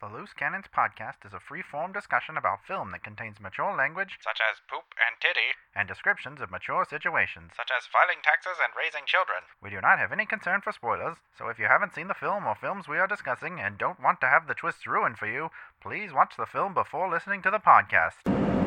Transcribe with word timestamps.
The 0.00 0.08
Loose 0.08 0.32
Cannons 0.32 0.66
podcast 0.66 1.26
is 1.26 1.34
a 1.34 1.40
free 1.40 1.60
form 1.60 1.92
discussion 1.92 2.38
about 2.38 2.64
film 2.64 2.90
that 2.92 3.04
contains 3.04 3.38
mature 3.38 3.76
language, 3.76 4.16
such 4.22 4.40
as 4.40 4.58
poop 4.66 4.94
and 4.96 5.20
titty, 5.20 5.52
and 5.74 5.86
descriptions 5.86 6.40
of 6.40 6.50
mature 6.50 6.86
situations. 6.86 7.52
such 7.54 7.70
as 7.70 7.84
filing 7.86 8.22
taxes 8.22 8.56
and 8.64 8.72
raising 8.74 9.04
children. 9.04 9.44
We 9.60 9.68
do 9.68 9.78
not 9.82 9.98
have 9.98 10.10
any 10.10 10.24
concern 10.24 10.62
for 10.62 10.72
spoilers, 10.72 11.18
so 11.36 11.48
if 11.48 11.58
you 11.58 11.66
haven't 11.66 11.92
seen 11.92 12.08
the 12.08 12.14
film 12.14 12.46
or 12.46 12.54
films 12.54 12.88
we 12.88 12.98
are 12.98 13.06
discussing 13.06 13.60
and 13.60 13.76
don't 13.76 14.00
want 14.00 14.22
to 14.22 14.28
have 14.28 14.46
the 14.46 14.54
twists 14.54 14.86
ruined 14.86 15.18
for 15.18 15.26
you, 15.26 15.50
please 15.80 16.12
watch 16.12 16.34
the 16.36 16.44
film 16.44 16.74
before 16.74 17.08
listening 17.08 17.40
to 17.40 17.50
the 17.50 17.58
podcast. 17.58 18.16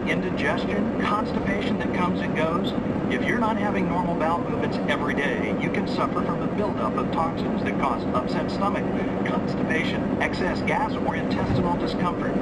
indigestion, 0.10 1.00
constipation 1.00 1.78
that 1.78 1.94
comes 1.94 2.20
and 2.22 2.36
goes. 2.36 2.74
If 3.14 3.24
you're 3.24 3.40
not 3.40 3.56
having 3.56 3.88
normal 3.88 4.16
bowel 4.16 4.40
movements 4.40 4.80
every 4.90 5.14
day, 5.14 5.56
you 5.62 5.70
can 5.70 5.88
suffer 5.88 6.24
from 6.24 6.42
a 6.42 6.48
buildup 6.56 6.98
of 6.98 7.12
toxins 7.12 7.64
that 7.66 7.80
cause 7.80 8.04
upset 8.16 8.50
stomach, 8.50 8.84
constipation, 9.28 10.02
excess 10.22 10.60
gas, 10.62 10.96
or 11.06 11.16
intestinal 11.16 11.76
discomfort. 11.78 12.34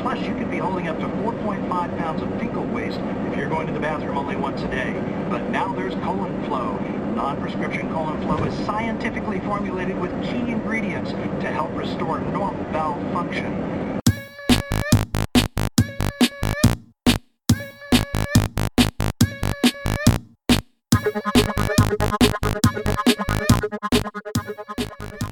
Plus, 0.00 0.20
you 0.20 0.34
could 0.34 0.50
be 0.50 0.58
holding 0.58 0.86
up 0.86 0.98
to 1.00 1.06
4.5 1.06 1.68
pounds 1.68 2.22
of 2.22 2.30
fecal 2.38 2.64
waste 2.66 3.00
if 3.26 3.36
you're 3.36 3.48
going 3.48 3.66
to 3.66 3.72
the 3.72 3.80
bathroom 3.80 4.16
only 4.16 4.36
once 4.36 4.62
a 4.62 4.68
day. 4.68 4.92
But 5.28 5.44
now 5.50 5.74
there's 5.74 5.94
colon 5.96 6.40
flow. 6.44 6.78
Non-prescription 7.16 7.90
colon 7.90 8.22
flow 8.22 8.44
is 8.44 8.54
scientifically 8.64 9.40
formulated 9.40 10.00
with 10.00 10.12
key 10.22 10.52
ingredients 10.52 11.10
to 11.10 11.50
help 11.50 11.76
restore 11.76 12.20
normal 12.20 12.64
bowel 12.72 13.00
function. 13.12 13.79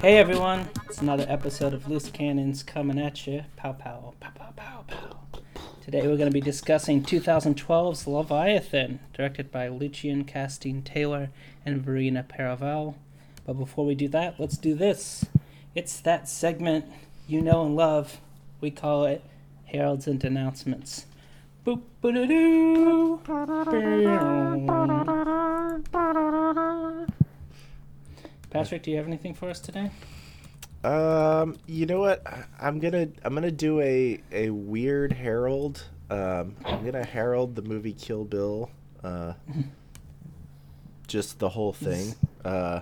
Hey 0.01 0.17
everyone, 0.17 0.67
it's 0.85 0.99
another 0.99 1.25
episode 1.29 1.73
of 1.73 1.87
Loose 1.87 2.09
Cannons 2.09 2.63
coming 2.63 2.99
at 2.99 3.25
you. 3.25 3.45
Pow 3.55 3.71
pow, 3.71 4.13
pow 4.19 4.31
pow 4.35 4.51
pow 4.57 4.83
pow. 4.87 5.19
Today 5.81 6.01
we're 6.01 6.17
going 6.17 6.29
to 6.29 6.31
be 6.31 6.41
discussing 6.41 7.01
2012's 7.01 8.07
Leviathan, 8.07 8.99
directed 9.13 9.51
by 9.51 9.69
Lucien 9.69 10.25
Castaing-Taylor 10.25 11.29
and 11.65 11.81
Verena 11.81 12.25
Paravel. 12.27 12.95
But 13.45 13.53
before 13.53 13.85
we 13.85 13.95
do 13.95 14.09
that, 14.09 14.37
let's 14.37 14.57
do 14.57 14.75
this. 14.75 15.27
It's 15.75 16.01
that 16.01 16.27
segment 16.27 16.87
you 17.25 17.41
know 17.41 17.65
and 17.65 17.77
love. 17.77 18.19
We 18.59 18.69
call 18.69 19.05
it 19.05 19.23
Heralds 19.63 20.07
and 20.07 20.19
Denouncements. 20.19 21.05
Boop 21.69 21.81
Patrick, 28.49 28.81
do 28.83 28.91
you 28.91 28.97
have 28.97 29.05
anything 29.05 29.33
for 29.35 29.49
us 29.49 29.59
today? 29.59 29.91
Um, 30.83 31.57
you 31.67 31.85
know 31.85 31.99
what? 31.99 32.25
I'm 32.59 32.79
gonna 32.79 33.09
I'm 33.23 33.33
gonna 33.35 33.51
do 33.51 33.79
a 33.81 34.19
a 34.31 34.49
weird 34.49 35.11
herald. 35.13 35.83
Um, 36.09 36.55
I'm 36.65 36.83
gonna 36.85 37.05
herald 37.05 37.55
the 37.55 37.61
movie 37.61 37.93
Kill 37.93 38.23
Bill. 38.25 38.71
Uh, 39.03 39.33
just 41.07 41.37
the 41.39 41.49
whole 41.49 41.73
thing. 41.73 42.15
Uh, 42.43 42.79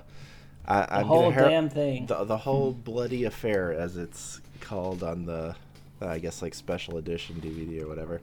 I, 0.66 0.82
The 0.82 0.96
I'm 0.98 1.06
whole 1.08 1.32
her- 1.32 1.50
damn 1.50 1.70
thing. 1.70 2.06
The 2.06 2.24
the 2.24 2.38
whole 2.38 2.72
bloody 2.72 3.26
affair, 3.26 3.74
as 3.74 3.98
it's 3.98 4.40
called 4.62 5.02
on 5.04 5.26
the, 5.26 5.56
uh, 6.02 6.06
I 6.08 6.20
guess 6.20 6.42
like 6.42 6.54
special 6.54 6.98
edition 6.98 7.42
DVD 7.42 7.82
or 7.84 7.88
whatever. 7.88 8.22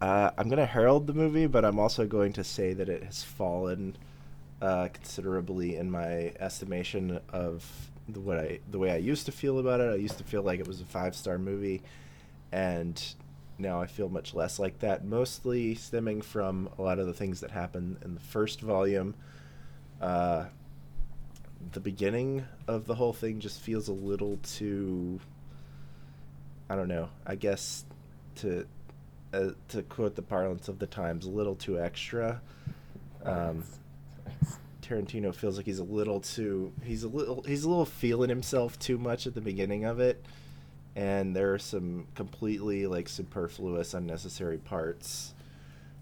Uh, 0.00 0.30
I'm 0.36 0.48
gonna 0.48 0.66
herald 0.66 1.06
the 1.06 1.14
movie, 1.14 1.46
but 1.46 1.64
I'm 1.64 1.78
also 1.78 2.06
going 2.06 2.32
to 2.34 2.44
say 2.44 2.72
that 2.72 2.88
it 2.88 3.04
has 3.04 3.22
fallen 3.22 3.96
uh, 4.60 4.88
considerably 4.92 5.76
in 5.76 5.90
my 5.90 6.32
estimation 6.40 7.20
of 7.32 7.64
the, 8.08 8.20
what 8.20 8.38
I 8.38 8.60
the 8.70 8.78
way 8.78 8.90
I 8.90 8.96
used 8.96 9.26
to 9.26 9.32
feel 9.32 9.58
about 9.58 9.80
it. 9.80 9.92
I 9.92 9.96
used 9.96 10.18
to 10.18 10.24
feel 10.24 10.42
like 10.42 10.60
it 10.60 10.66
was 10.66 10.80
a 10.80 10.84
five 10.84 11.14
star 11.14 11.38
movie, 11.38 11.82
and 12.52 13.00
now 13.58 13.80
I 13.80 13.86
feel 13.86 14.08
much 14.08 14.34
less 14.34 14.58
like 14.58 14.78
that. 14.80 15.04
Mostly 15.04 15.74
stemming 15.74 16.22
from 16.22 16.68
a 16.78 16.82
lot 16.82 16.98
of 16.98 17.06
the 17.06 17.12
things 17.12 17.40
that 17.40 17.50
happened 17.50 17.98
in 18.04 18.14
the 18.14 18.20
first 18.20 18.60
volume. 18.60 19.14
Uh, 20.00 20.46
the 21.72 21.80
beginning 21.80 22.44
of 22.68 22.86
the 22.86 22.94
whole 22.94 23.12
thing 23.12 23.40
just 23.40 23.60
feels 23.60 23.88
a 23.88 23.92
little 23.92 24.38
too. 24.42 25.20
I 26.70 26.76
don't 26.76 26.88
know. 26.88 27.08
I 27.26 27.34
guess 27.34 27.84
to 28.36 28.66
uh, 29.32 29.50
to 29.68 29.82
quote 29.82 30.16
the 30.16 30.22
parlance 30.22 30.68
of 30.68 30.78
the 30.78 30.86
times, 30.86 31.26
a 31.26 31.30
little 31.30 31.54
too 31.54 31.80
extra. 31.80 32.40
Um, 33.24 33.64
Tarantino 34.82 35.34
feels 35.34 35.56
like 35.56 35.66
he's 35.66 35.80
a 35.80 35.84
little 35.84 36.20
too 36.20 36.72
he's 36.82 37.02
a 37.02 37.08
little 37.08 37.42
he's 37.42 37.64
a 37.64 37.68
little 37.68 37.84
feeling 37.84 38.30
himself 38.30 38.78
too 38.78 38.96
much 38.96 39.26
at 39.26 39.34
the 39.34 39.40
beginning 39.40 39.84
of 39.84 40.00
it 40.00 40.24
and 40.96 41.36
there 41.36 41.52
are 41.52 41.58
some 41.58 42.06
completely 42.14 42.86
like 42.86 43.06
superfluous 43.08 43.92
unnecessary 43.92 44.56
parts 44.56 45.34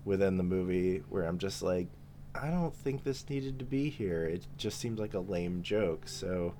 within 0.04 0.36
the 0.36 0.44
movie 0.44 1.03
where 1.09 1.25
I'm 1.25 1.38
just 1.38 1.62
like 1.62 1.88
I 2.34 2.48
don't 2.48 2.75
think 2.75 3.03
this 3.03 3.28
needed 3.31 3.59
to 3.60 3.65
be 3.65 3.88
here. 3.88 4.25
It 4.25 4.47
just 4.59 4.78
seems 4.78 4.98
like 4.98 5.15
a 5.15 5.20
lame 5.20 5.62
joke. 5.62 6.06
So 6.06 6.54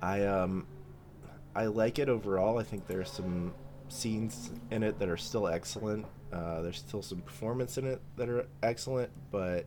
I 0.00 0.24
um 0.24 0.66
I 1.54 1.66
like 1.66 1.98
it 1.98 2.08
overall. 2.08 2.58
I 2.58 2.62
think 2.62 2.86
there's 2.86 3.10
some 3.10 3.52
scenes 3.92 4.50
in 4.70 4.82
it 4.82 4.98
that 4.98 5.08
are 5.08 5.16
still 5.16 5.46
excellent. 5.46 6.06
Uh, 6.32 6.62
there's 6.62 6.78
still 6.78 7.02
some 7.02 7.20
performance 7.20 7.76
in 7.76 7.86
it 7.86 8.00
that 8.16 8.28
are 8.28 8.46
excellent, 8.62 9.10
but 9.30 9.66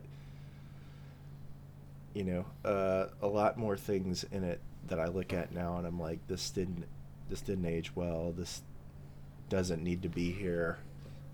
you 2.12 2.24
know, 2.24 2.44
uh, 2.64 3.06
a 3.22 3.26
lot 3.26 3.58
more 3.58 3.76
things 3.76 4.24
in 4.32 4.42
it 4.42 4.60
that 4.88 4.98
I 4.98 5.06
look 5.06 5.32
at 5.32 5.52
now 5.52 5.76
and 5.76 5.86
I'm 5.86 6.00
like, 6.00 6.18
this 6.26 6.50
didn't, 6.50 6.84
this 7.28 7.40
didn't 7.40 7.66
age 7.66 7.94
well. 7.94 8.32
This 8.32 8.62
doesn't 9.48 9.82
need 9.82 10.02
to 10.02 10.08
be 10.08 10.32
here, 10.32 10.78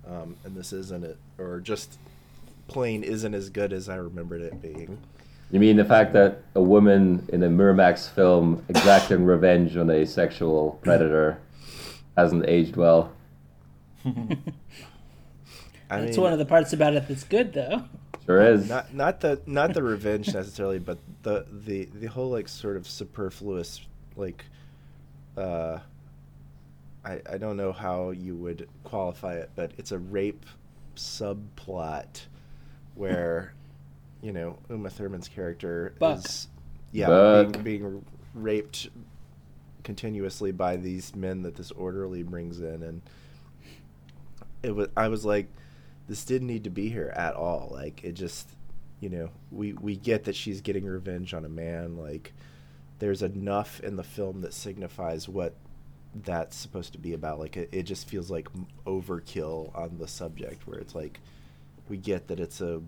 um, 0.07 0.37
and 0.45 0.55
this 0.55 0.73
isn't 0.73 1.05
it, 1.05 1.17
or 1.39 1.61
just 1.61 1.99
plain 2.69 3.03
isn't 3.03 3.33
as 3.35 3.49
good 3.49 3.73
as 3.73 3.89
I 3.89 3.97
remembered 3.97 4.43
it 4.43 4.61
being. 4.61 4.99
You 5.51 5.61
mean 5.61 5.77
the 5.77 5.85
fact 5.85 6.13
that 6.15 6.43
a 6.55 6.63
woman 6.63 7.27
in 7.33 7.43
a 7.43 7.49
Miramax 7.49 8.11
film 8.11 8.65
exacting 8.69 9.25
revenge 9.25 9.77
on 9.77 9.89
a 9.91 10.05
sexual 10.05 10.79
predator 10.83 11.39
hasn't 12.17 12.47
aged 12.49 12.77
well? 12.77 13.13
I 15.91 16.01
That's 16.01 16.17
mean, 16.17 16.25
one 16.25 16.33
of 16.33 16.39
the 16.39 16.47
parts 16.47 16.73
about 16.73 16.95
it 16.95 17.07
that's 17.09 17.25
good, 17.25 17.53
though. 17.53 17.85
Sure 18.27 18.41
is. 18.41 18.69
not 18.69 18.95
not 18.95 19.21
the 19.21 19.41
not 19.47 19.75
the 19.75 19.83
revenge 19.83 20.33
necessarily, 20.33 20.79
but 20.79 20.99
the 21.23 21.47
the 21.51 21.87
the 21.87 22.07
whole 22.07 22.31
like 22.31 22.49
sort 22.49 22.77
of 22.77 22.87
superfluous 22.89 23.81
like 24.17 24.45
uh 25.37 25.79
I 27.05 27.21
I 27.29 27.39
don't 27.39 27.57
know 27.57 27.73
how 27.73 28.11
you 28.11 28.37
would 28.37 28.69
qualify 28.85 29.35
it, 29.35 29.51
but 29.57 29.73
it's 29.77 29.93
a 29.93 29.99
rape 29.99 30.47
subplot 30.97 32.27
where 32.95 33.55
you 34.23 34.33
know 34.33 34.59
Uma 34.71 34.89
Thurman's 34.91 35.29
character 35.29 35.95
Buck. 35.99 36.25
is 36.25 36.49
yeah 36.93 37.07
Buck. 37.09 37.53
being, 37.65 37.65
being 37.65 38.05
raped 38.35 38.89
continuously 39.83 40.53
by 40.53 40.77
these 40.77 41.15
men 41.15 41.43
that 41.43 41.57
this 41.57 41.71
orderly 41.73 42.23
brings 42.23 42.61
in 42.61 42.83
and 42.83 43.03
it 44.63 44.75
was 44.75 44.89
I 44.97 45.09
was 45.09 45.25
like 45.25 45.49
this 46.09 46.25
didn't 46.25 46.49
need 46.49 46.65
to 46.65 46.71
be 46.71 46.89
here 46.89 47.13
at 47.17 47.35
all 47.35 47.71
like 47.73 48.05
it 48.05 48.13
just 48.13 48.49
you 49.01 49.09
know 49.09 49.31
we 49.51 49.73
we 49.75 49.97
get 49.97 50.25
that 50.25 50.37
she's 50.37 50.61
getting 50.61 50.85
revenge 50.85 51.35
on 51.35 51.45
a 51.45 51.49
man 51.49 51.97
like 51.97 52.33
there's 52.99 53.23
enough 53.23 53.81
in 53.81 53.97
the 53.97 54.05
film 54.05 54.43
that 54.43 54.55
signifies 54.55 55.29
what 55.29 55.55
that's 56.15 56.57
supposed 56.57 56.93
to 56.93 56.99
be 56.99 57.15
about 57.15 57.39
like 57.39 57.57
it, 57.57 57.69
it 57.73 57.83
just 57.83 58.09
feels 58.09 58.31
like 58.31 58.49
overkill 58.87 59.77
on 59.77 59.99
the 59.99 60.07
subject 60.07 60.67
where 60.67 60.79
it's 60.79 60.95
like 60.95 61.21
we 61.89 61.97
get 61.97 62.29
that 62.29 62.39
it's 62.39 62.61
a 62.61 62.81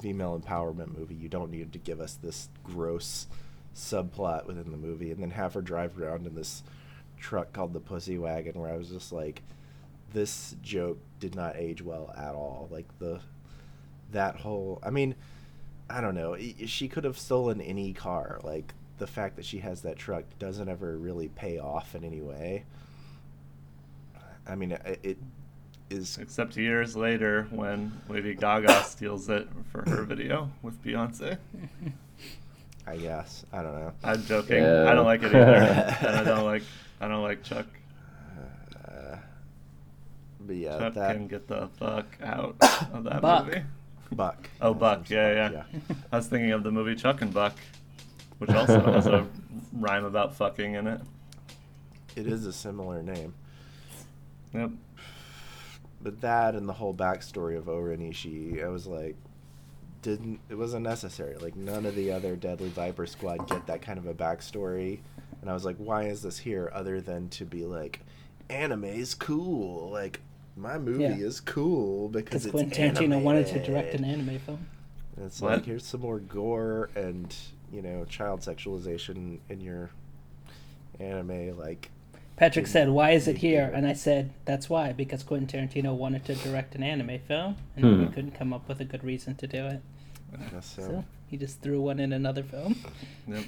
female 0.00 0.40
empowerment 0.40 0.96
movie 0.96 1.14
you 1.14 1.28
don't 1.28 1.50
need 1.50 1.72
to 1.72 1.78
give 1.78 2.00
us 2.00 2.14
this 2.22 2.48
gross 2.64 3.26
subplot 3.74 4.46
within 4.46 4.70
the 4.70 4.76
movie 4.76 5.10
and 5.10 5.22
then 5.22 5.30
have 5.30 5.54
her 5.54 5.62
drive 5.62 5.98
around 6.00 6.26
in 6.26 6.34
this 6.34 6.62
truck 7.18 7.52
called 7.52 7.72
the 7.72 7.80
pussy 7.80 8.18
wagon 8.18 8.58
where 8.58 8.72
i 8.72 8.76
was 8.76 8.88
just 8.88 9.12
like 9.12 9.42
this 10.12 10.56
joke 10.62 10.98
did 11.18 11.34
not 11.34 11.56
age 11.56 11.82
well 11.82 12.12
at 12.16 12.34
all. 12.34 12.68
Like 12.70 12.86
the 12.98 13.20
that 14.12 14.36
whole 14.36 14.80
i 14.82 14.90
mean 14.90 15.14
i 15.88 16.00
don't 16.00 16.14
know. 16.14 16.36
She 16.66 16.88
could 16.88 17.04
have 17.04 17.18
stolen 17.18 17.60
any 17.60 17.92
car. 17.92 18.40
Like 18.42 18.74
the 18.98 19.06
fact 19.06 19.36
that 19.36 19.44
she 19.44 19.58
has 19.58 19.82
that 19.82 19.96
truck 19.96 20.24
doesn't 20.38 20.68
ever 20.68 20.96
really 20.96 21.28
pay 21.28 21.58
off 21.58 21.94
in 21.94 22.04
any 22.04 22.20
way. 22.20 22.64
I 24.46 24.54
mean 24.54 24.72
it, 24.72 25.00
it 25.02 25.18
is 25.90 26.18
Except 26.18 26.56
years 26.56 26.96
later 26.96 27.48
when 27.50 28.00
Lady 28.08 28.34
Gaga 28.34 28.84
steals 28.84 29.28
it 29.28 29.48
for 29.72 29.88
her 29.88 30.02
video 30.02 30.50
with 30.62 30.82
Beyonce. 30.82 31.38
i 32.86 32.96
guess 32.96 33.44
i 33.52 33.62
don't 33.62 33.74
know 33.74 33.92
I'm 34.02 34.22
joking. 34.24 34.62
Yeah. 34.62 34.90
I 34.90 34.94
don't 34.94 35.04
like 35.06 35.22
it 35.22 35.26
either. 35.34 35.36
and 36.00 36.16
I 36.16 36.24
don't 36.24 36.44
like 36.44 36.62
I 37.00 37.08
don't 37.08 37.22
like 37.22 37.42
Chuck. 37.42 37.66
uh, 38.88 39.16
but 40.40 40.56
yeah 40.56 40.78
Chuck 40.78 40.94
that 40.94 41.14
can 41.16 41.26
get 41.28 41.46
the 41.46 41.68
fuck 41.78 42.06
out 42.22 42.56
of 42.92 43.04
that 43.04 43.20
Buck. 43.22 43.46
movie. 43.46 43.62
buck 44.12 44.48
Oh, 44.60 44.72
His 44.72 44.80
Buck. 44.80 44.98
name's 44.98 45.10
Yeah, 45.10 45.50
yeah, 45.50 45.62
I 46.12 46.16
was 46.16 46.26
thinking 46.26 46.52
of 46.52 46.62
the 46.62 46.70
movie 46.72 46.94
Chuck 46.96 47.20
and 47.22 47.32
Buck, 47.32 47.54
which 48.38 48.50
also 48.50 48.80
has 48.92 49.06
a 49.06 49.26
rhyme 49.72 50.04
about 50.04 50.34
fucking 50.34 50.74
in 50.74 50.86
it. 50.86 51.00
it 52.16 52.26
is 52.26 52.46
a 52.46 52.52
similar 52.52 53.02
name. 53.02 53.34
Yep. 54.54 54.70
But 56.02 56.20
that 56.22 56.54
and 56.54 56.68
the 56.68 56.72
whole 56.72 56.94
backstory 56.94 57.56
of 57.56 57.68
O-Ren 57.68 57.98
Ishii, 57.98 58.64
I 58.64 58.68
was 58.68 58.86
like, 58.86 59.16
didn't 60.02 60.40
it 60.48 60.54
wasn't 60.54 60.84
necessary. 60.84 61.36
Like 61.36 61.56
none 61.56 61.84
of 61.86 61.94
the 61.94 62.10
other 62.12 62.36
Deadly 62.36 62.68
Viper 62.70 63.06
Squad 63.06 63.48
get 63.48 63.66
that 63.66 63.82
kind 63.82 63.98
of 63.98 64.06
a 64.06 64.14
backstory, 64.14 65.00
and 65.40 65.50
I 65.50 65.54
was 65.54 65.64
like, 65.64 65.76
why 65.76 66.04
is 66.04 66.22
this 66.22 66.38
here 66.38 66.70
other 66.74 67.00
than 67.00 67.28
to 67.30 67.44
be 67.44 67.64
like, 67.64 68.00
anime's 68.48 69.14
cool. 69.14 69.90
Like 69.90 70.20
my 70.56 70.78
movie 70.78 71.02
Yeah. 71.04 71.14
is 71.16 71.40
cool 71.40 72.08
because 72.08 72.44
Because 72.44 72.46
it's 72.46 72.72
Quentin 72.72 72.94
Tarantino 72.94 73.22
wanted 73.22 73.46
to 73.48 73.64
direct 73.64 73.94
an 73.94 74.04
anime 74.04 74.38
film. 74.40 74.66
And 75.16 75.26
It's 75.26 75.40
What? 75.40 75.52
like 75.52 75.64
here's 75.66 75.84
some 75.86 76.00
more 76.00 76.18
gore 76.18 76.90
and 76.94 77.34
you 77.72 77.82
know 77.82 78.04
child 78.06 78.40
sexualization 78.40 79.38
in 79.48 79.60
your 79.60 79.90
anime. 80.98 81.56
Like 81.58 81.90
Patrick 82.40 82.66
said, 82.66 82.88
"Why 82.88 83.10
is 83.10 83.28
it 83.28 83.36
here?" 83.38 83.70
And 83.74 83.86
I 83.86 83.92
said, 83.92 84.30
"That's 84.46 84.70
why, 84.70 84.92
because 84.92 85.22
Quentin 85.22 85.46
Tarantino 85.68 85.94
wanted 85.94 86.24
to 86.24 86.34
direct 86.34 86.74
an 86.74 86.82
anime 86.82 87.18
film, 87.28 87.56
and 87.76 87.84
Hmm. 87.84 88.00
we 88.00 88.06
couldn't 88.08 88.30
come 88.32 88.54
up 88.54 88.66
with 88.66 88.80
a 88.80 88.84
good 88.86 89.04
reason 89.04 89.34
to 89.36 89.46
do 89.46 89.66
it. 89.66 89.82
I 90.32 90.44
guess 90.50 90.64
so. 90.74 90.82
So 90.82 91.04
he 91.28 91.36
just 91.36 91.60
threw 91.60 91.82
one 91.82 92.00
in 92.00 92.14
another 92.14 92.42
film." 92.42 92.76
Yep. 93.28 93.44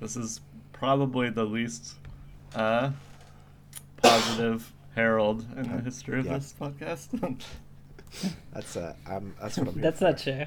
This 0.00 0.16
is 0.16 0.40
probably 0.72 1.28
the 1.28 1.44
least 1.44 1.96
uh, 2.54 2.92
positive 3.98 4.72
herald 4.94 5.44
in 5.56 5.64
the 5.70 5.82
history 5.82 6.18
of 6.20 6.24
Yeah. 6.26 6.38
this 6.38 6.54
podcast. 6.58 7.08
That's 8.54 8.76
uh, 8.76 8.94
I'm 9.06 9.34
that's 9.40 9.58
what 9.58 9.68
I'm. 9.68 9.74
Here 9.74 9.82
That's 9.82 9.98
for. 10.00 10.04
not 10.06 10.18
true. 10.18 10.44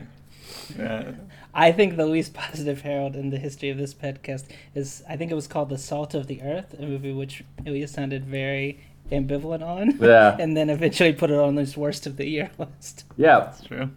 Yeah. 0.77 1.11
I 1.53 1.71
think 1.71 1.95
the 1.95 2.05
least 2.05 2.33
positive 2.45 2.81
herald 2.81 3.15
in 3.15 3.29
the 3.29 3.37
history 3.37 3.69
of 3.69 3.77
this 3.77 3.93
podcast 3.93 4.45
is 4.73 5.03
I 5.09 5.15
think 5.17 5.31
it 5.31 5.35
was 5.35 5.47
called 5.47 5.69
The 5.69 5.77
Salt 5.77 6.13
of 6.13 6.27
the 6.27 6.41
Earth, 6.41 6.75
a 6.77 6.81
movie 6.83 7.13
which 7.13 7.43
Ilya 7.65 7.87
sounded 7.87 8.25
very 8.25 8.79
ambivalent 9.11 9.61
on. 9.61 9.97
Yeah. 10.01 10.35
and 10.39 10.55
then 10.57 10.69
eventually 10.69 11.13
put 11.13 11.29
it 11.31 11.39
on 11.39 11.55
this 11.55 11.77
worst 11.77 12.05
of 12.07 12.17
the 12.17 12.27
year 12.27 12.49
list. 12.57 13.05
Yeah, 13.17 13.49
It's 13.49 13.63
true. 13.63 13.89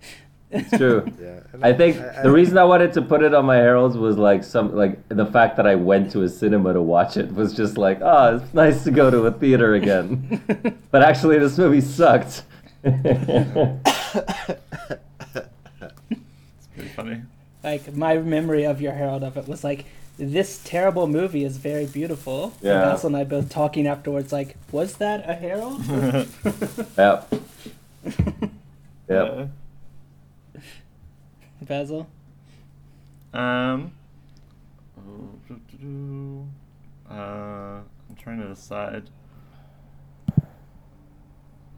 it's 0.50 0.70
true. 0.76 1.06
Yeah, 1.20 1.40
and 1.52 1.64
I 1.64 1.72
think 1.74 1.96
I- 1.98 2.22
the 2.22 2.30
reason 2.30 2.56
I 2.58 2.64
wanted 2.64 2.92
to 2.94 3.02
put 3.02 3.22
it 3.22 3.34
on 3.34 3.44
my 3.44 3.56
heralds 3.56 3.96
was 3.98 4.16
like 4.16 4.44
some 4.44 4.74
like 4.74 5.06
the 5.08 5.26
fact 5.26 5.56
that 5.56 5.66
I 5.66 5.74
went 5.74 6.10
to 6.12 6.22
a 6.22 6.28
cinema 6.28 6.72
to 6.74 6.80
watch 6.82 7.16
it 7.16 7.34
was 7.34 7.52
just 7.54 7.76
like, 7.76 7.98
oh, 8.02 8.36
it's 8.36 8.54
nice 8.54 8.84
to 8.84 8.90
go 8.90 9.10
to 9.10 9.26
a 9.26 9.32
theater 9.32 9.74
again. 9.74 10.40
but 10.90 11.02
actually, 11.02 11.38
this 11.38 11.58
movie 11.58 11.80
sucked. 11.82 12.44
It's 16.78 16.94
pretty 16.94 17.12
funny. 17.14 17.22
like 17.64 17.94
my 17.94 18.16
memory 18.18 18.64
of 18.64 18.80
your 18.80 18.92
herald 18.92 19.22
of 19.24 19.36
it 19.36 19.48
was 19.48 19.64
like 19.64 19.84
this 20.16 20.60
terrible 20.64 21.06
movie 21.06 21.44
is 21.44 21.56
very 21.58 21.86
beautiful. 21.86 22.52
And 22.60 22.62
Yeah. 22.62 22.80
Basil 22.82 23.08
and 23.08 23.16
I 23.16 23.24
both 23.24 23.48
talking 23.50 23.86
afterwards 23.86 24.32
like, 24.32 24.56
was 24.72 24.96
that 24.96 25.28
a 25.28 25.34
herald? 25.34 25.84
yep. 26.98 27.32
Yep. 29.08 29.28
Uh, 29.32 29.46
Basil? 31.62 32.06
Um. 33.32 33.92
Uh, 37.10 37.14
I'm 37.14 38.16
trying 38.18 38.40
to 38.40 38.48
decide. 38.48 39.08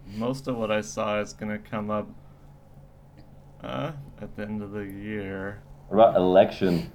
Most 0.06 0.48
of 0.48 0.56
what 0.56 0.72
I 0.72 0.80
saw 0.80 1.20
is 1.20 1.32
gonna 1.32 1.58
come 1.58 1.88
up 1.90 2.08
uh, 3.62 3.92
at 4.20 4.34
the 4.36 4.42
end 4.42 4.62
of 4.62 4.72
the 4.72 4.84
year. 4.84 5.60
What 5.88 5.96
about 6.08 6.16
election? 6.16 6.90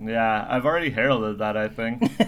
Yeah, 0.00 0.46
I've 0.48 0.64
already 0.64 0.90
heralded 0.90 1.38
that. 1.38 1.56
I 1.56 1.68
think. 1.68 2.02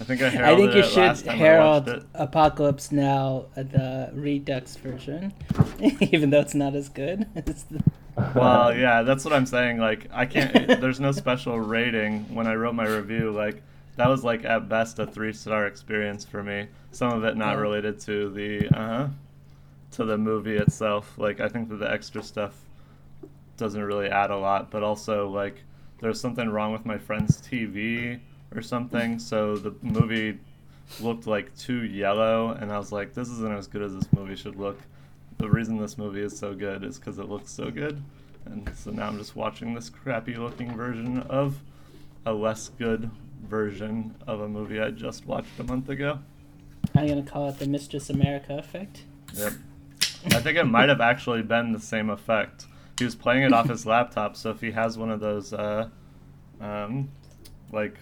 I 0.00 0.04
think 0.04 0.22
I 0.22 0.52
I 0.52 0.56
think 0.56 0.72
you 0.74 0.80
it 0.80 0.84
should 0.86 0.96
last 0.98 1.24
time 1.24 1.34
I 1.34 1.38
herald. 1.38 2.06
Apocalypse 2.14 2.92
Now, 2.92 3.46
uh, 3.56 3.64
the 3.64 4.10
Redux 4.14 4.76
version, 4.76 5.32
even 6.00 6.30
though 6.30 6.40
it's 6.40 6.54
not 6.54 6.74
as 6.76 6.88
good. 6.88 7.26
It's 7.34 7.64
the- 7.64 7.82
Well, 8.34 8.76
yeah, 8.76 9.02
that's 9.02 9.24
what 9.24 9.34
I'm 9.34 9.46
saying. 9.46 9.78
Like, 9.78 10.06
I 10.12 10.24
can't. 10.26 10.80
there's 10.80 11.00
no 11.00 11.10
special 11.12 11.58
rating 11.58 12.32
when 12.34 12.46
I 12.46 12.54
wrote 12.54 12.74
my 12.76 12.86
review. 12.86 13.32
Like, 13.32 13.62
that 13.96 14.08
was 14.08 14.22
like 14.22 14.44
at 14.44 14.68
best 14.68 15.00
a 15.00 15.06
three 15.06 15.32
star 15.32 15.66
experience 15.66 16.24
for 16.24 16.42
me. 16.44 16.68
Some 16.92 17.12
of 17.12 17.24
it 17.24 17.36
not 17.36 17.56
Oh. 17.56 17.60
related 17.60 17.98
to 18.02 18.30
the 18.30 18.68
uh 18.68 18.86
huh 18.86 19.06
to 19.92 20.04
the 20.04 20.18
movie 20.18 20.56
itself. 20.56 21.16
Like, 21.18 21.40
I 21.40 21.48
think 21.48 21.68
that 21.70 21.76
the 21.76 21.90
extra 21.90 22.22
stuff 22.22 22.54
doesn't 23.58 23.82
really 23.82 24.08
add 24.08 24.30
a 24.30 24.36
lot, 24.36 24.70
but 24.70 24.82
also 24.82 25.28
like 25.28 25.62
there's 26.00 26.20
something 26.20 26.48
wrong 26.48 26.72
with 26.72 26.86
my 26.86 26.96
friend's 26.96 27.42
TV 27.42 28.20
or 28.54 28.62
something. 28.62 29.18
So 29.18 29.56
the 29.56 29.74
movie 29.82 30.38
looked 31.00 31.26
like 31.26 31.54
too 31.58 31.84
yellow, 31.84 32.52
and 32.52 32.72
I 32.72 32.78
was 32.78 32.92
like, 32.92 33.12
this 33.12 33.28
isn't 33.28 33.52
as 33.52 33.66
good 33.66 33.82
as 33.82 33.94
this 33.94 34.10
movie 34.12 34.36
should 34.36 34.56
look. 34.56 34.78
The 35.36 35.50
reason 35.50 35.76
this 35.76 35.98
movie 35.98 36.22
is 36.22 36.36
so 36.36 36.54
good 36.54 36.82
is 36.82 36.98
because 36.98 37.18
it 37.18 37.28
looks 37.28 37.50
so 37.50 37.70
good, 37.70 38.02
and 38.46 38.70
so 38.74 38.90
now 38.90 39.08
I'm 39.08 39.18
just 39.18 39.36
watching 39.36 39.74
this 39.74 39.90
crappy 39.90 40.34
looking 40.34 40.74
version 40.74 41.18
of 41.22 41.60
a 42.24 42.32
less 42.32 42.70
good 42.70 43.10
version 43.42 44.14
of 44.26 44.40
a 44.40 44.48
movie 44.48 44.80
I 44.80 44.90
just 44.90 45.26
watched 45.26 45.58
a 45.58 45.64
month 45.64 45.88
ago. 45.88 46.18
I'm 46.94 47.06
gonna 47.06 47.22
call 47.22 47.48
it 47.48 47.58
the 47.58 47.68
Mistress 47.68 48.08
America 48.08 48.56
effect. 48.56 49.02
Yep. 49.34 49.52
I 50.26 50.40
think 50.40 50.58
it 50.58 50.64
might 50.64 50.88
have 50.88 51.00
actually 51.00 51.42
been 51.42 51.72
the 51.72 51.80
same 51.80 52.10
effect. 52.10 52.66
He 52.98 53.04
was 53.04 53.14
playing 53.14 53.44
it 53.44 53.52
off 53.52 53.68
his 53.68 53.86
laptop, 53.94 54.36
so 54.36 54.50
if 54.50 54.60
he 54.60 54.72
has 54.72 54.98
one 54.98 55.10
of 55.10 55.20
those, 55.20 55.52
uh, 55.52 55.88
um, 56.60 57.10
like 57.72 57.96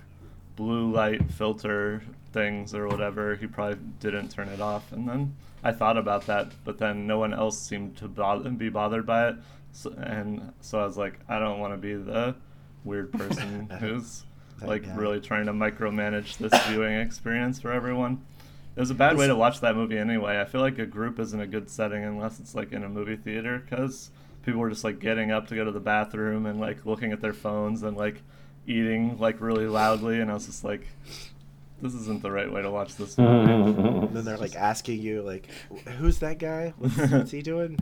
blue 0.57 0.91
light 0.91 1.31
filter 1.31 2.03
things 2.33 2.75
or 2.75 2.89
whatever, 2.89 3.37
he 3.37 3.47
probably 3.47 3.79
didn't 4.01 4.29
turn 4.29 4.49
it 4.49 4.61
off. 4.61 4.93
And 4.93 5.09
then 5.09 5.37
I 5.63 5.73
thought 5.73 5.97
about 5.99 6.27
that, 6.27 6.53
but 6.65 6.79
then 6.79 7.07
no 7.07 7.19
one 7.19 7.35
else 7.35 7.59
seemed 7.59 7.97
to 7.99 8.09
bother, 8.09 8.51
be 8.51 8.69
bothered 8.69 9.07
by 9.07 9.29
it, 9.29 9.37
so, 9.73 9.93
and 9.99 10.53
so 10.63 10.81
I 10.81 10.87
was 10.87 10.97
like, 10.97 11.21
I 11.29 11.39
don't 11.39 11.61
want 11.61 11.75
to 11.75 11.77
be 11.77 11.95
the 11.95 12.35
weird 12.85 13.13
person 13.13 13.69
who's 13.81 14.25
like 14.63 14.87
guy. 14.87 14.95
really 14.95 15.21
trying 15.21 15.47
to 15.47 15.53
micromanage 15.53 16.39
this 16.39 16.53
viewing 16.69 16.99
experience 16.99 17.61
for 17.61 17.73
everyone. 17.73 18.25
It 18.77 18.81
was 18.81 18.91
a 18.91 18.95
bad 18.95 19.17
way 19.17 19.27
to 19.27 19.35
watch 19.35 19.61
that 19.61 19.75
movie 19.75 19.97
anyway. 19.97 20.39
I 20.39 20.45
feel 20.45 20.61
like 20.61 20.79
a 20.79 20.85
group 20.85 21.19
isn't 21.19 21.41
a 21.41 21.47
good 21.47 21.71
setting 21.71 22.05
unless 22.05 22.39
it's 22.39 22.55
like 22.55 22.73
in 22.73 22.85
a 22.85 22.89
movie 22.91 23.17
theater 23.17 23.59
because 23.59 24.11
people 24.45 24.61
were 24.61 24.69
just 24.69 24.85
like 24.85 24.99
getting 24.99 25.31
up 25.31 25.49
to 25.49 25.55
go 25.55 25.65
to 25.65 25.73
the 25.73 25.81
bathroom 25.81 26.45
and 26.45 26.61
like 26.61 26.85
looking 26.85 27.11
at 27.11 27.23
their 27.23 27.33
phones 27.33 27.83
and 27.83 27.97
like 27.97 28.23
eating 28.67 29.19
like 29.19 29.41
really 29.41 29.67
loudly, 29.67 30.21
and 30.21 30.31
I 30.31 30.35
was 30.35 30.45
just 30.45 30.63
like, 30.63 30.87
this 31.81 31.95
isn't 31.95 32.23
the 32.23 32.31
right 32.31 32.53
way 32.53 32.61
to 32.61 32.71
watch 32.71 32.97
this 32.97 33.17
movie. 33.17 33.53
And 34.07 34.15
then 34.15 34.25
they're 34.25 34.37
like 34.37 34.57
asking 34.57 35.01
you, 35.01 35.23
like, 35.23 35.49
"Who's 35.99 36.19
that 36.19 36.39
guy? 36.39 36.75
What's, 36.79 36.97
what's 36.97 37.31
he 37.31 37.43
doing? 37.43 37.79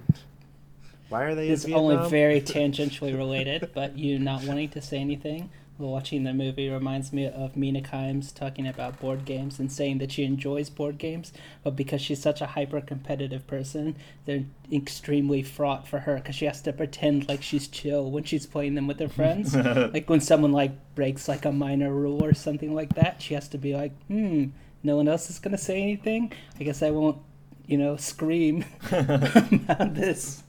Why 1.08 1.22
are 1.24 1.34
they 1.34 1.48
It's 1.48 1.64
in 1.64 1.74
only 1.74 2.08
very 2.08 2.40
tangentially 2.40 3.16
related, 3.16 3.70
but 3.74 3.98
you 3.98 4.18
not 4.18 4.44
wanting 4.44 4.68
to 4.70 4.80
say 4.80 4.98
anything 4.98 5.40
while 5.40 5.50
watching 5.78 6.22
the 6.24 6.32
movie 6.32 6.68
reminds 6.68 7.12
me 7.12 7.26
of 7.26 7.56
Mina 7.56 7.80
Kimes 7.80 8.32
talking 8.32 8.66
about 8.66 9.00
board 9.00 9.24
games 9.24 9.58
and 9.58 9.70
saying 9.70 9.98
that 9.98 10.12
she 10.12 10.24
enjoys 10.24 10.70
board 10.70 10.98
games, 10.98 11.32
but 11.62 11.74
because 11.74 12.00
she's 12.00 12.22
such 12.22 12.40
a 12.40 12.46
hyper 12.46 12.80
competitive 12.80 13.46
person, 13.46 13.96
they're 14.24 14.44
extremely 14.72 15.42
fraught 15.42 15.88
for 15.88 16.00
her 16.00 16.16
because 16.16 16.36
she 16.36 16.44
has 16.44 16.60
to 16.62 16.72
pretend 16.72 17.28
like 17.28 17.42
she's 17.42 17.66
chill 17.66 18.10
when 18.10 18.24
she's 18.24 18.46
playing 18.46 18.74
them 18.74 18.86
with 18.86 19.00
her 19.00 19.08
friends. 19.08 19.54
like 19.92 20.08
when 20.08 20.20
someone 20.20 20.52
like 20.52 20.72
breaks 20.94 21.28
like 21.28 21.44
a 21.44 21.52
minor 21.52 21.92
rule 21.92 22.24
or 22.24 22.34
something 22.34 22.74
like 22.74 22.94
that, 22.94 23.20
she 23.20 23.34
has 23.34 23.48
to 23.48 23.58
be 23.58 23.74
like, 23.74 23.92
hmm, 24.06 24.46
no 24.82 24.96
one 24.96 25.08
else 25.08 25.28
is 25.28 25.38
gonna 25.38 25.58
say 25.58 25.82
anything. 25.82 26.32
I 26.60 26.64
guess 26.64 26.82
I 26.82 26.90
won't, 26.90 27.18
you 27.66 27.78
know, 27.78 27.96
scream 27.96 28.64
about 28.92 29.94
this. 29.94 30.42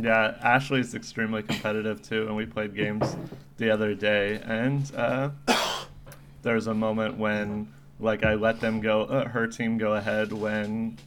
Yeah, 0.00 0.36
Ashley's 0.42 0.94
extremely 0.94 1.42
competitive 1.42 2.02
too, 2.02 2.26
and 2.26 2.36
we 2.36 2.46
played 2.46 2.74
games 2.74 3.16
the 3.56 3.70
other 3.70 3.94
day, 3.94 4.40
and 4.44 4.90
uh, 4.94 5.30
there 6.42 6.54
was 6.54 6.68
a 6.68 6.74
moment 6.74 7.18
when 7.18 7.72
like 7.98 8.24
I 8.24 8.34
let 8.34 8.60
them 8.60 8.80
go, 8.80 9.02
uh, 9.02 9.28
her 9.28 9.48
team 9.48 9.76
go 9.76 9.94
ahead 9.94 10.32
when 10.32 10.98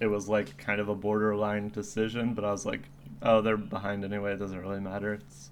it 0.00 0.06
was 0.06 0.28
like 0.28 0.56
kind 0.58 0.80
of 0.80 0.88
a 0.88 0.94
borderline 0.94 1.68
decision, 1.68 2.34
but 2.34 2.44
I 2.44 2.50
was 2.50 2.66
like, 2.66 2.82
oh, 3.22 3.40
they're 3.40 3.56
behind 3.56 4.04
anyway. 4.04 4.32
It 4.32 4.38
doesn't 4.38 4.60
really 4.60 4.80
matter. 4.80 5.14
It's 5.14 5.50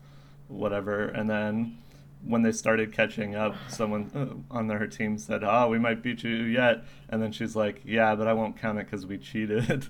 whatever. 0.48 1.04
And 1.04 1.30
then 1.30 1.78
when 2.24 2.42
they 2.42 2.52
started 2.52 2.92
catching 2.92 3.36
up, 3.36 3.54
someone 3.68 4.10
uh, 4.50 4.56
on 4.56 4.66
their 4.66 4.86
team 4.88 5.18
said, 5.18 5.44
"Oh, 5.44 5.68
we 5.68 5.78
might 5.78 6.02
beat 6.02 6.24
you 6.24 6.30
yet," 6.30 6.84
and 7.08 7.22
then 7.22 7.30
she's 7.30 7.54
like, 7.54 7.80
"Yeah, 7.84 8.14
but 8.16 8.26
I 8.26 8.32
won't 8.32 8.56
count 8.56 8.78
it 8.78 8.86
because 8.86 9.06
we 9.06 9.18
cheated." 9.18 9.86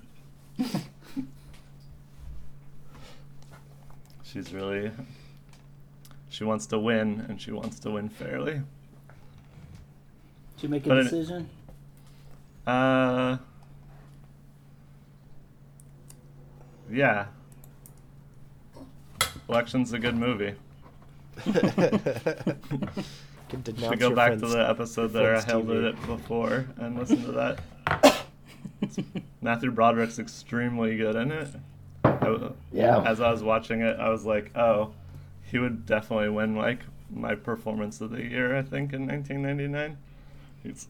She's 4.31 4.53
really. 4.53 4.91
She 6.29 6.43
wants 6.43 6.67
to 6.67 6.77
win, 6.79 7.25
and 7.27 7.41
she 7.41 7.51
wants 7.51 7.79
to 7.79 7.91
win 7.91 8.09
fairly. 8.09 8.61
Did 10.55 10.63
you 10.63 10.69
make 10.69 10.85
a 10.85 10.89
But 10.89 10.97
it- 10.99 11.03
decision? 11.05 11.49
Uh. 12.67 13.37
Yeah. 16.91 17.25
Election's 19.47 19.93
a 19.93 19.99
good 19.99 20.15
movie. 20.15 20.53
can 21.43 21.53
denounce 23.63 23.79
Should 23.89 23.99
go 23.99 24.07
your 24.09 24.15
back 24.15 24.33
to 24.33 24.45
the 24.47 24.69
episode 24.69 25.07
that 25.13 25.25
I 25.25 25.41
held 25.41 25.67
TV. 25.67 25.89
it 25.89 26.05
before 26.05 26.67
and 26.77 26.99
listen 26.99 27.23
to 27.23 27.31
that. 27.31 27.59
Matthew 29.41 29.71
Broderick's 29.71 30.19
extremely 30.19 30.97
good 30.97 31.15
in 31.15 31.31
it. 31.31 31.47
I- 32.03 32.51
Yeah. 32.71 33.01
As 33.03 33.19
I 33.21 33.31
was 33.31 33.43
watching 33.43 33.81
it, 33.81 33.99
I 33.99 34.09
was 34.09 34.25
like, 34.25 34.55
oh, 34.55 34.91
he 35.43 35.57
would 35.59 35.85
definitely 35.85 36.29
win 36.29 36.55
like 36.55 36.79
my 37.11 37.35
performance 37.35 38.01
of 38.01 38.11
the 38.11 38.21
year. 38.23 38.55
I 38.55 38.61
think 38.61 38.93
in 38.93 39.07
1999. 39.07 39.97
He's 40.63 40.87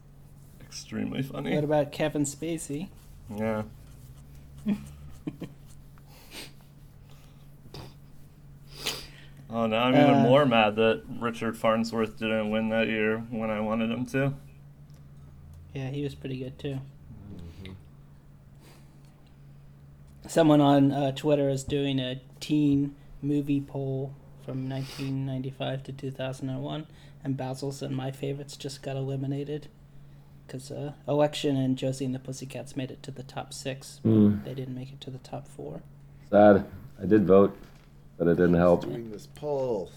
extremely 0.60 1.22
funny. 1.22 1.54
What 1.54 1.64
about 1.64 1.92
Kevin 1.92 2.24
Spacey? 2.24 2.88
Yeah. 3.34 3.62
Oh, 9.52 9.66
now 9.66 9.84
I'm 9.84 9.94
even 9.94 10.14
Uh, 10.14 10.22
more 10.22 10.46
mad 10.46 10.76
that 10.76 11.02
Richard 11.18 11.56
Farnsworth 11.56 12.18
didn't 12.18 12.50
win 12.50 12.68
that 12.68 12.86
year 12.86 13.18
when 13.30 13.50
I 13.50 13.58
wanted 13.60 13.90
him 13.90 14.06
to. 14.06 14.34
Yeah, 15.74 15.88
he 15.90 16.04
was 16.04 16.14
pretty 16.14 16.38
good 16.38 16.56
too. 16.58 16.78
Someone 20.30 20.60
on 20.60 20.92
uh, 20.92 21.10
Twitter 21.10 21.48
is 21.48 21.64
doing 21.64 21.98
a 21.98 22.20
teen 22.38 22.94
movie 23.20 23.60
poll 23.60 24.14
from 24.44 24.68
1995 24.68 25.82
to 25.82 25.92
2001, 25.92 26.86
and 27.24 27.36
Basil's 27.36 27.82
and 27.82 27.96
my 27.96 28.12
favorites 28.12 28.56
just 28.56 28.80
got 28.80 28.94
eliminated 28.94 29.66
because 30.46 30.70
uh, 30.70 30.92
Election 31.08 31.56
and 31.56 31.76
Josie 31.76 32.04
and 32.04 32.14
the 32.14 32.20
Pussycats 32.20 32.76
made 32.76 32.92
it 32.92 33.02
to 33.02 33.10
the 33.10 33.24
top 33.24 33.52
six. 33.52 33.98
Hmm. 34.04 34.44
They 34.44 34.54
didn't 34.54 34.76
make 34.76 34.92
it 34.92 35.00
to 35.00 35.10
the 35.10 35.18
top 35.18 35.48
four. 35.48 35.82
Sad. 36.30 36.64
I 37.02 37.06
did 37.06 37.26
vote, 37.26 37.56
but 38.16 38.28
it 38.28 38.36
didn't 38.36 38.54
help. 38.54 38.84
Doing 38.84 39.10
this 39.10 39.26
poll. 39.34 39.90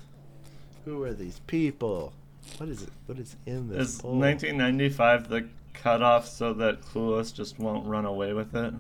Who 0.86 1.04
are 1.04 1.13
these 1.13 1.42
people? 1.46 2.12
What 2.58 2.70
is 2.70 2.82
it? 2.82 2.90
What 3.06 3.20
is 3.20 3.36
in 3.46 3.70
this 3.70 3.90
Is 3.90 4.02
poll? 4.02 4.16
1995 4.18 5.30
the 5.30 5.48
cutoff 5.75 6.28
so 6.28 6.54
that 6.54 6.82
Clueless 6.82 7.32
just 7.32 7.60
won't 7.60 7.86
run 7.86 8.06
away 8.06 8.34
with 8.34 8.56
it? 8.56 8.74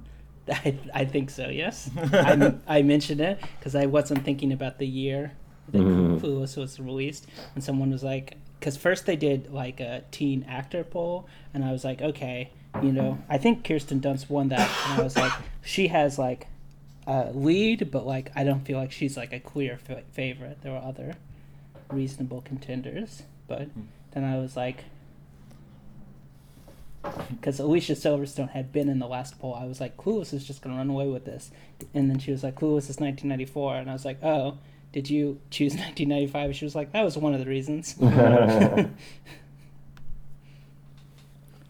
I, 0.49 0.77
I 0.93 1.05
think 1.05 1.29
so. 1.29 1.47
Yes, 1.49 1.89
I, 1.97 2.53
I 2.67 2.81
mentioned 2.81 3.21
it 3.21 3.39
because 3.59 3.75
I 3.75 3.85
wasn't 3.85 4.23
thinking 4.25 4.51
about 4.51 4.77
the 4.79 4.87
year 4.87 5.33
that 5.71 5.81
Mhm. 5.81 6.19
Clueless 6.19 6.57
was 6.57 6.79
released, 6.79 7.27
and 7.55 7.63
someone 7.63 7.89
was 7.91 8.03
like, 8.03 8.35
because 8.59 8.75
first 8.77 9.05
they 9.05 9.15
did 9.15 9.51
like 9.53 9.79
a 9.79 10.03
teen 10.11 10.43
actor 10.47 10.83
poll, 10.83 11.27
and 11.53 11.63
I 11.63 11.71
was 11.71 11.83
like, 11.85 12.01
okay, 12.01 12.51
you 12.81 12.91
know, 12.91 13.17
I 13.29 13.37
think 13.37 13.63
Kirsten 13.63 14.01
Dunst 14.01 14.29
won 14.29 14.49
that, 14.49 14.69
and 14.89 14.99
I 14.99 15.03
was 15.03 15.15
like, 15.15 15.31
she 15.63 15.87
has 15.87 16.19
like 16.19 16.47
a 17.07 17.31
lead, 17.33 17.91
but 17.91 18.05
like 18.05 18.31
I 18.35 18.43
don't 18.43 18.61
feel 18.65 18.77
like 18.77 18.91
she's 18.91 19.15
like 19.15 19.31
a 19.33 19.39
clear 19.39 19.77
fa- 19.77 20.03
favorite. 20.11 20.57
There 20.61 20.71
were 20.73 20.79
other 20.79 21.15
reasonable 21.89 22.41
contenders, 22.41 23.23
but 23.47 23.67
then 24.11 24.23
I 24.23 24.37
was 24.39 24.55
like. 24.57 24.83
Because 27.29 27.59
Alicia 27.59 27.93
Silverstone 27.93 28.51
had 28.51 28.71
been 28.71 28.87
in 28.87 28.99
the 28.99 29.07
last 29.07 29.37
poll, 29.39 29.55
I 29.55 29.65
was 29.65 29.81
like, 29.81 29.97
Clueless 29.97 30.33
is 30.33 30.45
just 30.45 30.61
gonna 30.61 30.77
run 30.77 30.89
away 30.89 31.07
with 31.07 31.25
this, 31.25 31.51
and 31.93 32.09
then 32.09 32.19
she 32.19 32.31
was 32.31 32.43
like, 32.43 32.55
Clueless 32.55 32.89
is 32.89 32.99
1994, 32.99 33.75
and 33.75 33.89
I 33.89 33.93
was 33.93 34.05
like, 34.05 34.23
oh, 34.23 34.57
did 34.93 35.09
you 35.09 35.39
choose 35.49 35.73
1995? 35.75 36.55
She 36.55 36.65
was 36.65 36.75
like, 36.75 36.93
that 36.93 37.03
was 37.03 37.17
one 37.17 37.33
of 37.33 37.39
the 37.39 37.45
reasons. 37.45 37.93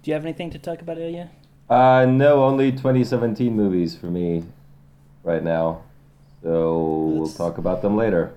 Do 0.04 0.12
you 0.12 0.14
have 0.16 0.26
anything 0.26 0.52
to 0.52 0.60
talk 0.60 0.82
about, 0.82 0.98
Ilya? 0.98 1.32
Uh, 1.70 2.06
no, 2.06 2.44
only 2.44 2.72
2017 2.72 3.56
movies 3.56 3.96
for 3.96 4.08
me 4.08 4.44
right 5.24 5.42
now. 5.42 5.84
So 6.44 7.06
we'll 7.16 7.30
talk 7.30 7.58
about 7.58 7.82
them 7.82 7.96
later. 7.96 8.34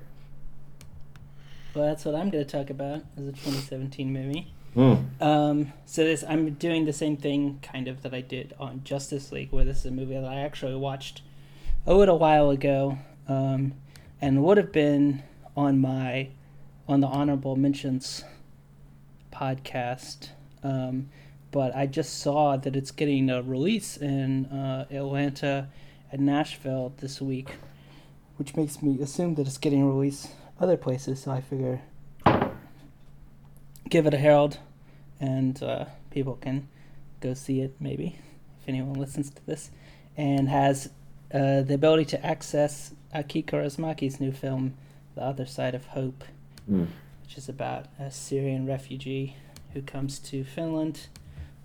Well, 1.75 1.87
that's 1.87 2.05
what 2.05 2.15
I'm 2.15 2.31
going 2.31 2.45
to 2.45 2.51
talk 2.51 2.71
about 2.71 3.03
as 3.19 3.27
a 3.27 3.33
2017 3.33 4.13
movie. 4.13 4.53
Hmm. 4.77 4.95
Um, 5.23 5.73
so 5.87 6.05
this, 6.05 6.23
I'm 6.29 6.53
doing 6.53 6.85
the 6.85 6.93
same 6.93 7.17
thing 7.17 7.61
kind 7.63 7.89
of 7.89 8.03
that 8.03 8.13
I 8.13 8.21
did 8.21 8.55
on 8.61 8.83
Justice 8.85 9.33
League, 9.33 9.51
where 9.51 9.65
this 9.65 9.79
is 9.79 9.87
a 9.87 9.91
movie 9.91 10.13
that 10.13 10.25
I 10.25 10.41
actually 10.41 10.75
watched 10.75 11.23
a 11.87 11.95
little 11.95 12.19
while 12.19 12.51
ago, 12.51 12.99
um, 13.27 13.73
and 14.21 14.45
would 14.45 14.59
have 14.59 14.73
been 14.73 15.23
on 15.57 15.81
my 15.81 16.29
on 16.87 17.01
the 17.01 17.07
honorable 17.07 17.57
mentions 17.57 18.23
podcast. 19.33 20.29
Um, 20.63 21.09
but 21.53 21.75
I 21.75 21.87
just 21.87 22.19
saw 22.19 22.59
that 22.59 22.77
it's 22.77 22.91
getting 22.91 23.31
a 23.31 23.41
release 23.41 23.97
in 23.97 24.45
uh, 24.47 24.85
Atlanta 24.91 25.69
and 26.13 26.27
Nashville 26.27 26.93
this 26.99 27.19
week, 27.23 27.53
which 28.37 28.57
makes 28.57 28.83
me 28.83 29.01
assume 29.01 29.37
that 29.37 29.47
it's 29.47 29.57
getting 29.57 29.89
released 29.89 30.33
other 30.61 30.77
places. 30.77 31.23
So 31.23 31.31
I 31.31 31.41
figure 31.41 31.81
give 33.89 34.07
it 34.07 34.15
a 34.15 34.19
herald, 34.19 34.59
and 35.21 35.63
uh, 35.63 35.87
people 36.11 36.37
can 36.37 36.69
go 37.21 37.35
see 37.35 37.61
it 37.61 37.75
maybe 37.81 38.19
if 38.61 38.69
anyone 38.69 38.95
listens 38.95 39.31
to 39.31 39.47
this, 39.47 39.71
and 40.17 40.49
has 40.49 40.91
uh, 41.33 41.63
the 41.63 41.75
ability 41.75 42.05
to 42.05 42.27
access 42.27 42.93
Aki 43.15 43.45
Kaurismäki's 43.45 44.21
new 44.21 44.33
film, 44.33 44.75
The 45.15 45.23
Other 45.23 45.47
Side 45.47 45.75
of 45.75 45.87
Hope, 45.87 46.25
Hmm. 46.67 46.87
which 47.23 47.39
is 47.39 47.49
about 47.49 47.87
a 47.99 48.11
Syrian 48.11 48.67
refugee 48.67 49.37
who 49.73 49.83
comes 49.83 50.19
to 50.19 50.43
Finland, 50.45 51.07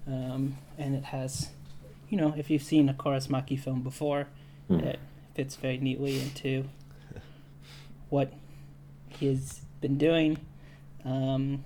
um, 0.05 0.57
and 0.77 0.93
it 0.95 1.05
has, 1.05 1.49
you 2.09 2.17
know, 2.17 2.33
if 2.37 2.49
you've 2.51 2.61
seen 2.63 2.87
a 2.87 2.93
Kaurismäki 2.93 3.59
film 3.59 3.81
before, 3.81 4.27
Hmm. 4.67 4.79
it 4.79 4.99
fits 5.33 5.55
very 5.55 5.77
neatly 5.79 6.19
into 6.19 6.65
what 8.09 8.31
he's 9.09 9.61
been 9.81 9.97
doing 9.97 10.37
um, 11.03 11.63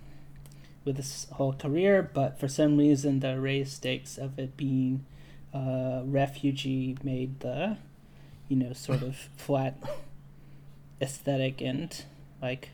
with 0.85 0.97
his 0.97 1.27
whole 1.33 1.53
career, 1.53 2.09
but 2.13 2.39
for 2.39 2.47
some 2.47 2.77
reason 2.77 3.19
the 3.19 3.39
raised 3.39 3.73
stakes 3.73 4.17
of 4.17 4.37
it 4.39 4.55
being 4.55 5.03
uh, 5.53 6.01
refugee 6.05 6.95
made 7.03 7.39
the, 7.41 7.77
you 8.47 8.55
know, 8.55 8.71
sort 8.73 9.01
of 9.01 9.15
flat 9.35 9.75
aesthetic 11.01 11.61
and 11.61 12.03
like 12.41 12.69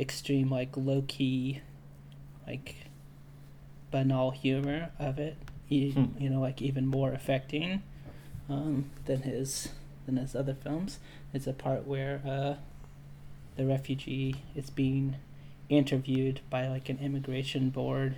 extreme, 0.00 0.50
like 0.50 0.76
low 0.76 1.04
key, 1.06 1.60
like 2.46 2.76
banal 3.90 4.30
humor 4.30 4.90
of 4.98 5.18
it, 5.18 5.36
you, 5.68 5.92
Hmm. 5.92 6.22
you 6.22 6.30
know, 6.30 6.40
like 6.40 6.62
even 6.62 6.86
more 6.86 7.12
affecting 7.12 7.82
um, 8.48 8.86
than 9.06 9.22
his 9.22 9.68
than 10.06 10.16
his 10.16 10.34
other 10.34 10.54
films. 10.54 10.98
It's 11.34 11.46
a 11.46 11.52
part 11.52 11.86
where 11.86 12.22
uh, 12.26 12.54
the 13.56 13.66
refugee 13.66 14.36
is 14.54 14.70
being 14.70 15.16
interviewed 15.68 16.40
by 16.50 16.66
like 16.68 16.88
an 16.88 16.98
immigration 17.00 17.70
board 17.70 18.16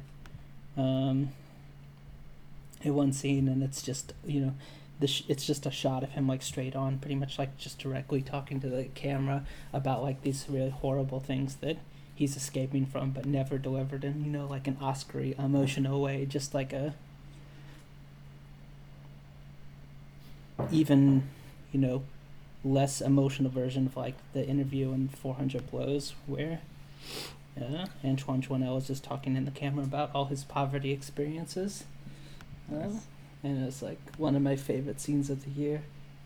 um, 0.77 1.31
in 2.83 2.95
one 2.95 3.13
scene, 3.13 3.49
and 3.49 3.63
it's 3.63 3.83
just 3.83 4.13
you 4.27 4.41
know. 4.41 4.55
The 5.01 5.07
sh- 5.07 5.23
it's 5.29 5.47
just 5.47 5.65
a 5.65 5.71
shot 5.71 6.03
of 6.03 6.11
him 6.11 6.29
like 6.29 6.43
straight 6.43 6.77
on, 6.77 6.99
pretty 6.99 7.15
much 7.15 7.39
like 7.39 7.57
just 7.57 7.79
directly 7.79 8.21
talking 8.21 8.61
to 8.61 8.69
the 8.69 8.85
camera 8.95 9.47
about 9.73 10.03
like 10.03 10.21
these 10.21 10.45
really 10.47 10.69
horrible 10.69 11.21
things 11.21 11.57
that 11.63 11.79
he's 12.15 12.37
escaping 12.37 12.85
from, 12.85 13.13
but 13.13 13.25
never 13.25 13.57
delivered 13.57 14.05
in 14.05 14.23
you 14.23 14.31
know 14.31 14.47
like 14.47 14.67
an 14.67 14.77
Oscar 14.79 15.21
emotional 15.21 16.03
way, 16.03 16.27
just 16.27 16.53
like 16.53 16.75
a 16.75 16.95
even 20.71 21.29
you 21.73 21.81
know 21.81 22.03
less 22.65 23.01
emotional 23.01 23.51
version 23.51 23.87
of 23.87 23.97
like 23.97 24.15
the 24.35 24.47
interview 24.47 24.93
in 24.93 25.09
400 25.09 25.71
blows 25.71 26.15
where 26.27 26.61
uh, 27.61 27.87
antoine 28.05 28.43
Doinel 28.43 28.79
is 28.79 28.87
just 28.87 29.05
talking 29.05 29.37
in 29.37 29.45
the 29.45 29.51
camera 29.51 29.85
about 29.85 30.11
all 30.15 30.27
his 30.27 30.45
poverty 30.45 30.93
experiences. 30.93 31.85
Uh, 32.73 32.91
and 33.43 33.65
it's 33.65 33.83
like 33.83 33.99
one 34.17 34.37
of 34.37 34.43
my 34.43 34.57
favorite 34.57 35.01
scenes 35.01 35.31
of 35.31 35.45
the 35.45 35.51
year 35.51 35.83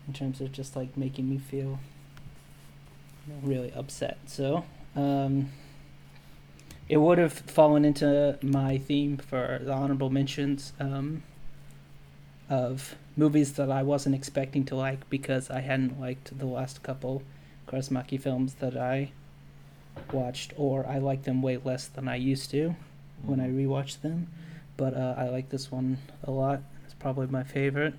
in 0.07 0.13
terms 0.13 0.41
of 0.41 0.51
just 0.51 0.75
like 0.75 0.95
making 0.97 1.29
me 1.29 1.37
feel 1.37 1.79
you 3.27 3.33
know, 3.33 3.39
really 3.41 3.71
upset. 3.73 4.17
So 4.27 4.65
um, 4.95 5.49
it 6.87 6.97
would 6.97 7.17
have 7.17 7.33
fallen 7.33 7.85
into 7.85 8.37
my 8.41 8.77
theme 8.77 9.17
for 9.17 9.59
the 9.63 9.73
honorable 9.73 10.09
mentions 10.09 10.73
um, 10.79 11.23
of 12.49 12.95
movies 13.17 13.53
that 13.53 13.71
I 13.71 13.81
wasn't 13.81 14.13
expecting 14.13 14.65
to 14.65 14.75
like 14.75 15.09
because 15.09 15.49
I 15.49 15.61
hadn't 15.61 15.99
liked 15.99 16.37
the 16.37 16.45
last 16.45 16.83
couple 16.83 17.23
Kaurismäki 17.67 18.21
films 18.21 18.55
that 18.55 18.77
I 18.77 19.11
watched, 20.11 20.53
or 20.57 20.85
I 20.87 20.97
like 20.99 21.23
them 21.23 21.41
way 21.41 21.57
less 21.57 21.87
than 21.87 22.07
I 22.07 22.15
used 22.15 22.51
to 22.51 22.75
when 23.23 23.39
I 23.39 23.47
rewatched 23.49 24.01
them. 24.01 24.27
But 24.77 24.93
uh, 24.93 25.15
I 25.17 25.29
like 25.29 25.49
this 25.49 25.71
one 25.71 25.97
a 26.23 26.31
lot. 26.31 26.61
It's 26.85 26.93
probably 26.93 27.27
my 27.27 27.43
favorite 27.43 27.93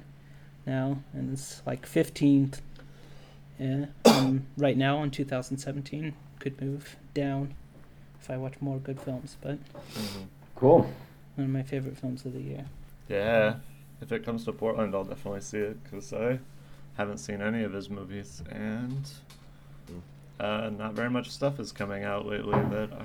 now, 0.67 0.99
and 1.13 1.33
it's 1.33 1.63
like 1.67 1.87
15th. 1.87 2.61
Yeah, 3.59 3.87
um, 4.05 4.47
right 4.59 4.77
now 4.77 5.03
in 5.03 5.11
2017 5.11 6.15
could 6.39 6.61
move 6.61 6.97
down 7.15 7.55
if 8.21 8.31
I 8.31 8.37
watch 8.37 8.55
more 8.61 8.79
good 8.79 9.01
films, 9.01 9.37
but 9.41 9.59
Mhm. 9.95 10.27
Cool. 10.57 10.91
one 11.37 11.45
of 11.47 11.51
my 11.51 11.63
favorite 11.63 11.97
films 11.97 12.25
of 12.27 12.33
the 12.35 12.41
year. 12.43 12.67
Yeah, 13.09 13.57
if 14.03 14.11
it 14.13 14.25
comes 14.25 14.45
to 14.45 14.53
Portland, 14.53 14.95
I'll 14.95 15.05
definitely 15.05 15.41
see 15.41 15.59
it 15.59 15.83
because 15.85 16.13
I 16.13 16.39
haven't 16.97 17.19
seen 17.19 17.41
any 17.41 17.63
of 17.63 17.73
his 17.73 17.89
movies, 17.89 18.43
and 18.51 19.09
uh, 20.39 20.71
not 20.77 20.93
very 20.95 21.11
much 21.11 21.31
stuff 21.31 21.59
is 21.61 21.73
coming 21.73 22.05
out 22.05 22.27
lately 22.27 22.61
that 22.71 22.91
I 22.93 23.05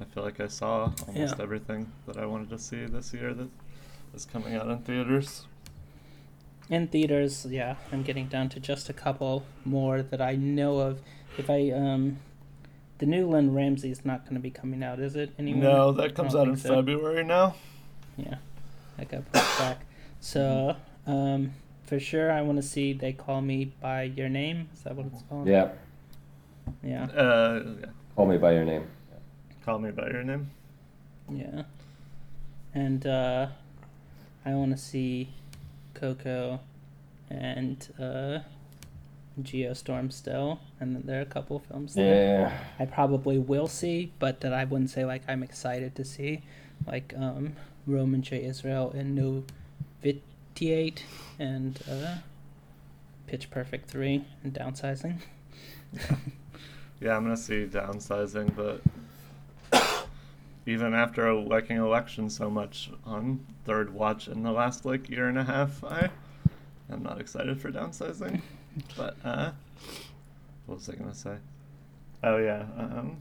I 0.00 0.04
feel 0.06 0.22
like 0.22 0.40
I 0.40 0.48
saw 0.48 0.92
almost 1.06 1.36
Yeah. 1.36 1.42
everything 1.42 1.92
that 2.06 2.16
I 2.16 2.24
wanted 2.24 2.48
to 2.50 2.58
see 2.58 2.86
this 2.86 3.12
year 3.12 3.34
that 3.34 3.48
is 4.14 4.24
coming 4.24 4.54
out 4.54 4.66
in 4.68 4.78
theaters. 4.78 5.46
In 6.70 6.88
theaters, 6.88 7.46
yeah, 7.50 7.74
I'm 7.92 8.02
getting 8.02 8.26
down 8.26 8.48
to 8.50 8.60
just 8.60 8.88
a 8.88 8.92
couple 8.92 9.44
more 9.64 10.02
that 10.02 10.20
I 10.22 10.36
know 10.36 10.78
of. 10.78 11.00
If 11.36 11.50
I 11.50 11.70
um, 11.70 12.18
the 12.98 13.06
new 13.06 13.28
Lynne 13.28 13.52
Ramsay 13.54 13.90
is 13.90 14.04
not 14.04 14.24
going 14.24 14.34
to 14.34 14.40
be 14.40 14.50
coming 14.50 14.82
out, 14.82 15.00
is 15.00 15.16
it 15.16 15.32
anymore? 15.38 15.62
No, 15.64 15.92
that 15.92 16.14
comes 16.14 16.34
out 16.34 16.48
in 16.48 16.56
so. 16.56 16.76
February 16.76 17.24
now. 17.24 17.56
Yeah, 18.16 18.36
that 18.96 19.08
got 19.08 19.30
pushed 19.32 19.58
back. 19.58 19.80
So, 20.20 20.76
um, 21.06 21.52
for 21.84 21.98
sure, 21.98 22.30
I 22.30 22.42
want 22.42 22.56
to 22.58 22.62
see 22.62 22.92
They 22.92 23.12
Call 23.12 23.40
Me 23.42 23.72
by 23.80 24.04
Your 24.04 24.28
Name. 24.28 24.68
Is 24.74 24.82
that 24.82 24.94
what 24.94 25.06
it's 25.06 25.22
called? 25.28 25.48
Yeah. 25.48 25.70
Yeah. 26.82 27.04
Uh. 27.04 27.62
Call 28.16 28.26
me 28.26 28.38
by 28.38 28.52
your 28.52 28.64
name. 28.64 28.86
Call 29.64 29.78
me 29.78 29.90
by 29.90 30.08
your 30.10 30.22
name. 30.22 30.50
Yeah. 31.30 31.62
And 32.74 33.06
uh, 33.06 33.48
I 34.44 34.54
want 34.54 34.72
to 34.72 34.76
see 34.76 35.30
Coco 35.94 36.60
and 37.28 37.88
uh, 37.98 38.40
Geostorm 39.40 40.12
still. 40.12 40.60
And 40.80 40.94
then 40.94 41.02
there 41.06 41.18
are 41.18 41.22
a 41.22 41.26
couple 41.26 41.58
films 41.60 41.94
there 41.94 42.40
Yeah. 42.40 42.58
I 42.78 42.86
probably 42.86 43.38
will 43.38 43.68
see, 43.68 44.12
but 44.18 44.40
that 44.40 44.52
I 44.52 44.64
wouldn't 44.64 44.90
say 44.90 45.04
like 45.04 45.22
I'm 45.28 45.42
excited 45.42 45.94
to 45.96 46.04
see. 46.04 46.42
Like 46.86 47.14
um, 47.16 47.56
Roman 47.86 48.22
J. 48.22 48.44
Israel 48.44 48.90
and 48.94 49.14
No 49.14 49.44
Vitiate 50.02 51.04
and 51.38 51.78
uh, 51.90 52.16
Pitch 53.26 53.50
Perfect 53.50 53.90
3 53.90 54.24
and 54.42 54.52
Downsizing. 54.54 55.18
Yeah, 55.92 56.16
I'm 57.02 57.22
gonna 57.24 57.36
see 57.36 57.66
downsizing, 57.66 58.54
but 58.54 58.82
even 60.66 60.94
after 60.94 61.32
liking 61.34 61.78
election 61.78 62.28
so 62.28 62.50
much 62.50 62.90
on 63.04 63.44
third 63.64 63.92
watch 63.94 64.28
in 64.28 64.42
the 64.42 64.52
last 64.52 64.84
like 64.84 65.08
year 65.08 65.28
and 65.28 65.38
a 65.38 65.44
half, 65.44 65.82
I 65.82 66.10
am 66.90 67.02
not 67.02 67.20
excited 67.20 67.60
for 67.60 67.70
downsizing. 67.70 68.40
But 68.96 69.16
uh, 69.24 69.50
what 70.66 70.76
was 70.76 70.88
I 70.88 70.94
gonna 70.94 71.12
say? 71.12 71.36
Oh 72.22 72.36
yeah, 72.36 72.66
um, 72.78 73.16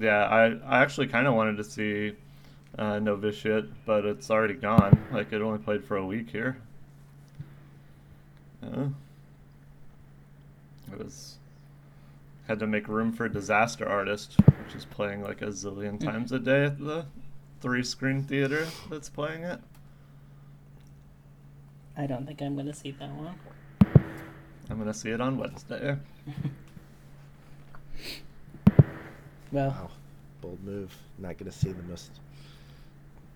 yeah. 0.00 0.24
I 0.24 0.44
I 0.64 0.82
actually 0.82 1.08
kind 1.08 1.26
of 1.26 1.34
wanted 1.34 1.58
to 1.58 1.64
see 1.64 2.14
uh, 2.78 2.98
Novitiate, 2.98 3.66
but 3.84 4.06
it's 4.06 4.30
already 4.30 4.54
gone. 4.54 4.98
Like 5.12 5.34
it 5.34 5.42
only 5.42 5.58
played 5.58 5.84
for 5.84 5.98
a 5.98 6.06
week 6.06 6.30
here. 6.30 6.56
Uh, 8.62 8.86
it 10.90 10.98
was 10.98 11.36
had 12.48 12.58
to 12.60 12.66
make 12.66 12.88
room 12.88 13.12
for 13.12 13.28
Disaster 13.28 13.88
Artist, 13.88 14.36
which 14.64 14.74
is 14.74 14.84
playing 14.84 15.22
like 15.22 15.42
a 15.42 15.46
zillion 15.46 15.98
times 15.98 16.32
a 16.32 16.38
day 16.38 16.64
at 16.64 16.78
the 16.78 17.06
three 17.60 17.82
screen 17.82 18.22
theater 18.22 18.66
that's 18.90 19.08
playing 19.08 19.42
it. 19.42 19.60
I 21.96 22.06
don't 22.06 22.26
think 22.26 22.40
I'm 22.42 22.54
going 22.54 22.66
to 22.66 22.74
see 22.74 22.90
that 22.92 23.10
one. 23.10 23.34
I'm 24.68 24.78
gonna 24.78 24.92
see 24.94 25.10
it 25.10 25.20
on 25.20 25.38
Wednesday. 25.38 25.96
Well, 29.52 29.70
Wow, 29.70 29.90
bold 30.40 30.62
move. 30.64 30.92
Not 31.18 31.38
gonna 31.38 31.52
see 31.52 31.70
the 31.70 31.82
most 31.84 32.10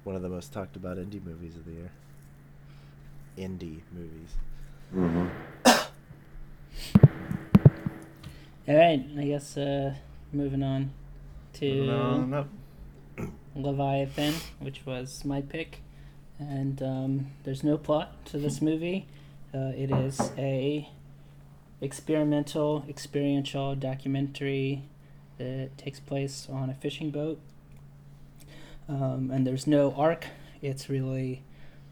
one 0.03 0.17
of 0.17 0.23
the 0.23 0.29
most 0.29 0.53
talked 0.53 0.75
about 0.75 0.97
indie 0.97 1.23
movies 1.25 1.55
of 1.57 1.65
the 1.65 1.71
year. 1.71 1.91
Indie 3.39 3.81
movies. 3.93 4.35
hmm 4.93 5.29
all 8.71 8.77
right. 8.77 9.05
I 9.19 9.25
guess 9.25 9.57
uh, 9.57 9.95
moving 10.33 10.63
on 10.63 10.93
to 11.55 11.87
No, 11.87 12.21
no. 12.21 12.47
Leviathan, 13.57 14.35
which 14.61 14.87
was 14.87 15.25
my 15.25 15.41
pick, 15.41 15.79
and 16.39 16.81
um, 16.81 17.27
there's 17.43 17.65
no 17.65 17.77
plot 17.77 18.25
to 18.27 18.39
this 18.39 18.63
movie. 18.71 19.09
Uh, 19.53 19.73
it 19.77 19.91
is 19.91 20.31
a 20.39 20.89
experimental, 21.81 22.85
experiential 22.89 23.75
documentary 23.75 24.85
that 25.39 25.77
takes 25.77 25.99
place 25.99 26.47
on 26.49 26.71
a 26.71 26.75
fishing 26.75 27.11
boat, 27.11 27.41
um, 28.89 29.31
and 29.33 29.45
there's 29.45 29.67
no 29.67 29.93
arc. 29.95 30.27
It's 30.63 30.89
really 30.89 31.43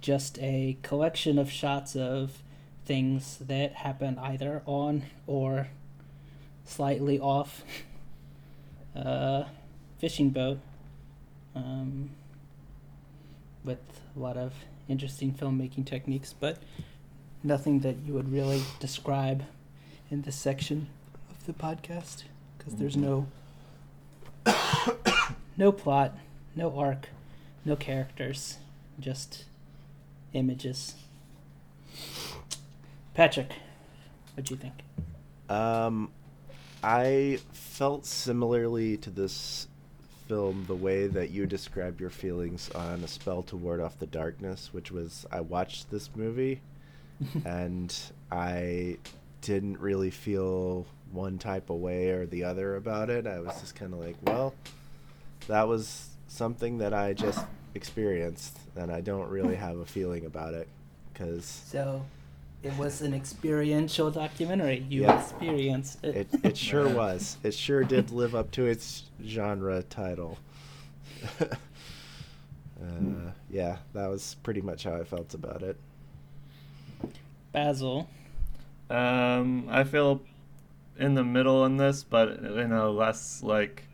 just 0.00 0.38
a 0.38 0.76
collection 0.82 1.40
of 1.40 1.50
shots 1.50 1.96
of 1.96 2.38
things 2.84 3.38
that 3.38 3.72
happen 3.72 4.16
either 4.18 4.62
on 4.64 5.02
or 5.26 5.66
slightly 6.68 7.18
off 7.18 7.64
uh, 8.94 9.44
fishing 9.98 10.30
boat 10.30 10.58
um, 11.54 12.10
with 13.64 13.78
a 14.16 14.18
lot 14.18 14.36
of 14.36 14.52
interesting 14.88 15.32
filmmaking 15.32 15.84
techniques, 15.84 16.34
but 16.38 16.58
nothing 17.42 17.80
that 17.80 17.96
you 18.06 18.12
would 18.12 18.30
really 18.30 18.62
describe 18.80 19.44
in 20.10 20.22
this 20.22 20.36
section 20.36 20.88
of 21.30 21.46
the 21.46 21.52
podcast 21.52 22.24
because 22.56 22.74
there's 22.74 22.96
no 22.96 23.26
no 25.56 25.72
plot, 25.72 26.16
no 26.54 26.76
arc, 26.78 27.08
no 27.64 27.76
characters, 27.76 28.58
just 29.00 29.44
images. 30.32 30.94
Patrick, 33.14 33.52
what 34.34 34.46
do 34.46 34.54
you 34.54 34.60
think? 34.60 34.74
Um, 35.48 36.10
I 36.82 37.38
felt 37.52 38.06
similarly 38.06 38.96
to 38.98 39.10
this 39.10 39.68
film 40.28 40.64
the 40.66 40.74
way 40.74 41.06
that 41.06 41.30
you 41.30 41.46
described 41.46 42.00
your 42.00 42.10
feelings 42.10 42.70
on 42.70 43.02
A 43.02 43.08
Spell 43.08 43.42
to 43.44 43.56
Ward 43.56 43.80
Off 43.80 43.98
the 43.98 44.06
Darkness, 44.06 44.70
which 44.72 44.92
was 44.92 45.26
I 45.32 45.40
watched 45.40 45.90
this 45.90 46.10
movie 46.14 46.60
and 47.44 47.94
I 48.30 48.98
didn't 49.40 49.80
really 49.80 50.10
feel 50.10 50.86
one 51.10 51.38
type 51.38 51.70
of 51.70 51.76
way 51.76 52.10
or 52.10 52.26
the 52.26 52.44
other 52.44 52.76
about 52.76 53.10
it. 53.10 53.26
I 53.26 53.40
was 53.40 53.58
just 53.60 53.74
kind 53.74 53.92
of 53.92 54.00
like, 54.00 54.16
well, 54.22 54.54
that 55.46 55.66
was 55.66 56.10
something 56.28 56.78
that 56.78 56.92
I 56.92 57.14
just 57.14 57.44
experienced 57.74 58.58
and 58.76 58.92
I 58.92 59.00
don't 59.00 59.28
really 59.28 59.56
have 59.56 59.78
a 59.78 59.86
feeling 59.86 60.26
about 60.26 60.54
it 60.54 60.68
because 61.12 61.44
So, 61.44 62.04
it 62.62 62.76
was 62.76 63.00
an 63.02 63.14
experiential 63.14 64.10
documentary. 64.10 64.84
You 64.88 65.02
Yeah. 65.02 65.20
experienced 65.20 66.04
it. 66.04 66.16
It 66.32 66.44
it 66.44 66.56
sure 66.56 66.88
was. 66.88 67.38
It 67.42 67.54
sure 67.54 67.84
did 67.84 68.10
live 68.10 68.34
up 68.34 68.50
to 68.52 68.66
its 68.66 69.04
genre 69.24 69.82
title. 69.84 70.38
uh, 71.40 71.46
yeah, 73.50 73.78
that 73.92 74.06
was 74.08 74.36
pretty 74.42 74.60
much 74.60 74.84
how 74.84 74.94
I 74.96 75.04
felt 75.04 75.34
about 75.34 75.62
it. 75.62 75.76
Basil. 77.52 78.08
Um, 78.90 79.68
I 79.70 79.84
feel 79.84 80.22
in 80.98 81.14
the 81.14 81.24
middle 81.24 81.64
in 81.64 81.76
this, 81.76 82.02
but 82.02 82.30
in 82.38 82.72
a 82.72 82.88
less 82.90 83.42
like 83.42 83.84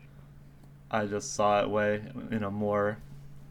I 0.89 1.05
just 1.05 1.33
saw 1.33 1.61
it 1.61 1.69
way, 1.69 2.01
in 2.31 2.43
a 2.43 2.51
more 2.51 2.97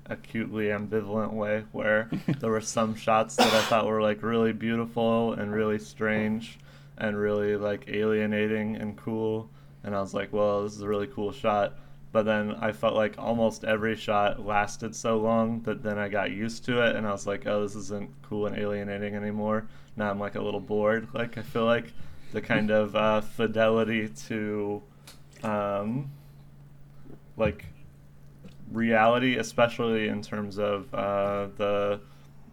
acutely 0.07 0.67
ambivalent 0.67 1.33
way, 1.33 1.65
where 1.73 2.11
there 2.39 2.51
were 2.51 2.61
some 2.61 2.95
shots 2.95 3.37
that 3.37 3.53
I 3.53 3.63
thought 3.63 3.87
were 3.87 4.03
like 4.03 4.23
really 4.23 4.53
beautiful 4.53 5.33
and 5.35 5.53
really 5.53 5.79
strange 5.79 6.59
and 6.99 7.17
really 7.17 7.57
like 7.57 7.85
alienating 7.89 8.77
and 8.77 8.97
cool, 8.97 9.51
and 9.83 9.95
I 9.95 10.01
was 10.01 10.15
like, 10.15 10.33
well, 10.33 10.63
this 10.63 10.75
is 10.75 10.83
a 10.83 10.89
really 10.89 11.09
cool 11.09 11.33
shot. 11.33 11.79
But 12.13 12.27
then 12.27 12.55
I 12.61 12.71
felt 12.71 12.95
like 12.95 13.17
almost 13.19 13.65
every 13.65 13.97
shot 13.97 14.47
lasted 14.47 14.95
so 14.95 15.19
long 15.19 15.63
that 15.63 15.83
then 15.83 15.99
I 15.99 16.09
got 16.09 16.31
used 16.31 16.65
to 16.67 16.81
it, 16.87 16.95
and 16.95 17.07
I 17.07 17.11
was 17.11 17.27
like, 17.27 17.45
oh, 17.47 17.63
this 17.63 17.75
isn't 17.75 18.09
cool 18.23 18.47
and 18.47 18.57
alienating 18.57 19.17
anymore. 19.17 19.67
Now 19.97 20.11
I'm 20.11 20.21
like 20.21 20.37
a 20.37 20.43
little 20.43 20.61
bored. 20.61 21.09
Like 21.15 21.39
I 21.39 21.43
feel 21.43 21.65
like 21.65 21.93
the 22.33 22.41
kind 22.41 22.71
of 22.71 22.95
uh, 22.95 23.21
fidelity 23.21 24.09
to, 24.29 24.83
um, 25.43 26.11
like 27.37 27.65
reality, 28.71 29.37
especially 29.37 30.09
in 30.09 30.23
terms 30.23 30.59
of 30.59 30.93
uh, 30.95 31.49
the 31.57 32.01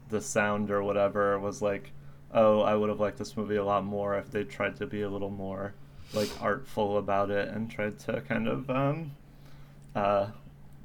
the 0.10 0.22
sound 0.22 0.72
or 0.72 0.84
whatever, 0.84 1.40
was 1.40 1.62
like, 1.62 1.92
oh, 2.34 2.62
I 2.62 2.76
would 2.76 2.90
have 2.90 3.00
liked 3.00 3.18
this 3.18 3.38
movie 3.38 3.56
a 3.56 3.64
lot 3.64 3.86
more 3.86 4.18
if 4.18 4.30
they 4.32 4.44
tried 4.44 4.76
to 4.78 4.88
be 4.88 5.02
a 5.02 5.10
little 5.10 5.30
more 5.30 5.74
like 6.14 6.30
artful 6.42 6.98
about 6.98 7.32
it 7.32 7.48
and 7.50 7.72
tried 7.72 7.98
to 8.00 8.22
kind 8.22 8.48
of 8.48 8.70
um, 8.70 9.12
uh, 9.96 10.28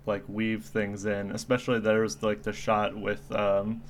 like 0.07 0.23
weave 0.29 0.65
things 0.65 1.05
in. 1.07 1.31
Especially 1.33 1.81
there's 1.81 2.23
like 2.23 2.43
the 2.43 2.53
shot 2.53 2.97
with 2.97 3.31
um, 3.33 3.83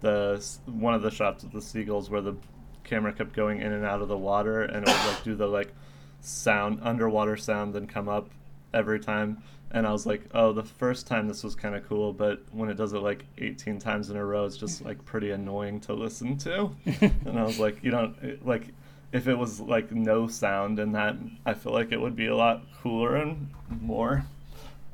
the 0.00 0.44
one 0.66 0.94
of 0.94 1.02
the 1.02 1.10
shots 1.10 1.42
with 1.44 1.52
the 1.52 1.62
seagulls 1.62 2.10
where 2.10 2.20
the 2.20 2.36
camera 2.84 3.12
kept 3.12 3.34
going 3.34 3.60
in 3.60 3.72
and 3.72 3.84
out 3.84 4.00
of 4.00 4.08
the 4.08 4.16
water 4.16 4.62
and 4.62 4.76
it 4.76 4.88
would 4.88 5.12
like 5.12 5.22
do 5.22 5.34
the 5.34 5.46
like 5.46 5.74
sound 6.20 6.80
underwater 6.82 7.36
sound 7.36 7.74
then 7.74 7.86
come 7.86 8.08
up 8.08 8.30
every 8.72 8.98
time 8.98 9.42
and 9.70 9.86
I 9.86 9.92
was 9.92 10.06
like, 10.06 10.22
oh, 10.32 10.52
the 10.52 10.62
first 10.62 11.06
time 11.06 11.28
this 11.28 11.44
was 11.44 11.54
kind 11.54 11.74
of 11.74 11.86
cool, 11.88 12.12
but 12.12 12.42
when 12.52 12.70
it 12.70 12.74
does 12.74 12.94
it 12.94 13.02
like 13.02 13.24
18 13.36 13.78
times 13.78 14.08
in 14.08 14.16
a 14.16 14.24
row, 14.24 14.46
it's 14.46 14.56
just 14.56 14.84
like 14.84 15.04
pretty 15.04 15.30
annoying 15.30 15.80
to 15.80 15.92
listen 15.92 16.38
to. 16.38 16.70
and 17.00 17.38
I 17.38 17.44
was 17.44 17.58
like, 17.58 17.82
you 17.82 17.90
don't 17.90 18.46
like 18.46 18.68
if 19.12 19.26
it 19.26 19.34
was 19.34 19.60
like 19.60 19.90
no 19.92 20.26
sound 20.26 20.78
in 20.78 20.92
that, 20.92 21.16
I 21.44 21.54
feel 21.54 21.72
like 21.72 21.92
it 21.92 22.00
would 22.00 22.16
be 22.16 22.26
a 22.26 22.36
lot 22.36 22.62
cooler 22.82 23.16
and 23.16 23.48
more 23.68 24.24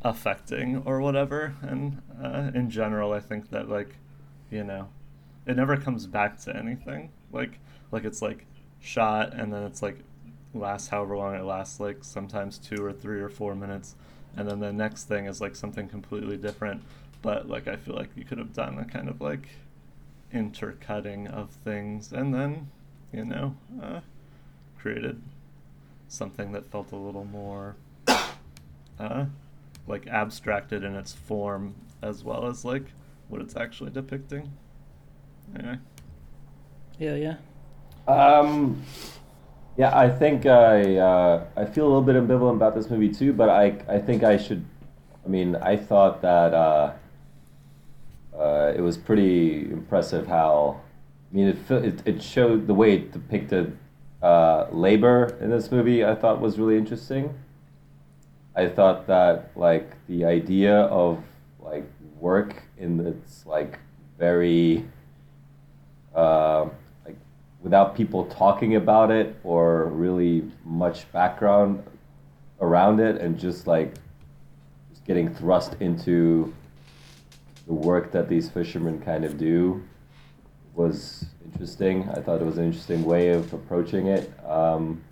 affecting 0.03 0.83
or 0.85 1.01
whatever. 1.01 1.55
And 1.63 2.01
uh, 2.23 2.51
in 2.55 2.71
general, 2.71 3.13
I 3.13 3.21
think 3.21 3.51
that 3.51 3.69
like, 3.69 3.97
you 4.51 4.65
know, 4.65 4.89
it 5.47 5.57
never 5.57 5.77
comes 5.77 6.07
back 6.07 6.39
to 6.43 6.57
anything. 6.57 7.11
Like 7.33 7.59
like 7.91 8.05
it's 8.05 8.23
like 8.23 8.47
shot 8.81 9.35
and 9.35 9.53
then 9.53 9.63
it's 9.63 9.83
like 9.83 9.99
lasts 10.53 10.89
however 10.89 11.17
long 11.17 11.35
it 11.35 11.45
lasts, 11.45 11.81
like 11.81 11.99
sometimes 12.03 12.59
two 12.59 12.85
or 12.85 12.93
three 12.93 13.21
or 13.21 13.29
four 13.29 13.55
minutes, 13.55 13.97
and 14.37 14.49
then 14.49 14.61
the 14.61 14.73
next 14.73 15.05
thing 15.05 15.27
is 15.27 15.41
like 15.41 15.57
something 15.57 15.89
completely 15.89 16.37
different. 16.37 16.83
But 17.23 17.49
like 17.49 17.69
I 17.69 17.77
feel 17.77 17.95
like 17.95 18.11
you 18.17 18.25
could 18.25 18.39
have 18.39 18.53
done 18.53 18.79
a 18.79 18.85
kind 18.85 19.09
of 19.09 19.21
like 19.21 19.49
intercutting 20.33 21.29
of 21.29 21.51
things 21.51 22.13
and 22.13 22.35
then, 22.35 22.71
you 23.13 23.25
know, 23.25 23.57
uh, 23.83 24.01
created 24.79 25.23
something 26.09 26.53
that 26.53 26.67
felt 26.71 26.93
a 26.93 26.97
little 26.97 27.25
more 27.25 27.77
uh, 28.99 29.25
like 29.87 30.07
abstracted 30.07 30.83
in 30.83 30.95
its 30.95 31.13
form 31.13 31.75
as 32.03 32.23
well 32.23 32.47
as 32.47 32.65
like 32.65 32.85
what 33.29 33.41
it's 33.41 33.57
actually 33.57 33.91
depicting. 33.91 34.53
Anyway. 35.57 35.79
Yeah, 36.99 37.15
yeah. 37.15 37.37
Um, 38.07 38.83
yeah, 39.77 39.97
I 39.97 40.09
think 40.09 40.47
I 40.47 40.97
uh, 40.97 41.45
I 41.57 41.65
feel 41.65 41.85
a 41.85 41.91
little 41.91 42.03
bit 42.03 42.17
ambivalent 42.17 42.57
about 42.57 42.75
this 42.75 42.91
movie 42.91 43.13
too, 43.13 43.33
but 43.33 43.49
I 43.49 43.77
I 43.89 43.99
think 43.99 44.23
I 44.23 44.37
should. 44.37 44.65
I 45.25 45.29
mean, 45.29 45.57
I 45.57 45.77
thought 45.77 46.23
that 46.23 46.55
uh, 46.55 46.93
uh, 48.39 48.73
it 48.77 48.81
was 48.81 48.97
pretty 48.97 49.63
impressive 49.71 50.27
how. 50.27 50.81
I 51.33 51.37
mean, 51.37 51.49
it 51.49 51.71
it, 51.71 52.03
it 52.07 52.23
showed 52.23 52.67
the 52.67 52.75
way 52.75 52.95
it 52.95 53.13
depicted 53.13 53.77
uh, 54.23 54.67
labor 54.71 55.37
in 55.41 55.51
this 55.51 55.73
movie. 55.73 56.05
I 56.05 56.15
thought 56.15 56.41
was 56.41 56.59
really 56.59 56.77
interesting. 56.77 57.35
I 58.55 58.69
thought 58.69 59.09
that 59.09 59.51
like 59.57 59.97
the 60.07 60.25
idea 60.25 60.83
of 60.83 61.19
like 61.59 61.85
work 62.21 62.63
in 62.79 63.05
its 63.05 63.45
like 63.45 63.81
very 64.19 64.85
uh, 66.15 66.69
without 67.65 67.97
people 67.97 68.27
talking 68.27 68.77
about 68.77 69.11
it 69.11 69.35
or 69.43 69.87
really 69.87 70.45
much 70.65 71.11
background 71.13 71.83
around 72.61 73.01
it 73.01 73.21
and 73.21 73.39
just 73.39 73.67
like 73.67 73.95
just 74.91 75.05
getting 75.07 75.35
thrust 75.35 75.75
into 75.81 76.55
the 77.67 77.73
work 77.73 78.13
that 78.13 78.29
these 78.29 78.51
fishermen 78.51 79.01
kind 79.01 79.25
of 79.25 79.39
do 79.39 79.83
was 80.75 81.25
interesting. 81.47 82.07
I 82.11 82.21
thought 82.21 82.43
it 82.43 82.45
was 82.45 82.59
an 82.59 82.67
interesting 82.67 83.03
way 83.03 83.31
of 83.31 83.51
approaching 83.55 84.09
it. 84.09 84.31
Um, 84.47 85.03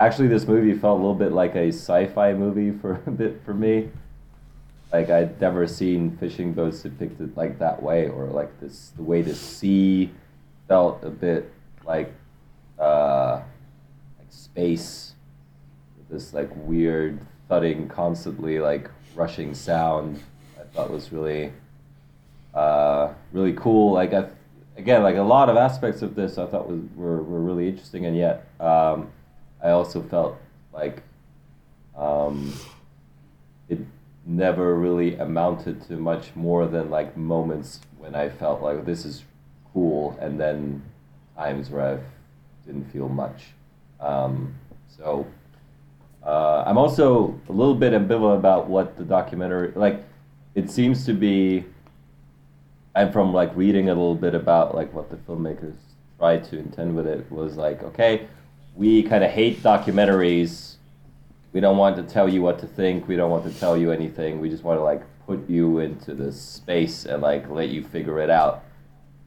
actually, 0.00 0.26
this 0.26 0.48
movie 0.48 0.76
felt 0.76 0.98
a 0.98 1.00
little 1.00 1.14
bit 1.14 1.30
like 1.30 1.54
a 1.54 1.68
sci-fi 1.68 2.32
movie 2.32 2.72
for 2.72 2.94
a 3.06 3.10
bit 3.12 3.42
for 3.44 3.54
me. 3.54 3.90
Like 4.92 5.08
I'd 5.08 5.40
never 5.40 5.68
seen 5.68 6.16
fishing 6.16 6.52
boats 6.52 6.82
depicted 6.82 7.36
like 7.36 7.60
that 7.60 7.80
way, 7.80 8.08
or 8.08 8.26
like 8.26 8.58
this 8.60 8.90
the 8.96 9.04
way 9.04 9.22
the 9.22 9.36
sea 9.36 10.10
felt 10.66 11.04
a 11.04 11.10
bit 11.10 11.52
like 11.84 12.12
uh, 12.78 13.42
like 14.18 14.28
space, 14.30 15.14
with 15.96 16.08
this 16.08 16.32
like 16.32 16.50
weird 16.54 17.20
thudding, 17.48 17.88
constantly 17.88 18.58
like 18.58 18.90
rushing 19.14 19.54
sound. 19.54 20.22
I 20.58 20.64
thought 20.64 20.90
was 20.90 21.12
really 21.12 21.52
uh, 22.54 23.12
really 23.32 23.52
cool. 23.52 23.92
Like 23.92 24.12
I, 24.12 24.28
again, 24.76 25.02
like 25.02 25.16
a 25.16 25.22
lot 25.22 25.48
of 25.48 25.56
aspects 25.56 26.02
of 26.02 26.14
this 26.14 26.38
I 26.38 26.46
thought 26.46 26.68
was 26.68 26.80
were, 26.96 27.22
were 27.22 27.40
really 27.40 27.68
interesting, 27.68 28.06
and 28.06 28.16
yet 28.16 28.46
um, 28.60 29.10
I 29.62 29.70
also 29.70 30.02
felt 30.02 30.38
like 30.72 31.02
um, 31.96 32.52
it 33.68 33.78
never 34.26 34.74
really 34.74 35.16
amounted 35.16 35.82
to 35.88 35.96
much 35.96 36.34
more 36.34 36.66
than 36.66 36.90
like 36.90 37.16
moments 37.16 37.80
when 37.98 38.14
I 38.14 38.28
felt 38.28 38.62
like 38.62 38.84
this 38.84 39.04
is 39.04 39.24
cool, 39.72 40.16
and 40.20 40.40
then 40.40 40.82
times 41.40 41.70
where 41.70 41.94
I 41.94 42.66
didn't 42.66 42.90
feel 42.92 43.08
much. 43.08 43.40
Um, 43.98 44.54
so 44.88 45.26
uh, 46.22 46.64
I'm 46.66 46.76
also 46.76 47.38
a 47.48 47.52
little 47.52 47.74
bit 47.74 47.92
ambivalent 47.92 48.36
about 48.36 48.68
what 48.68 48.96
the 48.98 49.04
documentary 49.04 49.72
like. 49.74 50.04
It 50.54 50.70
seems 50.70 51.06
to 51.06 51.14
be. 51.14 51.64
I'm 52.94 53.12
from 53.12 53.32
like 53.32 53.54
reading 53.56 53.88
a 53.88 53.94
little 53.94 54.16
bit 54.16 54.34
about 54.34 54.74
like 54.74 54.92
what 54.92 55.10
the 55.10 55.16
filmmakers 55.16 55.76
tried 56.18 56.44
to 56.50 56.58
intend 56.58 56.96
with 56.96 57.06
it 57.06 57.30
was 57.30 57.56
like 57.56 57.82
okay, 57.82 58.26
we 58.74 59.02
kind 59.02 59.24
of 59.24 59.30
hate 59.30 59.62
documentaries. 59.62 60.76
We 61.52 61.60
don't 61.60 61.78
want 61.78 61.96
to 61.96 62.02
tell 62.02 62.28
you 62.28 62.42
what 62.42 62.58
to 62.60 62.66
think. 62.66 63.08
We 63.08 63.16
don't 63.16 63.30
want 63.30 63.44
to 63.50 63.58
tell 63.58 63.76
you 63.76 63.90
anything. 63.92 64.40
We 64.40 64.50
just 64.50 64.62
want 64.62 64.78
to 64.78 64.84
like 64.84 65.02
put 65.26 65.48
you 65.48 65.78
into 65.78 66.14
this 66.14 66.40
space 66.40 67.06
and 67.06 67.22
like 67.22 67.48
let 67.48 67.70
you 67.70 67.82
figure 67.82 68.20
it 68.20 68.30
out. 68.30 68.64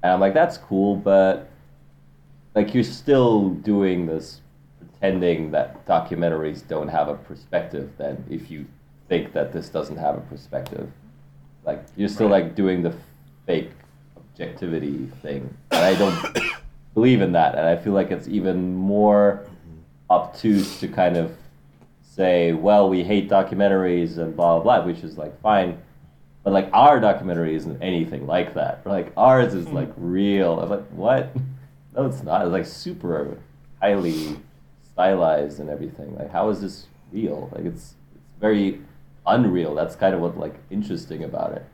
And 0.04 0.12
I'm 0.12 0.20
like, 0.20 0.34
that's 0.34 0.58
cool, 0.58 0.96
but 0.96 1.50
like 2.56 2.74
you're 2.74 2.84
still 2.84 3.50
doing 3.50 4.06
this 4.06 4.42
pretending 4.80 5.52
that 5.52 5.86
documentaries 5.86 6.68
don't 6.68 6.88
have 6.88 7.08
a 7.08 7.16
perspective 7.16 7.92
then 7.98 8.24
if 8.30 8.50
you 8.50 8.66
think 9.08 9.34
that 9.34 9.54
this 9.54 9.70
doesn't 9.70 9.98
have 9.98 10.18
a 10.18 10.22
perspective. 10.22 10.90
Like 11.66 11.84
you're 11.96 12.10
still 12.10 12.30
like 12.30 12.56
doing 12.56 12.84
the 12.84 12.94
fake 13.46 13.72
objectivity 14.18 15.10
thing. 15.22 15.56
And 15.72 15.84
I 15.84 15.96
don't 15.96 16.40
believe 16.94 17.22
in 17.22 17.32
that. 17.34 17.56
And 17.56 17.66
I 17.66 17.76
feel 17.76 17.94
like 17.94 18.12
it's 18.12 18.28
even 18.28 18.74
more 18.76 19.46
obtuse 20.10 20.80
to 20.80 20.88
kind 20.88 21.18
of 21.18 21.36
say, 22.02 22.54
well, 22.54 22.90
we 22.90 23.04
hate 23.04 23.30
documentaries 23.30 24.18
and 24.18 24.36
blah, 24.36 24.60
blah, 24.60 24.80
blah, 24.80 24.86
which 24.86 25.04
is 25.04 25.18
like 25.18 25.40
fine. 25.42 25.82
But 26.44 26.54
like 26.54 26.70
our 26.74 27.00
documentary 27.00 27.56
isn't 27.56 27.82
anything 27.82 28.28
like 28.28 28.54
that. 28.56 28.86
Like 28.86 29.14
ours 29.16 29.54
is 29.54 29.68
hmm. 29.68 29.76
like 29.76 29.92
real. 29.96 30.60
I'm 30.60 30.70
like, 30.70 30.88
what? 30.90 31.36
No, 31.96 32.06
it's 32.06 32.24
not. 32.24 32.42
It's 32.44 32.52
like 32.52 32.66
super 32.66 33.38
highly 33.82 34.38
stylized 34.92 35.60
and 35.60 35.70
everything. 35.70 36.16
Like, 36.16 36.32
how 36.32 36.50
is 36.50 36.62
this 36.62 36.88
real? 37.12 37.50
Like, 37.54 37.66
it's 37.66 37.96
it's 38.16 38.40
very 38.40 38.82
unreal. 39.26 39.76
That's 39.76 39.96
kind 39.96 40.16
of 40.16 40.22
what 40.22 40.38
like 40.38 40.56
interesting 40.70 41.24
about 41.24 41.54
it. 41.54 41.66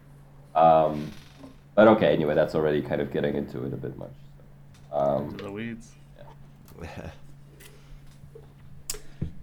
Um, 0.58 1.12
but 1.76 1.88
okay, 1.88 2.14
anyway, 2.14 2.36
that's 2.36 2.56
already 2.56 2.82
kind 2.82 3.02
of 3.02 3.12
getting 3.12 3.36
into 3.36 3.64
it 3.64 3.74
a 3.74 3.78
bit 3.78 3.98
much. 3.98 4.12
So, 4.90 4.98
um, 4.98 5.30
Into 5.30 5.44
the 5.46 5.52
weeds. 5.52 5.92
Yeah. 6.82 7.12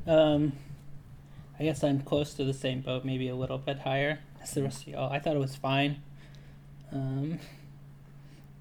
Um, 0.07 0.53
I 1.59 1.65
guess 1.65 1.83
I'm 1.83 2.01
close 2.01 2.35
to 2.35 2.45
the 2.45 2.55
same 2.55 2.81
boat, 2.81 3.05
maybe 3.05 3.29
a 3.29 3.35
little 3.35 3.59
bit 3.59 3.81
higher 3.81 4.21
as 4.41 4.53
the 4.53 4.63
rest 4.63 4.83
of 4.83 4.89
y'all. 4.89 5.13
I 5.13 5.19
thought 5.19 5.35
it 5.35 5.41
was 5.41 5.57
fine. 5.57 6.01
Um, 6.93 7.41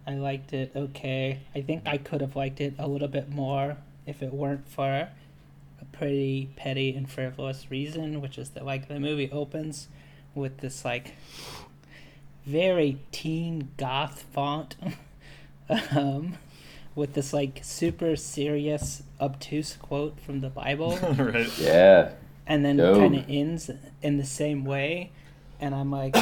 I 0.07 0.15
liked 0.15 0.53
it 0.53 0.71
okay. 0.75 1.39
I 1.55 1.61
think 1.61 1.83
I 1.85 1.97
could 1.97 2.21
have 2.21 2.35
liked 2.35 2.61
it 2.61 2.75
a 2.77 2.87
little 2.87 3.07
bit 3.07 3.29
more 3.29 3.77
if 4.05 4.21
it 4.21 4.33
weren't 4.33 4.67
for 4.67 5.09
a 5.81 5.85
pretty 5.91 6.49
petty 6.55 6.95
and 6.95 7.09
frivolous 7.09 7.69
reason, 7.71 8.21
which 8.21 8.37
is 8.37 8.49
that 8.51 8.65
like 8.65 8.87
the 8.87 8.99
movie 8.99 9.31
opens 9.31 9.87
with 10.33 10.57
this 10.59 10.85
like 10.85 11.13
very 12.45 12.99
teen 13.11 13.69
goth 13.77 14.25
font. 14.31 14.75
um, 15.95 16.37
with 16.93 17.13
this 17.13 17.33
like 17.33 17.59
super 17.63 18.15
serious 18.15 19.03
obtuse 19.19 19.75
quote 19.75 20.19
from 20.19 20.41
the 20.41 20.49
Bible 20.49 20.97
right. 21.17 21.57
yeah, 21.57 22.11
and 22.47 22.63
then 22.63 22.77
Dope. 22.77 22.97
kind 22.97 23.15
of 23.15 23.25
ends 23.27 23.69
in 24.01 24.17
the 24.17 24.25
same 24.25 24.65
way 24.65 25.11
and 25.59 25.73
i'm 25.73 25.91
like 25.91 26.15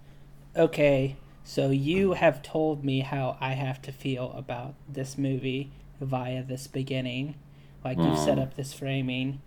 okay 0.56 1.16
so 1.44 1.70
you 1.70 2.12
have 2.12 2.42
told 2.42 2.84
me 2.84 3.00
how 3.00 3.36
i 3.40 3.52
have 3.52 3.80
to 3.82 3.92
feel 3.92 4.32
about 4.36 4.74
this 4.88 5.18
movie 5.18 5.70
via 6.02 6.42
this 6.42 6.66
beginning. 6.66 7.36
Like 7.84 7.98
you've 7.98 8.18
set 8.18 8.38
mm. 8.38 8.42
up 8.42 8.54
this 8.54 8.72
framing 8.72 9.40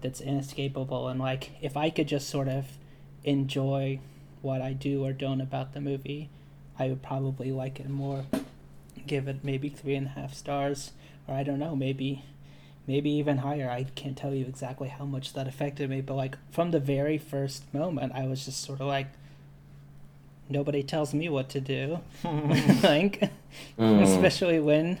that's 0.00 0.20
inescapable 0.20 1.08
and 1.08 1.18
like 1.18 1.50
if 1.60 1.76
i 1.76 1.90
could 1.90 2.06
just 2.06 2.28
sort 2.28 2.48
of 2.48 2.66
enjoy 3.24 3.98
what 4.42 4.62
i 4.62 4.72
do 4.72 5.04
or 5.04 5.12
don't 5.12 5.40
about 5.40 5.74
the 5.74 5.80
movie 5.80 6.30
i 6.78 6.88
would 6.88 7.02
probably 7.02 7.50
like 7.50 7.80
it 7.80 7.88
more. 7.88 8.24
Give 9.06 9.26
it 9.26 9.42
maybe 9.42 9.68
three 9.68 9.94
and 9.94 10.06
a 10.06 10.10
half 10.10 10.34
stars 10.34 10.92
or 11.26 11.34
i 11.34 11.42
don't 11.42 11.58
know 11.58 11.74
maybe 11.74 12.24
maybe 12.86 13.10
even 13.10 13.38
higher. 13.38 13.70
I 13.70 13.84
can't 13.94 14.16
tell 14.16 14.34
you 14.34 14.46
exactly 14.46 14.88
how 14.88 15.04
much 15.04 15.34
that 15.34 15.46
affected 15.46 15.90
me, 15.90 16.00
but 16.00 16.14
like 16.14 16.38
from 16.50 16.70
the 16.70 16.80
very 16.80 17.18
first 17.18 17.62
moment, 17.74 18.12
I 18.14 18.26
was 18.26 18.46
just 18.46 18.62
sort 18.62 18.80
of 18.80 18.86
like, 18.86 19.08
nobody 20.48 20.82
tells 20.82 21.12
me 21.14 21.28
what 21.28 21.48
to 21.50 21.60
do. 21.60 22.00
like, 22.82 23.30
Mm. 23.78 24.02
especially 24.02 24.60
when, 24.60 24.98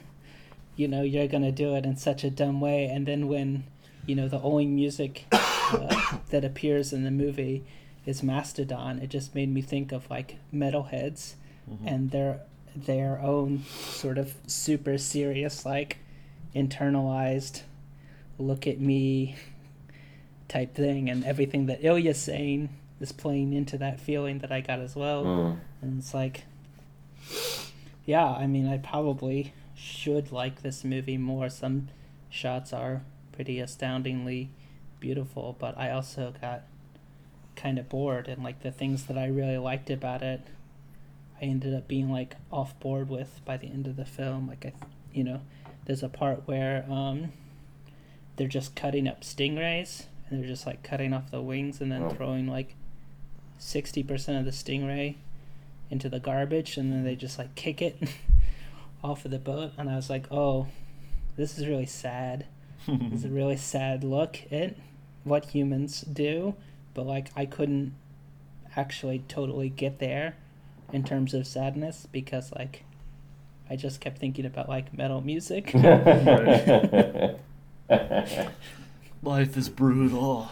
you 0.76 0.88
know, 0.88 1.02
you're 1.02 1.28
gonna 1.28 1.52
do 1.52 1.74
it 1.74 1.84
in 1.84 1.96
such 1.96 2.24
a 2.24 2.30
dumb 2.30 2.60
way, 2.60 2.86
and 2.86 3.06
then 3.06 3.28
when, 3.28 3.64
you 4.06 4.14
know, 4.14 4.26
the 4.28 4.40
only 4.40 4.66
music 4.66 5.26
uh, 5.32 6.16
that 6.30 6.44
appears 6.44 6.92
in 6.92 7.04
the 7.04 7.10
movie 7.10 7.64
is 8.06 8.22
Mastodon, 8.22 8.98
it 9.00 9.10
just 9.10 9.34
made 9.34 9.52
me 9.52 9.60
think 9.60 9.92
of 9.92 10.08
like 10.10 10.36
metalheads 10.52 11.34
and 11.84 12.10
their 12.10 12.40
their 12.74 13.20
own 13.20 13.64
sort 13.90 14.16
of 14.16 14.34
super 14.46 14.96
serious 14.96 15.66
like 15.66 15.98
internalized 16.54 17.62
look 18.38 18.66
at 18.66 18.80
me 18.80 19.36
type 20.48 20.74
thing 20.74 21.10
and 21.10 21.24
everything 21.24 21.66
that 21.66 21.84
Ilya's 21.84 22.18
saying 22.18 22.68
is 23.00 23.12
playing 23.12 23.52
into 23.52 23.78
that 23.78 24.00
feeling 24.00 24.38
that 24.40 24.50
I 24.52 24.60
got 24.60 24.80
as 24.80 24.96
well. 24.96 25.24
Mm. 25.24 25.58
And 25.82 25.98
it's 25.98 26.12
like, 26.14 26.44
yeah, 28.04 28.26
I 28.26 28.46
mean, 28.46 28.66
I 28.68 28.78
probably 28.78 29.52
should 29.76 30.32
like 30.32 30.62
this 30.62 30.84
movie 30.84 31.18
more. 31.18 31.48
Some 31.48 31.88
shots 32.30 32.72
are 32.72 33.02
pretty 33.32 33.60
astoundingly 33.60 34.50
beautiful, 35.00 35.56
but 35.58 35.76
I 35.78 35.90
also 35.90 36.34
got 36.40 36.62
kind 37.54 37.78
of 37.78 37.88
bored, 37.88 38.28
and 38.28 38.42
like 38.42 38.62
the 38.62 38.70
things 38.70 39.04
that 39.04 39.18
I 39.18 39.26
really 39.26 39.58
liked 39.58 39.90
about 39.90 40.22
it, 40.22 40.40
I 41.40 41.44
ended 41.44 41.74
up 41.74 41.86
being 41.86 42.10
like 42.10 42.36
off 42.50 42.78
board 42.80 43.08
with 43.08 43.40
by 43.44 43.56
the 43.56 43.66
end 43.68 43.86
of 43.86 43.96
the 43.96 44.04
film. 44.04 44.48
Like 44.48 44.64
I, 44.66 44.72
you 45.12 45.22
know, 45.24 45.40
there's 45.84 46.02
a 46.02 46.08
part 46.08 46.42
where 46.46 46.84
um, 46.90 47.32
they're 48.36 48.48
just 48.48 48.74
cutting 48.74 49.06
up 49.06 49.20
stingrays, 49.22 50.04
and 50.28 50.40
they're 50.40 50.48
just 50.48 50.66
like 50.66 50.82
cutting 50.82 51.12
off 51.12 51.30
the 51.30 51.42
wings 51.42 51.80
and 51.80 51.92
then 51.92 52.04
Oh. 52.04 52.10
throwing 52.10 52.46
like 52.46 52.74
sixty 53.58 54.02
percent 54.02 54.38
of 54.38 54.44
the 54.44 54.50
stingray 54.50 55.16
into 55.90 56.08
the 56.08 56.20
garbage, 56.20 56.76
and 56.76 56.92
then 56.92 57.04
they 57.04 57.16
just 57.16 57.38
like 57.38 57.54
kick 57.54 57.80
it 57.82 57.96
off 59.04 59.24
of 59.24 59.30
the 59.30 59.38
boat. 59.38 59.72
And 59.78 59.88
I 59.88 59.96
was 59.96 60.10
like, 60.10 60.26
oh, 60.30 60.66
this 61.36 61.58
is 61.58 61.66
really 61.66 61.86
sad. 61.86 62.46
It's 62.86 63.24
a 63.24 63.28
really 63.28 63.56
sad 63.56 64.02
look 64.02 64.38
at 64.50 64.74
what 65.24 65.46
humans 65.46 66.00
do, 66.00 66.54
but 66.94 67.06
like 67.06 67.28
I 67.36 67.44
couldn't 67.44 67.92
actually 68.76 69.24
totally 69.28 69.68
get 69.68 69.98
there 69.98 70.36
in 70.92 71.04
terms 71.04 71.34
of 71.34 71.46
sadness 71.46 72.06
because 72.10 72.50
like 72.52 72.84
I 73.68 73.76
just 73.76 74.00
kept 74.00 74.18
thinking 74.18 74.46
about 74.46 74.68
like 74.68 74.96
metal 74.96 75.20
music. 75.20 75.74
Life 79.22 79.56
is 79.56 79.68
brutal. 79.68 80.50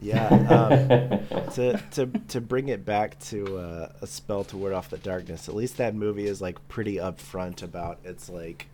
Yeah. 0.00 1.18
Um, 1.40 1.50
to 1.52 1.80
to 1.92 2.06
to 2.28 2.40
bring 2.40 2.68
it 2.68 2.84
back 2.84 3.18
to 3.20 3.58
uh, 3.58 3.92
a 4.00 4.06
spell 4.06 4.44
to 4.44 4.56
ward 4.56 4.72
off 4.72 4.90
the 4.90 4.98
darkness. 4.98 5.48
At 5.48 5.54
least 5.54 5.76
that 5.76 5.94
movie 5.94 6.26
is 6.26 6.40
like 6.40 6.66
pretty 6.68 6.96
upfront 6.96 7.62
about 7.62 7.98
its 8.04 8.28
like 8.28 8.66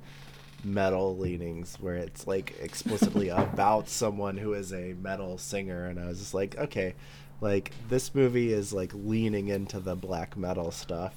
metal 0.64 1.16
leanings, 1.16 1.76
where 1.80 1.96
it's 1.96 2.26
like 2.26 2.54
explicitly 2.60 3.28
about 3.30 3.88
someone 3.88 4.36
who 4.36 4.54
is 4.54 4.72
a 4.72 4.94
metal 4.94 5.38
singer, 5.38 5.86
and 5.86 6.00
I 6.00 6.06
was 6.06 6.18
just 6.18 6.34
like, 6.34 6.56
okay, 6.56 6.94
like 7.40 7.72
this 7.88 8.14
movie 8.14 8.52
is 8.52 8.72
like 8.72 8.92
leaning 8.94 9.48
into 9.48 9.80
the 9.80 9.96
black 9.96 10.36
metal 10.36 10.70
stuff. 10.70 11.14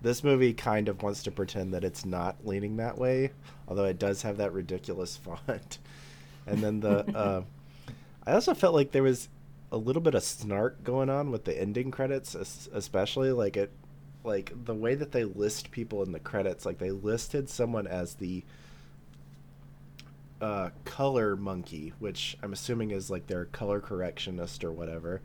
This 0.00 0.22
movie 0.22 0.54
kind 0.54 0.88
of 0.88 1.02
wants 1.02 1.22
to 1.24 1.30
pretend 1.30 1.74
that 1.74 1.84
it's 1.84 2.04
not 2.04 2.36
leaning 2.46 2.76
that 2.76 2.96
way, 2.98 3.32
although 3.66 3.84
it 3.84 3.98
does 3.98 4.22
have 4.22 4.36
that 4.38 4.52
ridiculous 4.52 5.16
font. 5.46 5.78
And 6.46 6.62
then 6.62 6.80
the 6.80 7.16
uh, 7.16 7.42
I 8.26 8.32
also 8.32 8.54
felt 8.54 8.74
like 8.74 8.92
there 8.92 9.02
was 9.02 9.28
a 9.70 9.76
little 9.76 10.02
bit 10.02 10.14
of 10.14 10.22
snark 10.22 10.82
going 10.82 11.10
on 11.10 11.30
with 11.30 11.44
the 11.44 11.60
ending 11.60 11.90
credits, 11.90 12.34
especially 12.34 13.32
like 13.32 13.56
it, 13.56 13.70
like 14.24 14.52
the 14.64 14.74
way 14.74 14.94
that 14.94 15.12
they 15.12 15.24
list 15.24 15.70
people 15.70 16.02
in 16.02 16.12
the 16.12 16.20
credits. 16.20 16.64
Like 16.64 16.78
they 16.78 16.90
listed 16.90 17.48
someone 17.48 17.86
as 17.86 18.14
the 18.14 18.44
uh, 20.40 20.70
color 20.84 21.36
monkey, 21.36 21.92
which 21.98 22.36
I'm 22.42 22.52
assuming 22.52 22.90
is 22.90 23.10
like 23.10 23.26
their 23.26 23.46
color 23.46 23.80
correctionist 23.80 24.64
or 24.64 24.72
whatever. 24.72 25.20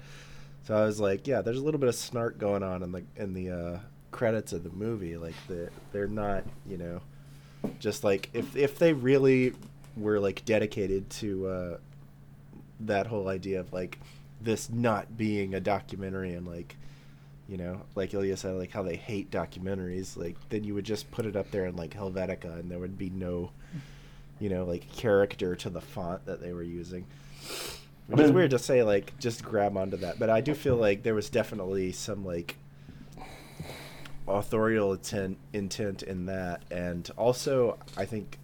So 0.64 0.76
I 0.76 0.86
was 0.86 1.00
like, 1.00 1.28
yeah, 1.28 1.42
there's 1.42 1.58
a 1.58 1.64
little 1.64 1.80
bit 1.80 1.90
of 1.90 1.96
snark 1.96 2.38
going 2.38 2.64
on 2.64 2.84
in 2.84 2.92
the 2.92 3.04
in 3.16 3.34
the 3.34 3.50
uh, 3.50 3.80
credits 4.12 4.54
of 4.54 4.64
the 4.64 4.70
movie. 4.70 5.18
Like 5.18 5.36
the 5.48 5.70
they're 5.92 6.08
not, 6.08 6.44
you 6.66 6.78
know, 6.78 7.02
just 7.80 8.04
like 8.04 8.30
if 8.34 8.56
if 8.56 8.80
they 8.80 8.94
really 8.94 9.54
were 9.96 10.20
like 10.20 10.44
dedicated 10.46 11.10
to 11.10 11.48
uh, 11.48 11.78
that 12.82 13.08
whole 13.08 13.28
idea 13.28 13.60
of 13.60 13.72
like 13.74 14.00
this 14.44 14.70
not 14.70 15.18
being 15.18 15.54
a 15.54 15.60
documentary 15.60 16.34
and 16.34 16.48
like 16.48 16.76
you 17.48 17.58
know 17.58 17.82
like 17.96 18.14
Ilya 18.14 18.38
said 18.38 18.56
like 18.56 18.72
how 18.72 18.84
they 18.84 18.96
hate 18.96 19.32
documentaries 19.32 20.16
like 20.18 20.36
then 20.50 20.64
you 20.64 20.74
would 20.74 20.86
just 20.86 21.10
put 21.12 21.26
it 21.26 21.36
up 21.36 21.52
there 21.52 21.66
in 21.66 21.76
like 21.76 21.92
Helvetica 21.92 22.60
and 22.60 22.70
there 22.70 22.80
would 22.80 22.98
be 22.98 23.10
no 23.10 23.52
you 24.40 24.50
know 24.50 24.66
like 24.66 24.92
character 24.92 25.56
to 25.56 25.70
the 25.70 25.82
font 25.82 26.26
that 26.26 26.42
they 26.42 26.54
were 26.54 26.64
using. 26.64 27.06
Which 28.08 28.20
is 28.20 28.32
weird 28.32 28.52
to 28.52 28.60
say 28.60 28.84
like 28.84 29.18
just 29.18 29.44
grab 29.44 29.78
onto 29.78 29.98
that. 29.98 30.20
But 30.20 30.30
I 30.30 30.42
do 30.42 30.54
feel 30.54 30.76
like 30.76 31.04
there 31.04 31.16
was 31.16 31.30
definitely 31.30 31.94
some 31.94 32.26
like 32.26 32.58
authorial 34.28 34.94
intent 34.94 35.38
intent 35.54 36.04
in 36.04 36.26
that. 36.26 36.64
And 36.70 37.10
also 37.18 37.78
I 37.96 38.06
think 38.06 38.38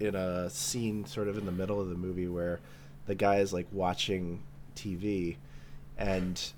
in 0.00 0.16
a 0.16 0.50
scene 0.50 1.04
sort 1.04 1.28
of 1.28 1.38
in 1.38 1.46
the 1.46 1.52
middle 1.52 1.80
of 1.80 1.88
the 1.88 1.94
movie 1.94 2.26
where 2.26 2.58
the 3.06 3.14
guy 3.14 3.36
is 3.36 3.52
like 3.52 3.66
watching 3.70 4.42
TV 4.74 5.36
and 5.98 6.52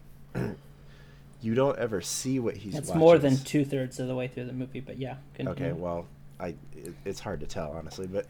you 1.41 1.55
don't 1.55 1.79
ever 1.79 2.01
see 2.01 2.39
what 2.39 2.57
he's 2.57 2.75
it's 2.75 2.89
watching. 2.89 3.01
more 3.01 3.19
than 3.19 3.37
two 3.37 3.65
thirds 3.65 4.01
of 4.01 4.09
the 4.09 4.15
way 4.15 4.29
through 4.29 4.47
the 4.47 4.53
movie, 4.53 4.81
but 4.81 4.99
yeah. 4.99 5.17
Okay, 5.39 5.73
well, 5.73 6.07
I 6.41 6.55
it, 6.73 6.95
it's 7.05 7.21
hard 7.21 7.41
to 7.41 7.47
tell 7.47 7.73
honestly, 7.73 8.07
but 8.07 8.27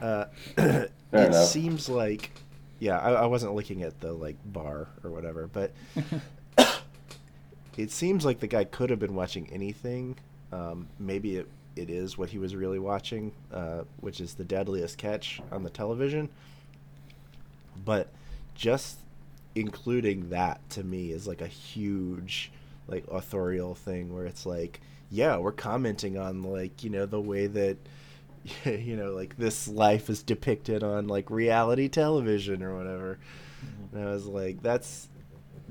uh, 0.00 0.26
it 0.56 0.90
enough. 1.12 1.48
seems 1.48 1.88
like 1.88 2.30
yeah, 2.78 2.98
I, 2.98 3.12
I 3.12 3.26
wasn't 3.26 3.54
looking 3.54 3.82
at 3.82 4.00
the 4.00 4.12
like 4.12 4.36
bar 4.44 4.88
or 5.04 5.10
whatever, 5.10 5.48
but 5.48 5.72
it 7.76 7.90
seems 7.90 8.24
like 8.24 8.40
the 8.40 8.46
guy 8.46 8.64
could 8.64 8.90
have 8.90 8.98
been 8.98 9.14
watching 9.14 9.48
anything. 9.52 10.16
Um, 10.52 10.88
maybe 10.98 11.36
it, 11.36 11.48
it 11.76 11.90
is 11.90 12.18
what 12.18 12.30
he 12.30 12.38
was 12.38 12.54
really 12.54 12.78
watching, 12.78 13.32
uh, 13.52 13.82
which 14.00 14.20
is 14.20 14.34
the 14.34 14.44
deadliest 14.44 14.98
catch 14.98 15.40
on 15.50 15.62
the 15.62 15.70
television. 15.70 16.28
But 17.84 18.08
just 18.54 18.98
including 19.54 20.30
that 20.30 20.60
to 20.70 20.82
me 20.82 21.10
is 21.10 21.26
like 21.26 21.40
a 21.40 21.46
huge 21.46 22.50
like 22.88 23.04
authorial 23.08 23.74
thing 23.74 24.12
where 24.14 24.24
it's 24.26 24.46
like 24.46 24.80
yeah 25.10 25.36
we're 25.36 25.52
commenting 25.52 26.16
on 26.18 26.42
like 26.42 26.82
you 26.82 26.90
know 26.90 27.06
the 27.06 27.20
way 27.20 27.46
that 27.46 27.76
you 28.64 28.96
know 28.96 29.12
like 29.12 29.36
this 29.36 29.68
life 29.68 30.10
is 30.10 30.22
depicted 30.22 30.82
on 30.82 31.06
like 31.06 31.30
reality 31.30 31.88
television 31.88 32.62
or 32.62 32.76
whatever 32.76 33.18
mm-hmm. 33.64 33.96
and 33.96 34.08
i 34.08 34.10
was 34.12 34.26
like 34.26 34.60
that's 34.62 35.08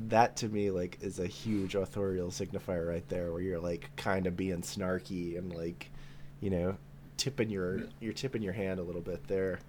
that 0.08 0.36
to 0.38 0.48
me 0.48 0.72
like 0.72 0.98
is 1.02 1.20
a 1.20 1.28
huge 1.28 1.76
authorial 1.76 2.30
signifier 2.30 2.88
right 2.88 3.08
there 3.10 3.32
where 3.32 3.42
you're 3.42 3.60
like 3.60 3.90
kind 3.98 4.26
of 4.26 4.36
being 4.38 4.62
snarky 4.62 5.38
and 5.38 5.54
like 5.54 5.92
you 6.40 6.50
know 6.50 6.76
tipping 7.18 7.50
your 7.50 7.82
you're 8.00 8.14
tipping 8.14 8.42
your 8.42 8.54
hand 8.54 8.80
a 8.80 8.84
little 8.84 9.02
bit 9.02 9.28
there 9.28 9.60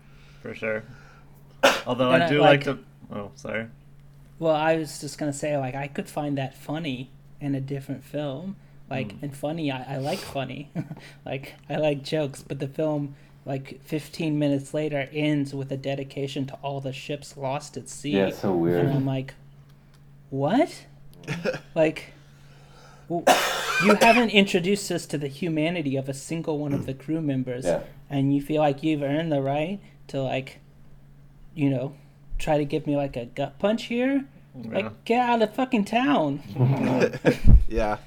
For 0.41 0.55
sure. 0.55 0.83
Although 1.87 2.11
And 2.11 2.23
I 2.23 2.27
I 2.27 2.29
do 2.29 2.41
like- 2.41 2.67
like, 2.67 2.79
the. 3.11 3.15
Oh, 3.17 3.31
sorry. 3.35 3.67
Well, 4.43 4.57
I 4.57 4.75
was 4.75 5.01
just 5.01 5.19
gonna 5.19 5.33
say 5.33 5.57
like 5.57 5.77
I 5.77 5.87
could 5.87 6.09
find 6.09 6.37
that 6.37 6.53
funny 6.57 7.11
in 7.41 7.55
a 7.55 7.61
different 7.61 8.03
film. 8.03 8.57
Like 8.91 9.13
Mm. 9.13 9.23
and 9.23 9.37
funny, 9.37 9.71
I, 9.71 9.95
I 9.95 9.97
like 9.99 10.19
funny. 10.19 10.69
like 11.25 11.55
I 11.71 11.77
like 11.77 12.03
jokes, 12.03 12.43
but 12.43 12.59
the 12.59 12.67
film 12.67 13.15
like 13.47 13.81
15 13.85 14.37
minutes 14.41 14.75
later 14.75 15.09
ends 15.13 15.55
with 15.55 15.71
a 15.71 15.77
dedication 15.77 16.45
to 16.47 16.55
all 16.55 16.81
the 16.81 16.93
ships 16.93 17.37
lost 17.37 17.77
at 17.77 17.89
sea. 17.89 18.17
Yeah, 18.17 18.27
it's 18.27 18.41
so 18.41 18.53
weird. 18.53 18.87
And 18.87 18.95
I'm 18.95 19.07
like, 19.07 19.35
what? 20.31 20.87
like, 21.77 22.13
w- 23.09 23.25
you 23.85 23.95
haven't 23.95 24.31
introduced 24.31 24.91
us 24.91 25.07
to 25.07 25.19
the 25.19 25.29
humanity 25.29 25.95
of 25.97 26.09
a 26.09 26.15
single 26.15 26.59
one 26.59 26.73
of 26.73 26.85
the 26.87 26.95
crew 26.95 27.21
members, 27.21 27.65
Yeah. 27.65 27.83
and 28.11 28.35
you 28.35 28.43
feel 28.43 28.61
like 28.61 28.83
you've 28.83 29.03
earned 29.03 29.31
the 29.31 29.41
right 29.41 29.79
to 30.09 30.21
like, 30.21 30.59
you 31.55 31.71
know, 31.71 31.95
try 32.39 32.59
to 32.59 32.65
give 32.65 32.87
me 32.89 32.97
like 32.97 33.17
a 33.17 33.27
gut 33.27 33.59
punch 33.61 33.85
here. 33.85 34.25
Yeah. 34.55 34.71
Like, 34.71 35.05
get 35.05 35.21
out 35.21 35.43
of 35.43 35.49
the 35.49 35.55
fucking 35.55 35.85
town. 35.87 36.43
yeah 37.69 37.99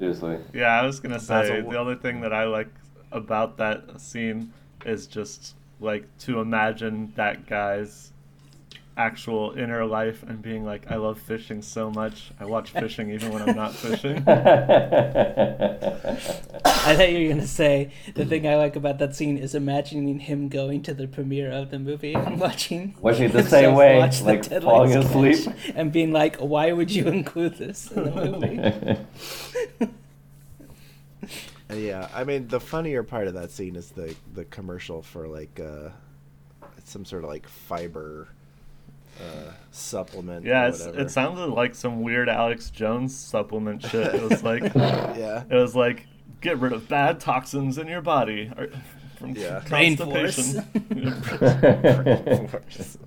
Seriously. 0.00 0.38
Yeah, 0.54 0.80
I 0.80 0.86
was 0.86 0.98
gonna 0.98 1.20
say 1.20 1.58
a- 1.58 1.62
the 1.62 1.78
other 1.78 1.94
thing 1.94 2.22
that 2.22 2.32
I 2.32 2.44
like 2.44 2.70
about 3.12 3.58
that 3.58 4.00
scene 4.00 4.52
is 4.86 5.06
just 5.06 5.54
like 5.78 6.06
to 6.20 6.40
imagine 6.40 7.12
that 7.16 7.46
guy's 7.46 8.12
actual 9.00 9.52
inner 9.56 9.84
life 9.86 10.22
and 10.22 10.42
being 10.42 10.64
like, 10.64 10.90
I 10.90 10.96
love 10.96 11.18
fishing 11.18 11.62
so 11.62 11.90
much. 11.90 12.30
I 12.38 12.44
watch 12.44 12.70
fishing 12.70 13.10
even 13.10 13.32
when 13.32 13.42
I'm 13.42 13.56
not 13.56 13.74
fishing. 13.74 14.18
I 14.26 16.16
thought 16.96 17.12
you 17.12 17.28
were 17.28 17.34
gonna 17.34 17.46
say 17.46 17.92
the 18.14 18.24
thing 18.24 18.46
I 18.46 18.56
like 18.56 18.76
about 18.76 18.98
that 18.98 19.14
scene 19.14 19.38
is 19.38 19.54
imagining 19.54 20.20
him 20.20 20.48
going 20.48 20.82
to 20.82 20.94
the 20.94 21.06
premiere 21.06 21.50
of 21.50 21.70
the 21.70 21.78
movie 21.78 22.14
and 22.14 22.40
watching 22.40 22.94
Watching 23.00 23.24
it 23.24 23.32
the 23.32 23.42
same 23.42 23.74
way, 23.74 23.98
watch 23.98 24.18
the 24.18 24.24
like 24.24 24.42
Deadliest 24.42 24.64
falling 24.64 24.92
Catch 24.92 25.04
asleep. 25.04 25.54
and 25.74 25.92
being 25.92 26.12
like, 26.12 26.36
"Why 26.36 26.72
would 26.72 26.90
you 26.90 27.06
include 27.06 27.56
this 27.56 27.90
in 27.90 28.04
the 28.04 28.98
movie?" 29.70 29.88
Uh, 31.70 31.74
Yeah, 31.74 32.08
I 32.12 32.24
mean 32.24 32.48
the 32.48 32.58
funnier 32.58 33.04
part 33.04 33.28
of 33.28 33.34
that 33.34 33.52
scene 33.52 33.76
is 33.76 33.90
the 33.90 34.16
the 34.34 34.44
commercial 34.46 35.02
for 35.02 35.28
like 35.28 35.60
uh 35.60 35.90
some 36.84 37.04
sort 37.04 37.22
of 37.22 37.30
like 37.30 37.46
fiber 37.46 38.26
uh 39.20 39.52
supplement. 39.70 40.44
yeah, 40.44 40.64
or 40.64 40.68
it's, 40.68 40.84
it 40.86 41.10
sounded 41.10 41.46
like 41.46 41.74
some 41.74 42.02
weird 42.02 42.28
Alex 42.28 42.70
Jones 42.70 43.16
supplement 43.16 43.82
shit. 43.82 44.14
It 44.14 44.22
was 44.22 44.42
like, 44.42 44.62
yeah. 44.74 45.44
it 45.48 45.54
was 45.54 45.76
like, 45.76 46.06
get 46.40 46.58
rid 46.58 46.72
of 46.72 46.88
bad 46.88 47.20
toxins 47.20 47.78
in 47.78 47.86
your 47.86 48.02
body 48.02 48.50
or, 48.56 48.68
from 49.16 49.30
Yeah. 49.36 49.62
Brain 49.68 49.96
constipation. 49.96 50.58
Of 51.04 52.50
course. 52.50 52.98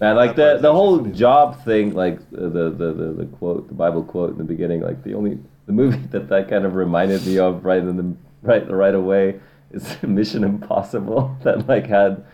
Man, 0.00 0.16
like 0.16 0.34
That 0.34 0.56
the 0.56 0.62
the 0.62 0.72
whole 0.72 0.98
job 0.98 1.64
thing, 1.64 1.94
like 1.94 2.18
the, 2.30 2.48
the 2.48 2.70
the 2.70 3.14
the 3.18 3.26
quote, 3.38 3.68
the 3.68 3.74
Bible 3.74 4.02
quote 4.02 4.32
in 4.32 4.38
the 4.38 4.44
beginning, 4.44 4.80
like 4.80 5.04
the 5.04 5.14
only 5.14 5.38
the 5.66 5.72
movie 5.72 5.96
that 6.10 6.28
that 6.28 6.48
kind 6.48 6.64
of 6.64 6.74
reminded 6.74 7.24
me 7.24 7.38
of 7.38 7.64
right 7.64 7.78
in 7.78 7.96
the 7.96 8.16
right 8.42 8.68
right 8.68 8.94
away 8.96 9.40
is 9.70 10.02
Mission 10.02 10.42
Impossible 10.42 11.36
that 11.44 11.68
like 11.68 11.86
had 11.86 12.24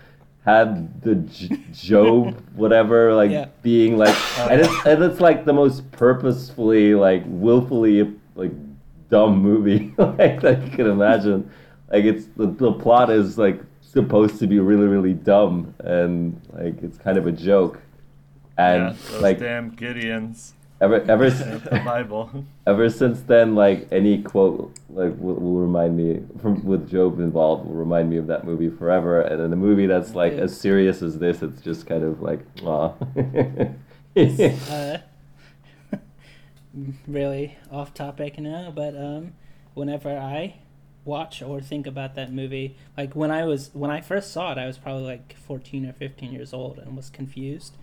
had 0.48 1.02
the 1.02 1.14
J- 1.16 1.60
Job 1.74 2.40
whatever 2.54 3.14
like 3.14 3.30
Yeah. 3.30 3.46
being 3.62 3.98
like 3.98 4.16
and 4.50 4.60
it's 4.62 4.86
and 4.86 5.04
it's 5.04 5.20
like 5.20 5.44
the 5.44 5.52
most 5.52 5.90
purposefully 5.92 6.94
like 6.94 7.22
willfully 7.26 8.14
like 8.34 8.52
dumb 9.10 9.38
movie 9.42 9.92
like 9.98 10.40
that 10.40 10.62
you 10.64 10.70
can 10.70 10.86
imagine 10.86 11.50
like 11.92 12.04
it's 12.04 12.26
the, 12.36 12.46
the 12.46 12.72
plot 12.72 13.10
is 13.10 13.36
like 13.36 13.60
supposed 13.82 14.38
to 14.38 14.46
be 14.46 14.58
really 14.58 14.86
really 14.86 15.12
dumb 15.12 15.74
and 15.80 16.40
like 16.52 16.82
it's 16.82 16.96
kind 16.98 17.18
of 17.18 17.26
a 17.26 17.32
joke 17.32 17.80
and 18.56 18.82
yeah, 18.84 18.92
those 19.10 19.22
like 19.22 19.38
damn 19.38 19.70
Gideons. 19.76 20.52
Ever 20.80 21.00
ever 21.10 21.26
of 21.26 21.64
the 21.64 21.82
Bible. 21.84 22.44
ever 22.66 22.88
since 22.88 23.20
then 23.22 23.54
like 23.54 23.88
any 23.90 24.22
quote 24.22 24.72
like 24.90 25.14
will, 25.18 25.34
will 25.34 25.56
remind 25.56 25.96
me 25.96 26.22
from 26.40 26.64
with 26.64 26.88
job 26.88 27.18
involved 27.18 27.66
will 27.66 27.74
remind 27.74 28.08
me 28.08 28.16
of 28.16 28.26
that 28.26 28.44
movie 28.44 28.70
forever 28.70 29.20
and 29.20 29.40
in 29.40 29.52
a 29.52 29.56
movie 29.56 29.86
that's 29.86 30.14
like 30.14 30.32
as 30.32 30.58
serious 30.58 31.02
as 31.02 31.18
this 31.18 31.42
it's 31.42 31.60
just 31.60 31.86
kind 31.86 32.04
of 32.04 32.22
like 32.22 32.40
aw. 32.64 32.92
uh, 34.16 34.98
really 37.06 37.56
off 37.70 37.94
topic 37.94 38.38
now, 38.38 38.72
but 38.74 38.96
um, 38.96 39.32
whenever 39.74 40.10
I 40.10 40.56
watch 41.04 41.42
or 41.42 41.60
think 41.60 41.86
about 41.86 42.14
that 42.16 42.32
movie, 42.32 42.76
like 42.96 43.14
when 43.14 43.30
I 43.30 43.44
was 43.44 43.70
when 43.72 43.90
I 43.90 44.00
first 44.00 44.32
saw 44.32 44.52
it, 44.52 44.58
I 44.58 44.66
was 44.66 44.78
probably 44.78 45.04
like 45.04 45.36
fourteen 45.36 45.86
or 45.86 45.92
fifteen 45.92 46.32
years 46.32 46.52
old 46.52 46.78
and 46.78 46.96
was 46.96 47.10
confused 47.10 47.74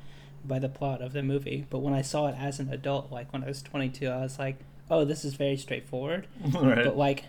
by 0.47 0.59
the 0.59 0.69
plot 0.69 1.01
of 1.01 1.13
the 1.13 1.23
movie. 1.23 1.65
But 1.69 1.79
when 1.79 1.93
I 1.93 2.01
saw 2.01 2.27
it 2.27 2.35
as 2.37 2.59
an 2.59 2.69
adult, 2.71 3.11
like 3.11 3.31
when 3.33 3.43
I 3.43 3.47
was 3.47 3.61
twenty 3.61 3.89
two, 3.89 4.09
I 4.09 4.21
was 4.21 4.39
like, 4.39 4.57
oh, 4.89 5.05
this 5.05 5.25
is 5.25 5.35
very 5.35 5.57
straightforward. 5.57 6.27
right. 6.53 6.85
But 6.85 6.97
like 6.97 7.25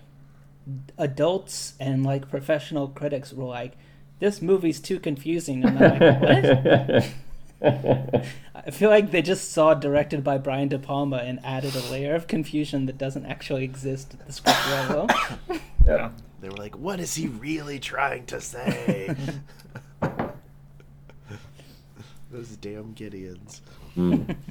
adults 0.99 1.75
and 1.79 2.05
like 2.05 2.29
professional 2.29 2.89
critics 2.89 3.33
were 3.33 3.45
like, 3.45 3.73
this 4.19 4.41
movie's 4.41 4.81
too 4.81 4.99
confusing, 4.99 5.65
and 5.65 5.79
I'm 5.79 5.99
like, 5.99 7.05
what? 7.59 8.25
I 8.55 8.71
feel 8.71 8.91
like 8.91 9.11
they 9.11 9.23
just 9.23 9.53
saw 9.53 9.75
directed 9.75 10.25
by 10.25 10.39
Brian 10.39 10.69
De 10.69 10.79
Palma 10.79 11.19
and 11.19 11.39
added 11.45 11.75
a 11.75 11.91
layer 11.91 12.15
of 12.15 12.27
confusion 12.27 12.87
that 12.87 12.99
doesn't 12.99 13.27
actually 13.27 13.65
exist 13.65 14.15
at 14.15 14.27
the 14.27 14.33
script 14.33 14.67
level. 14.69 15.09
yeah. 15.87 16.11
They 16.41 16.49
were 16.49 16.57
like, 16.57 16.77
"What 16.77 17.01
is 17.01 17.15
he 17.15 17.29
really 17.29 17.79
trying 17.79 18.27
to 18.27 18.41
say?" 18.41 19.15
Those 22.37 22.57
damn 22.57 22.95
Gideons. 22.95 23.61
Mm. 23.97 24.37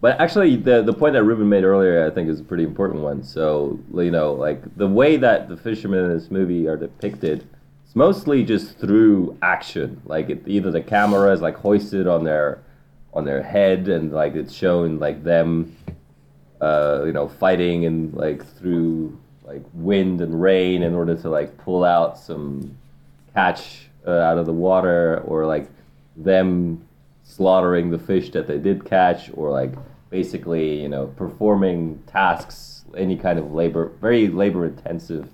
But 0.00 0.18
actually, 0.18 0.56
the 0.56 0.82
the 0.82 0.94
point 0.94 1.12
that 1.12 1.22
Ruben 1.22 1.48
made 1.48 1.62
earlier, 1.62 2.04
I 2.04 2.10
think, 2.10 2.28
is 2.28 2.40
a 2.40 2.42
pretty 2.42 2.64
important 2.64 3.02
one. 3.02 3.22
So 3.22 3.78
you 3.94 4.10
know, 4.10 4.32
like 4.32 4.62
the 4.76 4.88
way 4.88 5.18
that 5.18 5.48
the 5.48 5.56
fishermen 5.56 6.06
in 6.06 6.10
this 6.10 6.30
movie 6.30 6.66
are 6.66 6.76
depicted, 6.76 7.46
it's 7.84 7.94
mostly 7.94 8.42
just 8.42 8.78
through 8.78 9.36
action. 9.42 10.00
Like 10.06 10.30
it, 10.30 10.42
either 10.46 10.70
the 10.72 10.80
camera 10.80 11.30
is 11.32 11.42
like 11.42 11.54
hoisted 11.54 12.08
on 12.08 12.24
their 12.24 12.62
on 13.12 13.26
their 13.26 13.42
head, 13.42 13.88
and 13.88 14.10
like 14.10 14.34
it's 14.34 14.54
shown 14.54 14.98
like 14.98 15.22
them, 15.22 15.76
uh, 16.62 17.02
you 17.04 17.12
know, 17.12 17.28
fighting 17.28 17.84
and 17.84 18.12
like 18.14 18.44
through 18.56 19.16
like 19.44 19.62
wind 19.74 20.22
and 20.22 20.40
rain 20.42 20.82
in 20.82 20.94
order 20.94 21.14
to 21.14 21.28
like 21.28 21.56
pull 21.58 21.84
out 21.84 22.18
some 22.18 22.76
catch 23.34 23.88
uh, 24.06 24.10
out 24.10 24.38
of 24.38 24.46
the 24.46 24.54
water, 24.54 25.22
or 25.26 25.46
like 25.46 25.68
them 26.16 26.86
slaughtering 27.30 27.90
the 27.90 27.98
fish 27.98 28.30
that 28.32 28.46
they 28.46 28.58
did 28.58 28.84
catch, 28.84 29.30
or 29.34 29.50
like 29.50 29.72
basically, 30.10 30.82
you 30.82 30.88
know, 30.88 31.06
performing 31.16 32.02
tasks, 32.06 32.84
any 32.96 33.16
kind 33.16 33.38
of 33.38 33.52
labor, 33.52 33.92
very 34.00 34.28
labor 34.28 34.66
intensive, 34.66 35.28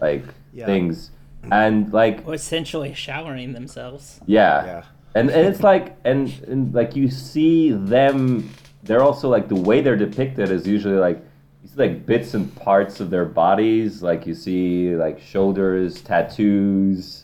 like 0.00 0.24
Yeah. 0.52 0.66
things, 0.66 1.10
and 1.52 1.92
like 1.92 2.26
or 2.26 2.34
essentially 2.34 2.94
showering 2.94 3.52
themselves. 3.52 4.20
yeah. 4.26 4.64
Yeah. 4.64 4.82
And 5.16 5.30
and 5.30 5.46
it's 5.46 5.62
like 5.62 5.96
and, 6.04 6.32
and 6.48 6.74
like 6.74 6.96
you 6.96 7.08
see 7.08 7.70
them 7.72 8.50
they're 8.82 9.02
also 9.02 9.28
like 9.28 9.48
the 9.48 9.54
way 9.68 9.80
they're 9.80 9.96
depicted 9.96 10.50
is 10.50 10.66
usually 10.66 10.96
like 11.08 11.18
you 11.62 11.68
see 11.68 11.76
like 11.76 12.04
bits 12.04 12.34
and 12.34 12.54
parts 12.56 13.00
of 13.00 13.10
their 13.10 13.24
bodies, 13.24 14.02
like 14.02 14.26
you 14.26 14.34
see 14.34 14.94
like 14.96 15.20
shoulders, 15.20 16.00
tattoos, 16.02 17.23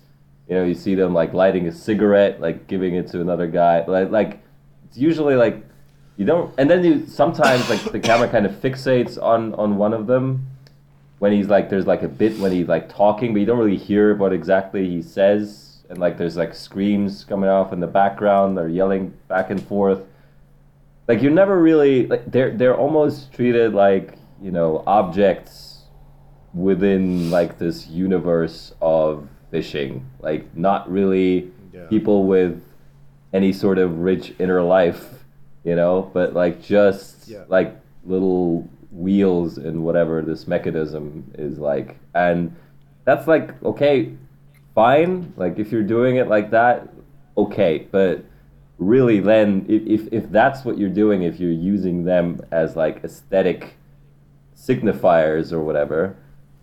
you 0.50 0.56
know, 0.56 0.64
you 0.64 0.74
see 0.74 0.96
them 0.96 1.14
like 1.14 1.32
lighting 1.32 1.68
a 1.68 1.72
cigarette, 1.72 2.40
like 2.40 2.66
giving 2.66 2.96
it 2.96 3.06
to 3.08 3.20
another 3.20 3.46
guy. 3.46 3.84
Like 3.86 4.10
like 4.10 4.42
it's 4.88 4.98
usually 4.98 5.36
like 5.36 5.64
you 6.16 6.26
don't 6.26 6.52
and 6.58 6.68
then 6.68 6.84
you 6.84 7.06
sometimes 7.06 7.70
like 7.70 7.80
the 7.92 8.00
camera 8.00 8.28
kind 8.28 8.44
of 8.44 8.52
fixates 8.52 9.20
on 9.22 9.54
on 9.54 9.76
one 9.76 9.94
of 9.94 10.08
them 10.08 10.48
when 11.20 11.32
he's 11.32 11.46
like 11.46 11.70
there's 11.70 11.86
like 11.86 12.02
a 12.02 12.08
bit 12.08 12.36
when 12.40 12.50
he's 12.50 12.66
like 12.66 12.92
talking 12.92 13.32
but 13.32 13.38
you 13.38 13.46
don't 13.46 13.58
really 13.58 13.76
hear 13.76 14.16
what 14.16 14.32
exactly 14.32 14.86
he 14.88 15.00
says 15.00 15.84
and 15.88 15.98
like 15.98 16.18
there's 16.18 16.36
like 16.36 16.52
screams 16.54 17.24
coming 17.24 17.48
off 17.48 17.72
in 17.72 17.80
the 17.80 17.86
background 17.86 18.58
they're 18.58 18.68
yelling 18.68 19.14
back 19.28 19.50
and 19.50 19.62
forth 19.66 20.02
like 21.08 21.22
you're 21.22 21.30
never 21.30 21.62
really 21.62 22.06
like 22.06 22.30
they're 22.30 22.54
they're 22.56 22.76
almost 22.76 23.32
treated 23.32 23.72
like 23.72 24.18
you 24.42 24.50
know 24.50 24.82
objects 24.86 25.84
within 26.52 27.30
like 27.30 27.58
this 27.58 27.86
universe 27.86 28.74
of 28.82 29.28
fishing 29.50 30.04
like 30.20 30.44
not 30.56 30.90
really 30.90 31.50
Yeah. 31.72 31.86
people 31.88 32.26
with 32.26 32.62
any 33.32 33.52
sort 33.52 33.78
of 33.78 33.98
rich 33.98 34.34
inner 34.38 34.62
life 34.62 35.24
you 35.64 35.76
know 35.76 36.10
but 36.14 36.34
like 36.34 36.62
just 36.62 37.28
Yeah. 37.28 37.44
like 37.48 37.76
little 38.04 38.68
wheels 38.90 39.58
and 39.58 39.84
whatever 39.84 40.22
this 40.22 40.46
mechanism 40.48 41.30
is 41.38 41.58
like 41.58 41.96
and 42.14 42.54
that's 43.04 43.26
like 43.26 43.60
okay 43.62 44.12
fine 44.74 45.32
like 45.36 45.58
if 45.58 45.70
you're 45.72 45.82
doing 45.82 46.16
it 46.16 46.28
like 46.28 46.50
that 46.50 46.88
okay 47.36 47.86
but 47.90 48.24
really 48.78 49.20
then 49.20 49.64
if, 49.68 49.82
if, 50.06 50.12
if 50.12 50.30
that's 50.32 50.64
what 50.64 50.78
you're 50.78 50.88
doing 50.88 51.22
if 51.22 51.38
you're 51.38 51.50
using 51.52 52.04
them 52.04 52.40
as 52.50 52.76
like 52.76 53.04
aesthetic 53.04 53.74
signifiers 54.56 55.52
or 55.52 55.60
whatever 55.60 56.16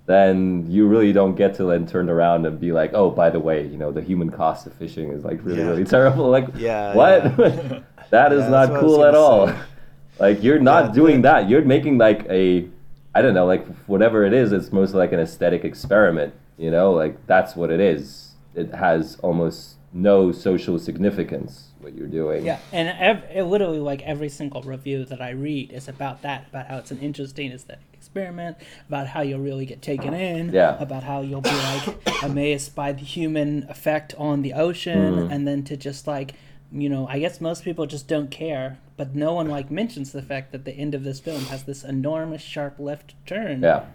then 0.08 0.65
you 0.70 0.88
really 0.88 1.13
don't 1.13 1.36
get 1.36 1.54
to 1.56 1.65
then 1.65 1.86
turn 1.86 2.10
around 2.10 2.46
and 2.46 2.60
be 2.60 2.72
like 2.72 2.91
oh 2.93 3.10
by 3.12 3.30
the 3.30 3.39
way 3.39 3.67
you 3.67 3.78
know 3.78 3.91
the 3.91 4.02
human 4.02 4.30
cost 4.32 4.65
of 4.65 4.74
fishing 4.74 5.10
is 5.12 5.24
like 5.24 5.39
really 5.43 5.60
Yeah. 5.60 5.67
really 5.67 5.84
terrible. 5.86 6.30
Like 6.30 6.48
Yeah, 6.56 6.96
what? 6.96 7.24
Yeah. 7.38 7.80
that 8.10 8.34
is 8.34 8.41
Yeah, 8.43 8.50
not 8.50 8.70
that's 8.70 8.72
what 8.72 8.80
I 8.80 8.82
was 8.82 8.82
cool 8.82 9.06
at 9.06 9.15
all. 9.15 9.48
Say. 9.48 9.56
like 10.20 10.43
you're 10.43 10.60
not 10.60 10.86
Yeah, 10.88 10.91
doing 10.93 11.15
the- 11.22 11.28
that. 11.30 11.50
You're 11.50 11.63
making 11.63 11.98
like 12.00 12.26
a 12.30 12.67
i 13.15 13.22
don't 13.22 13.34
know 13.34 13.46
like 13.48 13.65
whatever 13.88 14.24
it 14.26 14.34
is 14.34 14.52
it's 14.52 14.72
mostly 14.72 15.00
like 15.00 15.12
an 15.12 15.20
aesthetic 15.20 15.63
experiment 15.65 16.34
you 16.58 16.72
know? 16.72 16.91
Like 16.91 17.15
that's 17.28 17.56
what 17.56 17.70
it 17.70 17.80
is. 17.80 18.32
It 18.56 18.74
has 18.74 19.17
almost 19.22 19.76
no 19.93 20.32
social 20.32 20.80
significance 20.80 21.70
what 21.80 21.93
you're 21.96 22.08
doing. 22.08 22.43
Yeah, 22.46 22.58
and 22.74 22.88
ev- 22.98 23.24
it 23.32 23.43
literally 23.43 23.80
like 23.80 24.02
every 24.02 24.30
single 24.30 24.63
review 24.63 25.06
that 25.06 25.22
I 25.22 25.30
read 25.32 25.72
is 25.72 25.88
about 25.88 26.24
that, 26.24 26.48
about 26.50 26.65
how 26.67 26.78
it's 26.78 26.89
an 26.89 26.98
interesting 27.00 27.52
aesthetic 27.52 27.86
experiment, 28.21 28.58
about 28.88 29.08
how 29.08 29.21
you'll 29.21 29.39
really 29.39 29.65
get 29.65 29.82
taken 29.82 30.13
in, 30.13 30.51
Yeah. 30.51 30.77
about 30.82 31.03
how 31.03 31.21
you'll 31.21 31.41
be 31.41 31.49
like 31.51 31.97
amazed 32.23 32.75
by 32.75 32.91
the 32.91 33.03
human 33.03 33.65
effect 33.69 34.13
on 34.17 34.41
the 34.41 34.53
ocean, 34.53 35.15
Mm. 35.15 35.32
and 35.32 35.47
then 35.47 35.63
to 35.65 35.77
just 35.77 36.08
like, 36.08 36.34
you 36.71 36.89
know, 36.89 37.08
I 37.08 37.19
guess 37.19 37.39
most 37.39 37.63
people 37.63 37.86
just 37.86 38.08
don't 38.08 38.30
care, 38.32 38.77
but 38.97 39.15
no 39.15 39.34
one 39.34 39.47
like 39.47 39.69
mentions 39.71 40.12
the 40.12 40.21
fact 40.21 40.51
that 40.51 40.65
the 40.65 40.73
end 40.73 40.95
of 40.95 41.03
this 41.03 41.19
film 41.19 41.43
has 41.45 41.63
this 41.63 41.84
enormous 41.84 42.41
sharp 42.41 42.80
left 42.80 43.13
turn 43.25 43.62
yeah 43.62 43.86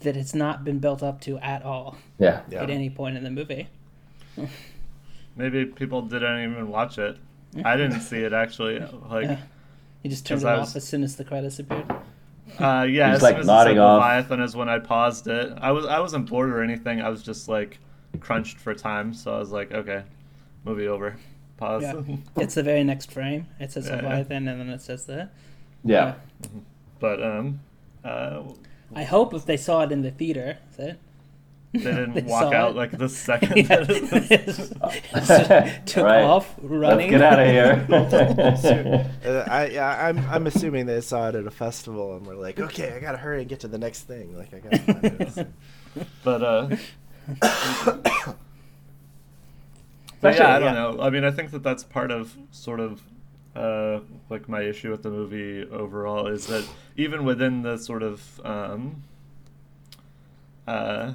that 0.00 0.14
it's 0.14 0.34
not 0.34 0.62
been 0.62 0.78
built 0.78 1.02
up 1.02 1.22
to 1.22 1.38
at 1.38 1.62
all 1.64 1.96
yeah 2.18 2.42
Yeah. 2.50 2.62
at 2.62 2.68
any 2.68 2.90
point 2.90 3.16
in 3.16 3.24
the 3.24 3.30
movie. 3.30 3.68
Maybe 5.36 5.64
people 5.64 6.02
didn't 6.02 6.50
even 6.50 6.68
watch 6.68 6.98
it. 6.98 7.16
I 7.64 7.76
didn't 7.80 8.00
see 8.02 8.18
it 8.18 8.32
actually. 8.34 8.78
Like, 9.10 9.24
Yeah. 9.24 9.38
You 10.02 10.10
just 10.10 10.26
turned 10.26 10.42
it 10.42 10.46
I 10.46 10.52
off 10.54 10.60
was- 10.68 10.76
as 10.76 10.86
soon 10.86 11.02
as 11.02 11.16
the 11.16 11.24
credits 11.24 11.58
appeared. 11.58 11.90
Uh, 12.58 12.86
yeah, 12.88 13.10
Just, 13.10 13.16
as 13.16 13.22
like, 13.22 13.34
soon 13.34 13.40
as 13.40 13.46
it 13.46 13.50
nodding 13.50 13.76
said 13.76 13.80
off. 13.80 14.02
Leviathan 14.02 14.40
is 14.40 14.56
when 14.56 14.68
I 14.68 14.78
paused 14.78 15.26
it. 15.26 15.52
I 15.60 15.72
was 15.72 15.86
I 15.86 16.00
wasn't 16.00 16.28
bored 16.28 16.50
or 16.50 16.62
anything. 16.62 17.00
I 17.00 17.08
was 17.08 17.22
just 17.22 17.48
like 17.48 17.78
crunched 18.20 18.58
for 18.58 18.74
time, 18.74 19.12
so 19.14 19.34
I 19.34 19.38
was 19.38 19.50
like, 19.52 19.72
okay, 19.72 20.02
movie 20.64 20.88
over. 20.88 21.16
Pause. 21.56 21.82
Yeah, 21.82 22.16
it's 22.36 22.54
the 22.54 22.62
very 22.62 22.84
next 22.84 23.10
frame. 23.10 23.46
It 23.58 23.72
says 23.72 23.86
Yeah, 23.86 23.96
yeah. 23.96 24.02
Leviathan, 24.08 24.48
and 24.48 24.60
then 24.60 24.68
it 24.70 24.82
says 24.82 25.06
that. 25.06 25.30
yeah 25.84 26.14
but 26.98 27.22
um, 27.22 27.60
uh, 28.04 28.42
I 28.94 29.04
hope 29.04 29.34
if 29.34 29.46
they 29.46 29.56
saw 29.56 29.82
it 29.82 29.92
in 29.92 30.02
the 30.02 30.10
theater, 30.10 30.58
that 30.76 30.98
they 31.84 31.90
didn't 31.92 32.14
They 32.14 32.22
walk 32.22 32.52
out 32.54 32.70
it. 32.72 32.76
like 32.76 32.90
the 32.96 33.08
second. 33.26 33.56
yeah, 33.56 33.62
that 33.80 33.90
it 34.30 34.46
was- 34.46 35.82
took 35.92 36.04
Right. 36.04 36.22
off 36.22 36.54
let's 36.58 36.70
running. 36.70 37.10
get 37.10 37.22
out 37.22 37.38
of 37.40 37.46
here 37.46 37.86
Uh, 39.26 39.44
I, 39.50 39.66
yeah, 39.68 40.06
I'm, 40.08 40.18
I'm 40.30 40.46
assuming 40.46 40.86
they 40.86 41.00
saw 41.00 41.28
it 41.28 41.34
at 41.34 41.46
a 41.46 41.50
festival 41.50 42.16
and 42.16 42.26
were 42.26 42.34
like, 42.34 42.58
okay, 42.60 42.92
I 42.94 43.00
gotta 43.00 43.18
hurry 43.18 43.40
and 43.40 43.48
get 43.48 43.60
to 43.60 43.68
the 43.68 43.78
next 43.78 44.02
thing. 44.02 44.36
Like, 44.36 44.52
I 44.54 44.58
gotta 44.60 44.78
find 44.78 45.18
this. 45.18 45.38
but 46.24 46.42
uh, 46.42 46.76
Actually, 47.42 48.02
but 50.20 50.36
yeah, 50.36 50.56
I 50.56 50.58
don't 50.58 50.62
yeah. 50.62 50.72
know. 50.74 50.98
I 51.00 51.10
mean, 51.10 51.24
I 51.24 51.30
think 51.30 51.50
that 51.50 51.62
that's 51.62 51.84
part 51.84 52.10
of 52.10 52.36
sort 52.50 52.80
of 52.80 53.02
uh, 53.54 54.00
like 54.30 54.48
my 54.48 54.62
issue 54.62 54.90
with 54.90 55.02
the 55.02 55.10
movie 55.10 55.64
overall 55.70 56.26
is 56.26 56.46
that 56.46 56.64
even 56.96 57.24
within 57.24 57.62
the 57.62 57.76
sort 57.78 58.02
of 58.02 58.40
um, 58.44 59.02
uh, 60.66 61.12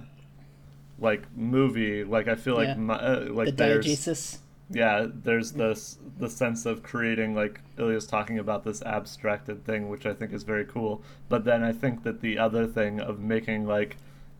like 1.01 1.23
movie, 1.35 2.05
like 2.05 2.29
I 2.29 2.35
feel 2.35 2.55
like 2.55 2.69
Yeah. 2.69 2.75
my, 2.75 2.95
uh, 2.95 3.27
like 3.31 3.47
the 3.47 3.51
there's 3.53 3.85
diegesis. 3.85 4.37
yeah, 4.69 5.07
there's 5.13 5.51
this 5.53 5.97
the 6.19 6.29
sense 6.29 6.65
of 6.65 6.83
creating 6.83 7.35
like 7.35 7.59
Ilya's 7.77 8.07
talking 8.07 8.39
about 8.39 8.63
this 8.63 8.81
abstracted 8.83 9.65
thing, 9.65 9.89
which 9.89 10.05
I 10.05 10.13
think 10.13 10.31
is 10.33 10.43
very 10.43 10.65
cool. 10.65 11.01
But 11.29 11.43
then 11.43 11.63
I 11.63 11.73
think 11.73 12.03
that 12.03 12.21
the 12.21 12.37
other 12.37 12.67
thing 12.67 13.01
of 13.01 13.19
making 13.19 13.67
like 13.67 13.97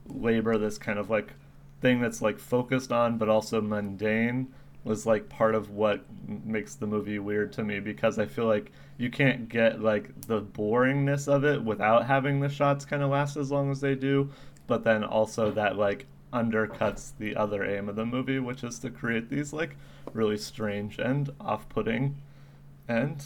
labor 0.08 0.58
this 0.58 0.78
kind 0.78 1.00
of 1.00 1.10
like 1.10 1.34
thing 1.82 2.00
that's 2.02 2.22
like 2.22 2.38
focused 2.40 2.92
on 2.92 3.18
but 3.18 3.28
also 3.30 3.60
mundane 3.62 4.48
was 4.84 5.06
like 5.06 5.30
part 5.30 5.56
of 5.56 5.70
what 5.72 6.06
makes 6.28 6.76
the 6.76 6.88
movie 6.88 7.20
weird 7.20 7.54
to 7.54 7.64
me 7.64 7.80
because 7.80 8.18
I 8.20 8.26
feel 8.26 8.46
like 8.46 8.72
you 8.98 9.10
can't 9.10 9.50
get 9.50 9.82
like 9.82 10.22
the 10.28 10.42
boringness 10.42 11.28
of 11.28 11.44
it 11.46 11.64
without 11.64 12.06
having 12.06 12.40
the 12.40 12.50
shots 12.50 12.86
kind 12.86 13.04
of 13.04 13.10
last 13.12 13.38
as 13.38 13.52
long 13.52 13.72
as 13.72 13.80
they 13.82 13.96
do, 13.96 14.30
but 14.68 14.84
then 14.84 15.04
also 15.04 15.52
that 15.52 15.78
like 15.78 16.06
undercuts 16.34 17.12
the 17.20 17.36
other 17.36 17.64
aim 17.64 17.90
of 17.90 17.96
the 17.96 18.06
movie, 18.06 18.40
which 18.40 18.64
is 18.64 18.80
to 18.80 18.90
create 18.90 19.30
these 19.30 19.54
like 19.54 19.76
really 20.14 20.38
strange 20.38 20.98
and 21.00 21.30
off-putting 21.40 22.16
and 22.88 23.24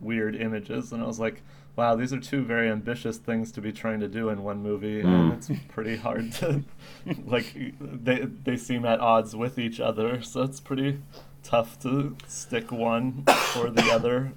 weird 0.00 0.36
images. 0.36 0.92
And 0.92 1.02
I 1.02 1.06
was 1.06 1.18
like, 1.20 1.42
wow, 1.76 1.96
these 1.96 2.12
are 2.12 2.20
two 2.20 2.44
very 2.44 2.70
ambitious 2.70 3.16
things 3.18 3.50
to 3.52 3.60
be 3.60 3.72
trying 3.72 4.00
to 4.00 4.08
do 4.08 4.28
in 4.28 4.42
one 4.44 4.62
movie, 4.62 5.00
and 5.00 5.32
Mm. 5.32 5.34
it's 5.34 5.50
pretty 5.68 5.96
hard 5.96 6.32
to 6.34 6.62
like 7.26 7.54
they 7.80 8.26
they 8.44 8.56
seem 8.56 8.84
at 8.84 9.00
odds 9.00 9.34
with 9.34 9.58
each 9.58 9.80
other, 9.80 10.22
so 10.22 10.42
it's 10.42 10.60
pretty 10.60 10.98
tough 11.42 11.78
to 11.80 12.16
stick 12.26 12.70
one 12.72 13.24
or 13.58 13.70
the 13.70 13.90
other 13.92 14.32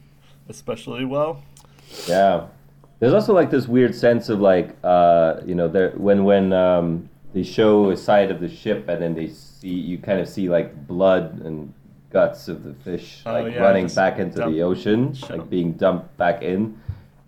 especially 0.49 1.03
well. 1.05 1.43
Yeah. 2.07 2.47
There's 2.99 3.13
also 3.13 3.33
like 3.33 3.51
this 3.51 3.67
weird 3.67 3.93
sense 3.93 4.29
of 4.29 4.39
like 4.41 4.75
uh, 4.83 5.35
you 5.45 5.53
know 5.53 5.67
there 5.67 5.91
when 5.91 6.23
when 6.23 6.51
um, 6.53 7.09
they 7.37 7.43
show 7.43 7.91
a 7.91 7.97
side 7.97 8.31
of 8.31 8.39
the 8.39 8.49
ship 8.49 8.87
and 8.89 8.99
then 9.01 9.13
they 9.13 9.27
see 9.29 9.69
you 9.69 9.97
kind 9.99 10.19
of 10.19 10.27
see 10.27 10.49
like 10.49 10.87
blood 10.87 11.39
and 11.45 11.71
guts 12.09 12.47
of 12.47 12.63
the 12.63 12.73
fish 12.73 13.21
Oh, 13.27 13.33
like 13.33 13.53
yeah, 13.53 13.61
running 13.61 13.87
back 13.89 14.17
into 14.17 14.39
dump- 14.39 14.53
the 14.53 14.63
ocean, 14.63 15.15
like 15.29 15.47
being 15.49 15.73
dumped 15.73 16.17
back 16.17 16.41
in, 16.41 16.79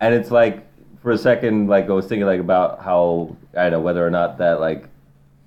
and 0.02 0.14
it's 0.16 0.32
like 0.32 0.66
for 1.02 1.12
a 1.12 1.18
second 1.18 1.68
like 1.68 1.88
I 1.90 1.94
was 1.94 2.08
thinking 2.08 2.26
like 2.26 2.40
about 2.40 2.82
how 2.82 3.36
I 3.56 3.64
don't 3.64 3.72
know 3.74 3.80
whether 3.82 4.06
or 4.06 4.10
not 4.10 4.40
that 4.40 4.60
like 4.60 4.86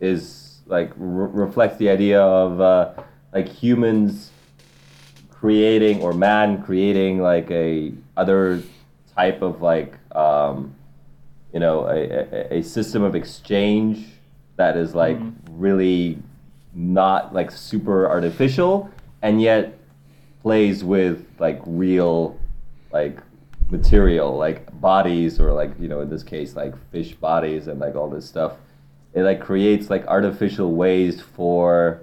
is 0.00 0.60
like 0.66 0.92
re- 0.96 1.44
reflects 1.44 1.76
the 1.78 1.88
idea 1.90 2.22
of 2.22 2.60
uh, 2.60 2.92
like 3.32 3.48
humans 3.48 4.30
creating 5.30 6.00
or 6.02 6.12
man 6.12 6.62
creating 6.62 7.20
like 7.20 7.50
a 7.50 7.92
other 8.16 8.62
type 9.16 9.42
of 9.42 9.60
like 9.60 9.94
um, 10.14 10.72
you 11.52 11.58
know 11.58 11.86
a, 11.86 11.98
a, 12.54 12.58
a 12.58 12.62
system 12.62 13.02
of 13.02 13.16
exchange 13.16 14.06
that 14.57 14.76
is 14.76 14.94
like 14.94 15.18
really 15.50 16.18
not 16.74 17.34
like 17.34 17.50
super 17.50 18.09
artificial 18.09 18.90
and 19.22 19.40
yet 19.40 19.78
plays 20.42 20.82
with 20.82 21.24
like 21.38 21.61
real 21.66 22.38
like 22.92 23.18
material 23.70 24.36
like 24.36 24.68
bodies 24.80 25.40
or 25.40 25.53
like 25.53 25.70
you 25.80 25.88
know 25.88 26.00
in 26.00 26.11
this 26.11 26.22
case 26.22 26.55
like 26.55 26.74
fish 26.90 27.14
bodies 27.14 27.68
and 27.68 27.80
like 27.80 27.94
all 27.94 28.09
this 28.09 28.26
stuff. 28.28 28.53
It 29.14 29.22
like 29.22 29.40
creates 29.40 29.90
like 29.90 30.07
artificial 30.07 30.72
ways 30.72 31.20
for 31.20 32.03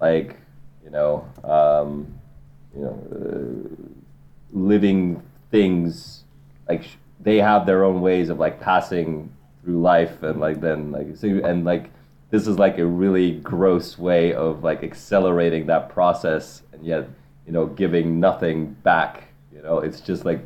like 0.00 0.36
you 0.84 0.90
know 0.90 1.26
um, 1.44 2.18
you 2.74 2.82
know 2.82 2.96
uh, 3.12 3.86
living 4.52 5.22
things 5.50 6.24
like 6.68 6.82
sh- 6.84 6.96
they 7.20 7.38
have 7.38 7.66
their 7.66 7.84
own 7.84 8.00
ways 8.00 8.30
of 8.30 8.38
like 8.38 8.60
passing 8.60 9.32
through 9.62 9.80
life 9.80 10.22
and 10.22 10.40
like 10.40 10.60
then 10.60 10.90
like 10.90 11.16
so, 11.16 11.28
and 11.28 11.64
like 11.64 11.90
this 12.30 12.46
is 12.46 12.58
like 12.58 12.78
a 12.78 12.86
really 12.86 13.32
gross 13.40 13.98
way 13.98 14.32
of 14.32 14.62
like 14.62 14.82
accelerating 14.82 15.66
that 15.66 15.88
process 15.88 16.62
and 16.72 16.84
yet 16.84 17.08
you 17.46 17.52
know 17.52 17.66
giving 17.66 18.20
nothing 18.20 18.72
back 18.82 19.30
you 19.60 19.68
know? 19.68 19.78
It's 19.78 20.00
just 20.00 20.24
like 20.24 20.40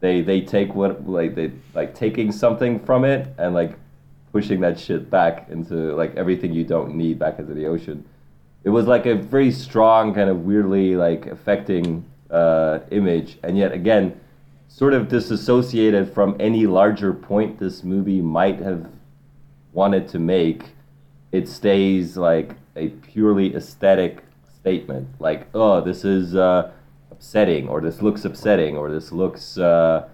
they 0.00 0.20
they 0.20 0.40
take 0.40 0.74
what 0.74 1.08
like 1.08 1.34
they 1.34 1.52
like 1.74 1.94
taking 1.94 2.30
something 2.32 2.78
from 2.80 3.04
it 3.04 3.28
and 3.38 3.54
like 3.54 3.76
pushing 4.32 4.60
that 4.60 4.78
shit 4.78 5.10
back 5.10 5.48
into 5.50 5.94
like 5.94 6.14
everything 6.16 6.52
you 6.52 6.64
don't 6.64 6.94
need 6.94 7.18
back 7.18 7.38
into 7.38 7.54
the 7.54 7.66
ocean. 7.66 8.04
It 8.64 8.70
was 8.70 8.86
like 8.86 9.06
a 9.06 9.14
very 9.14 9.50
strong 9.50 10.14
kind 10.14 10.30
of 10.30 10.44
weirdly 10.44 10.96
like 10.96 11.26
affecting 11.26 12.04
uh, 12.30 12.80
image. 12.90 13.38
And 13.42 13.56
yet 13.58 13.72
again 13.72 14.18
sort 14.74 14.92
of 14.92 15.08
disassociated 15.08 16.12
from 16.12 16.36
any 16.40 16.66
larger 16.66 17.12
point 17.12 17.60
this 17.60 17.84
movie 17.84 18.20
might 18.20 18.58
have 18.58 18.90
wanted 19.72 20.08
to 20.08 20.18
make 20.18 20.64
it 21.30 21.48
stays 21.48 22.16
like 22.16 22.56
a 22.74 22.88
purely 22.88 23.54
aesthetic 23.54 24.24
statement 24.58 25.06
like 25.20 25.46
oh 25.54 25.80
this 25.80 26.04
is 26.04 26.34
uh, 26.34 26.72
upsetting 27.12 27.68
or 27.68 27.80
this 27.80 28.02
looks 28.02 28.24
upsetting 28.24 28.76
or 28.76 28.90
this 28.90 29.12
looks 29.12 29.58
uh, 29.58 30.08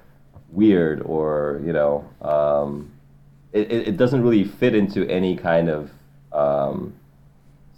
weird 0.51 1.01
or 1.07 1.63
you 1.65 1.73
know 1.73 2.07
um, 2.21 2.93
it, 3.55 3.73
it 3.73 3.97
doesn't 3.97 4.23
really 4.23 4.45
fit 4.45 4.75
into 4.75 5.09
any 5.09 5.37
kind 5.37 5.71
of 5.71 5.91
um, 6.33 6.93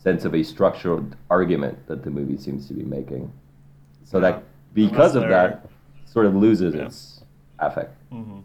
sense 0.03 0.25
of 0.25 0.35
a 0.35 0.43
structured 0.43 1.15
argument 1.31 1.79
that 1.87 2.03
the 2.03 2.11
movie 2.11 2.37
seems 2.37 2.67
to 2.67 2.75
be 2.75 2.83
making. 2.83 3.33
So 4.05 4.19
Yeah. 4.19 4.33
that 4.33 4.43
because 4.75 5.15
of 5.15 5.23
that, 5.29 5.67
sort 6.13 6.27
of 6.27 6.37
loses 6.37 6.75
Yeah. 6.75 6.87
its 6.87 7.25
affect. 7.59 7.97
hmm 8.11 8.41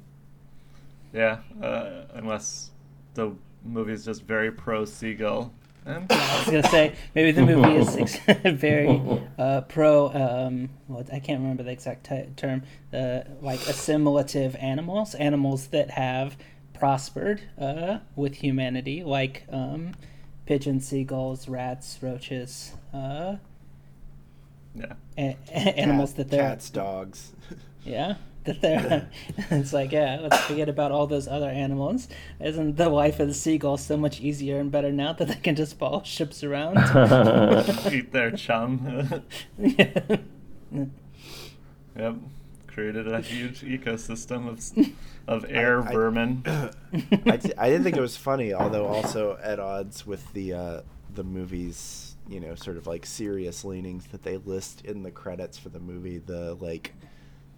Yeah, 1.13 1.39
uh, 1.61 2.03
unless 2.13 2.71
the 3.13 3.33
movie 3.65 3.93
is 3.93 4.05
just 4.05 4.23
very 4.23 4.51
pro 4.51 4.85
seagull. 4.85 5.51
And 5.85 6.05
I 6.11 6.37
was 6.39 6.45
gonna 6.47 6.69
say 6.69 6.95
maybe 7.15 7.31
the 7.31 7.45
movie 7.45 7.75
is 7.77 7.95
ex- 7.95 8.19
very 8.59 9.01
uh, 9.37 9.61
pro. 9.61 10.09
Um, 10.13 10.69
what 10.87 11.11
I 11.13 11.19
can't 11.19 11.41
remember 11.41 11.63
the 11.63 11.71
exact 11.71 12.05
t- 12.07 12.25
term. 12.35 12.63
Uh, 12.93 13.21
like 13.41 13.59
assimilative 13.67 14.55
animals, 14.59 15.15
animals 15.15 15.67
that 15.67 15.91
have 15.91 16.35
prospered 16.73 17.41
uh, 17.59 17.99
with 18.15 18.35
humanity, 18.35 19.03
like 19.03 19.43
um, 19.49 19.93
pigeons, 20.45 20.85
seagulls, 20.87 21.47
rats, 21.47 21.97
roaches, 22.01 22.73
uh, 22.93 23.37
yeah, 24.77 24.93
a- 25.17 25.37
a- 25.49 25.79
animals 25.79 26.13
that 26.13 26.29
they're 26.29 26.41
cats, 26.41 26.69
dogs. 26.69 27.31
yeah. 27.83 28.15
That 28.45 28.61
they're, 28.61 29.09
it's 29.51 29.73
like 29.73 29.91
yeah. 29.91 30.19
Let's 30.21 30.39
forget 30.45 30.69
about 30.69 30.91
all 30.93 31.05
those 31.05 31.27
other 31.27 31.49
animals. 31.49 32.07
Isn't 32.39 32.77
the 32.77 32.87
life 32.87 33.19
of 33.19 33.27
the 33.27 33.33
seagull 33.33 33.75
so 33.77 33.97
much 33.97 34.21
easier 34.21 34.57
and 34.59 34.71
better 34.71 34.91
now 34.91 35.11
that 35.13 35.27
they 35.27 35.35
can 35.35 35.55
just 35.55 35.77
follow 35.77 36.01
ships 36.03 36.43
around? 36.45 36.77
eat 37.91 38.13
their 38.13 38.31
chum. 38.31 39.23
yeah. 39.57 40.17
yep, 41.97 42.15
created 42.67 43.11
a 43.11 43.19
huge 43.19 43.61
ecosystem 43.61 44.47
of 44.47 44.93
of 45.27 45.45
air 45.49 45.81
vermin. 45.81 46.43
I- 46.45 46.49
vermin. 46.93 47.23
I, 47.25 47.37
t- 47.37 47.51
I 47.57 47.69
didn't 47.69 47.83
think 47.83 47.97
it 47.97 48.01
was 48.01 48.15
funny, 48.15 48.53
although 48.53 48.85
also 48.87 49.37
at 49.43 49.59
odds 49.59 50.07
with 50.07 50.31
the 50.33 50.53
uh, 50.53 50.81
the 51.13 51.23
movie's 51.25 52.06
you 52.27 52.39
know 52.39 52.55
sort 52.55 52.77
of 52.77 52.87
like 52.87 53.05
serious 53.05 53.63
leanings 53.63 54.07
that 54.07 54.23
they 54.23 54.37
list 54.37 54.83
in 54.85 55.03
the 55.03 55.11
credits 55.11 55.57
for 55.57 55.69
the 55.69 55.79
movie. 55.79 56.17
The 56.17 56.55
like 56.55 56.93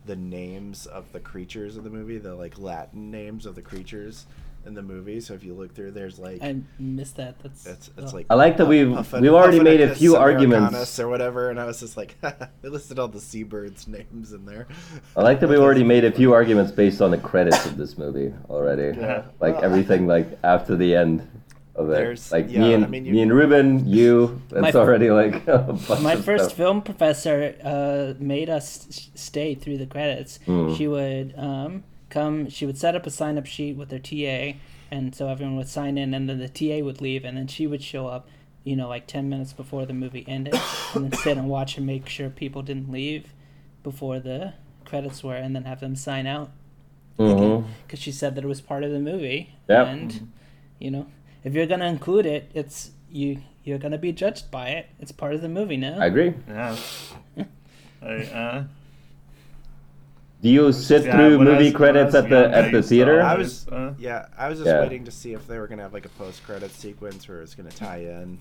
the 0.05 0.15
names 0.15 0.85
of 0.85 1.11
the 1.11 1.19
creatures 1.19 1.77
of 1.77 1.83
the 1.83 1.89
movie, 1.89 2.17
the 2.17 2.35
like 2.35 2.57
Latin 2.57 3.11
names 3.11 3.45
of 3.45 3.55
the 3.55 3.61
creatures 3.61 4.25
in 4.65 4.73
the 4.73 4.81
movie. 4.81 5.19
So 5.19 5.33
if 5.33 5.43
you 5.43 5.53
look 5.53 5.73
through, 5.73 5.91
there's 5.91 6.19
like 6.19 6.41
I 6.41 6.57
missed 6.77 7.17
that. 7.17 7.39
That's 7.39 7.65
it's 7.65 7.89
it's 7.97 8.13
oh. 8.13 8.15
like 8.15 8.25
I 8.29 8.35
like 8.35 8.57
that 8.57 8.65
we've- 8.67 8.93
Puffin- 8.93 9.21
we've 9.21 9.33
already 9.33 9.59
made 9.59 9.81
a 9.81 9.93
few 9.95 10.15
arguments. 10.15 10.99
or 10.99 11.07
whatever, 11.07 11.49
and 11.49 11.59
I 11.59 11.65
was 11.65 11.79
just 11.79 11.97
like, 11.97 12.19
they 12.61 12.69
listed 12.69 12.99
all 12.99 13.07
the 13.07 13.19
seabirds' 13.19 13.87
names 13.87 14.33
in 14.33 14.45
there. 14.45 14.67
I 15.15 15.21
like 15.21 15.39
that 15.39 15.49
we 15.49 15.57
already 15.65 15.83
made 15.83 16.05
a 16.05 16.11
few 16.11 16.33
arguments 16.33 16.71
based 16.71 17.01
on 17.01 17.11
the 17.11 17.17
credits 17.17 17.65
of 17.65 17.77
this 17.77 17.97
movie 17.97 18.33
already. 18.49 18.97
Yeah. 18.97 19.23
Like 19.39 19.55
Well, 19.55 19.65
everything 19.65 20.07
like 20.07 20.37
after 20.43 20.75
the 20.75 20.95
end 20.95 21.27
of 21.75 21.89
it. 21.89 21.93
There's- 21.93 22.31
like 22.31 22.49
yeah, 22.51 22.59
me 22.59 22.73
and 22.73 22.83
I 22.85 22.87
mean, 22.87 23.05
you- 23.05 23.13
me 23.13 23.21
and 23.21 23.33
Ruben, 23.33 23.87
you. 23.87 24.41
It's 24.51 24.61
My- 24.61 24.71
already 24.73 25.11
like 25.11 25.47
a 25.47 25.59
bunch 25.87 26.01
My 26.01 26.13
of 26.13 26.25
first 26.25 26.45
stuff. 26.45 26.57
film 26.57 26.81
professor 26.81 27.55
uh, 27.63 28.13
made 28.19 28.49
us 28.49 29.09
stay 29.15 29.55
through 29.55 29.77
the 29.77 29.85
credits. 29.85 30.39
Mm. 30.47 30.77
She 30.77 30.87
would 30.87 31.33
um, 31.37 31.83
come. 32.09 32.49
She 32.49 32.65
would 32.65 32.77
set 32.77 32.95
up 32.95 33.05
a 33.05 33.11
sign 33.11 33.37
up 33.37 33.45
sheet 33.45 33.75
with 33.77 33.91
her 33.91 33.99
TA, 33.99 34.57
and 34.91 35.13
so 35.15 35.27
everyone 35.29 35.55
would 35.57 35.69
sign 35.69 35.97
in, 35.97 36.13
and 36.13 36.29
then 36.29 36.39
the 36.39 36.49
TA 36.49 36.83
would 36.83 37.01
leave, 37.01 37.23
and 37.25 37.37
then 37.37 37.47
she 37.47 37.65
would 37.67 37.81
show 37.83 38.07
up. 38.07 38.27
You 38.65 38.75
know, 38.75 38.89
like 38.89 39.07
ten 39.07 39.29
minutes 39.29 39.53
before 39.53 39.85
the 39.85 39.93
movie 39.93 40.25
ended, 40.27 40.53
and 40.93 41.05
then 41.11 41.13
sit 41.19 41.37
and 41.37 41.47
watch 41.47 41.77
and 41.77 41.85
make 41.87 42.09
sure 42.09 42.29
people 42.29 42.61
didn't 42.61 42.91
leave 42.91 43.33
before 43.83 44.19
the 44.19 44.53
credits 44.85 45.23
were, 45.23 45.35
and 45.35 45.55
then 45.55 45.63
have 45.63 45.79
them 45.79 45.95
sign 45.95 46.27
out 46.27 46.51
Mhm. 47.17 47.65
because 47.85 47.99
she 47.99 48.11
said 48.11 48.35
that 48.35 48.43
it 48.43 48.47
was 48.47 48.59
part 48.61 48.83
of 48.83 48.91
the 48.91 48.99
movie. 48.99 49.51
Yep. 49.69 49.87
And 49.87 50.31
you 50.77 50.91
know, 50.91 51.05
if 51.43 51.53
you're 51.53 51.65
gonna 51.67 51.87
include 51.87 52.25
it, 52.25 52.49
it's 52.53 52.91
you. 53.11 53.41
You're 53.63 53.77
gonna 53.79 53.97
be 53.97 54.11
judged 54.11 54.49
by 54.51 54.69
it. 54.69 54.87
It's 54.99 55.11
part 55.11 55.33
of 55.35 55.41
the 55.41 55.49
movie 55.49 55.77
now. 55.77 55.99
I 55.99 56.05
agree. 56.07 56.33
Yeah, 56.47 56.75
I 58.01 58.05
uh, 58.23 58.63
Do 60.41 60.49
you 60.49 60.71
sit 60.71 61.03
Yeah, 61.05 61.15
through 61.17 61.39
movie 61.39 61.65
was- 61.65 61.73
credits 61.73 62.13
was 62.13 62.15
at 62.23 62.29
the 62.29 62.41
young, 62.41 62.53
at 62.53 62.63
I 62.65 62.71
the 62.71 62.77
used 62.77 62.89
to 62.89 62.95
theater? 62.95 63.21
I 63.21 63.35
was 63.35 63.67
uh, 63.67 63.93
yeah, 63.99 64.27
I 64.37 64.47
was 64.49 64.59
just 64.59 64.67
Yeah. 64.69 64.81
waiting 64.81 65.03
to 65.05 65.11
see 65.11 65.33
if 65.33 65.45
they 65.47 65.59
were 65.59 65.67
gonna 65.67 65.81
have 65.83 65.93
like 65.93 66.05
a 66.05 66.09
post 66.17 66.43
credit 66.45 66.71
sequence 66.71 67.27
where 67.27 67.41
it's 67.41 67.55
gonna 67.55 67.69
tie 67.71 67.97
in 67.99 68.39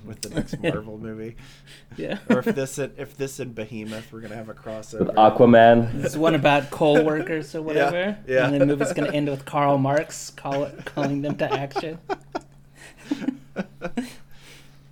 with 0.06 0.20
the 0.22 0.30
next 0.30 0.60
Marvel 0.62 0.98
movie, 0.98 1.36
Yeah. 1.96 2.18
or 2.28 2.38
if 2.40 2.44
this 2.46 2.78
and, 2.78 2.92
if 2.98 3.16
this 3.16 3.38
and 3.40 3.54
Behemoth 3.54 4.12
we're 4.12 4.20
gonna 4.20 4.34
have 4.36 4.48
a 4.48 4.54
crossover. 4.54 5.06
With 5.06 5.16
Aquaman. 5.16 6.04
It's 6.04 6.16
one 6.16 6.34
about 6.34 6.70
coal 6.70 7.02
workers 7.04 7.54
or 7.54 7.62
whatever. 7.68 8.18
yeah. 8.26 8.48
And 8.48 8.60
the 8.60 8.66
movie's 8.66 8.92
going 8.92 9.10
to 9.10 9.16
end 9.16 9.28
with 9.28 9.44
Karl 9.44 9.78
Marx 9.78 10.30
call 10.30 10.70
calling 10.84 11.22
them 11.22 11.36
to 11.36 11.52
action. 11.52 11.98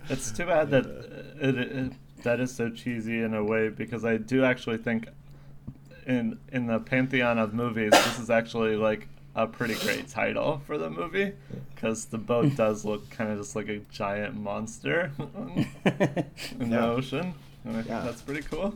It's 0.09 0.31
too 0.31 0.45
bad 0.45 0.69
that 0.69 0.85
uh, 0.85 1.47
it, 1.47 1.55
it, 1.57 1.91
that 2.23 2.39
is 2.39 2.53
so 2.53 2.69
cheesy 2.69 3.21
in 3.21 3.33
a 3.33 3.43
way 3.43 3.69
because 3.69 4.05
I 4.05 4.17
do 4.17 4.43
actually 4.45 4.77
think 4.77 5.07
in 6.05 6.37
in 6.51 6.67
the 6.67 6.79
pantheon 6.79 7.39
of 7.39 7.53
movies 7.55 7.89
this 7.91 8.19
is 8.19 8.29
actually 8.29 8.75
like 8.75 9.07
a 9.35 9.45
pretty 9.45 9.75
great 9.75 10.07
title 10.07 10.61
for 10.65 10.77
the 10.77 10.89
movie 10.89 11.33
because 11.73 12.05
the 12.05 12.17
boat 12.17 12.55
does 12.57 12.85
look 12.85 13.09
kind 13.09 13.31
of 13.31 13.37
just 13.37 13.55
like 13.55 13.67
a 13.67 13.79
giant 13.91 14.35
monster 14.35 15.11
in 16.59 16.69
the 16.69 16.79
ocean 16.81 17.33
and 17.65 17.73
I 17.77 17.81
think 17.81 17.89
Yeah. 17.89 18.01
that's 18.01 18.21
pretty 18.21 18.41
cool. 18.43 18.75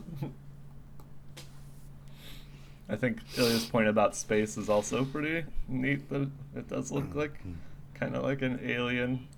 I 2.88 2.96
think 2.96 3.18
Ilya's 3.38 3.66
point 3.66 3.86
about 3.88 4.16
space 4.16 4.56
is 4.58 4.68
also 4.68 5.04
pretty 5.04 5.44
neat 5.68 6.08
that 6.10 6.28
it 6.56 6.68
does 6.68 6.90
look 6.90 7.14
like 7.14 7.34
mm-hmm. 7.38 7.52
kind 7.94 8.16
of 8.16 8.22
like 8.24 8.42
an 8.42 8.60
alien 8.62 9.28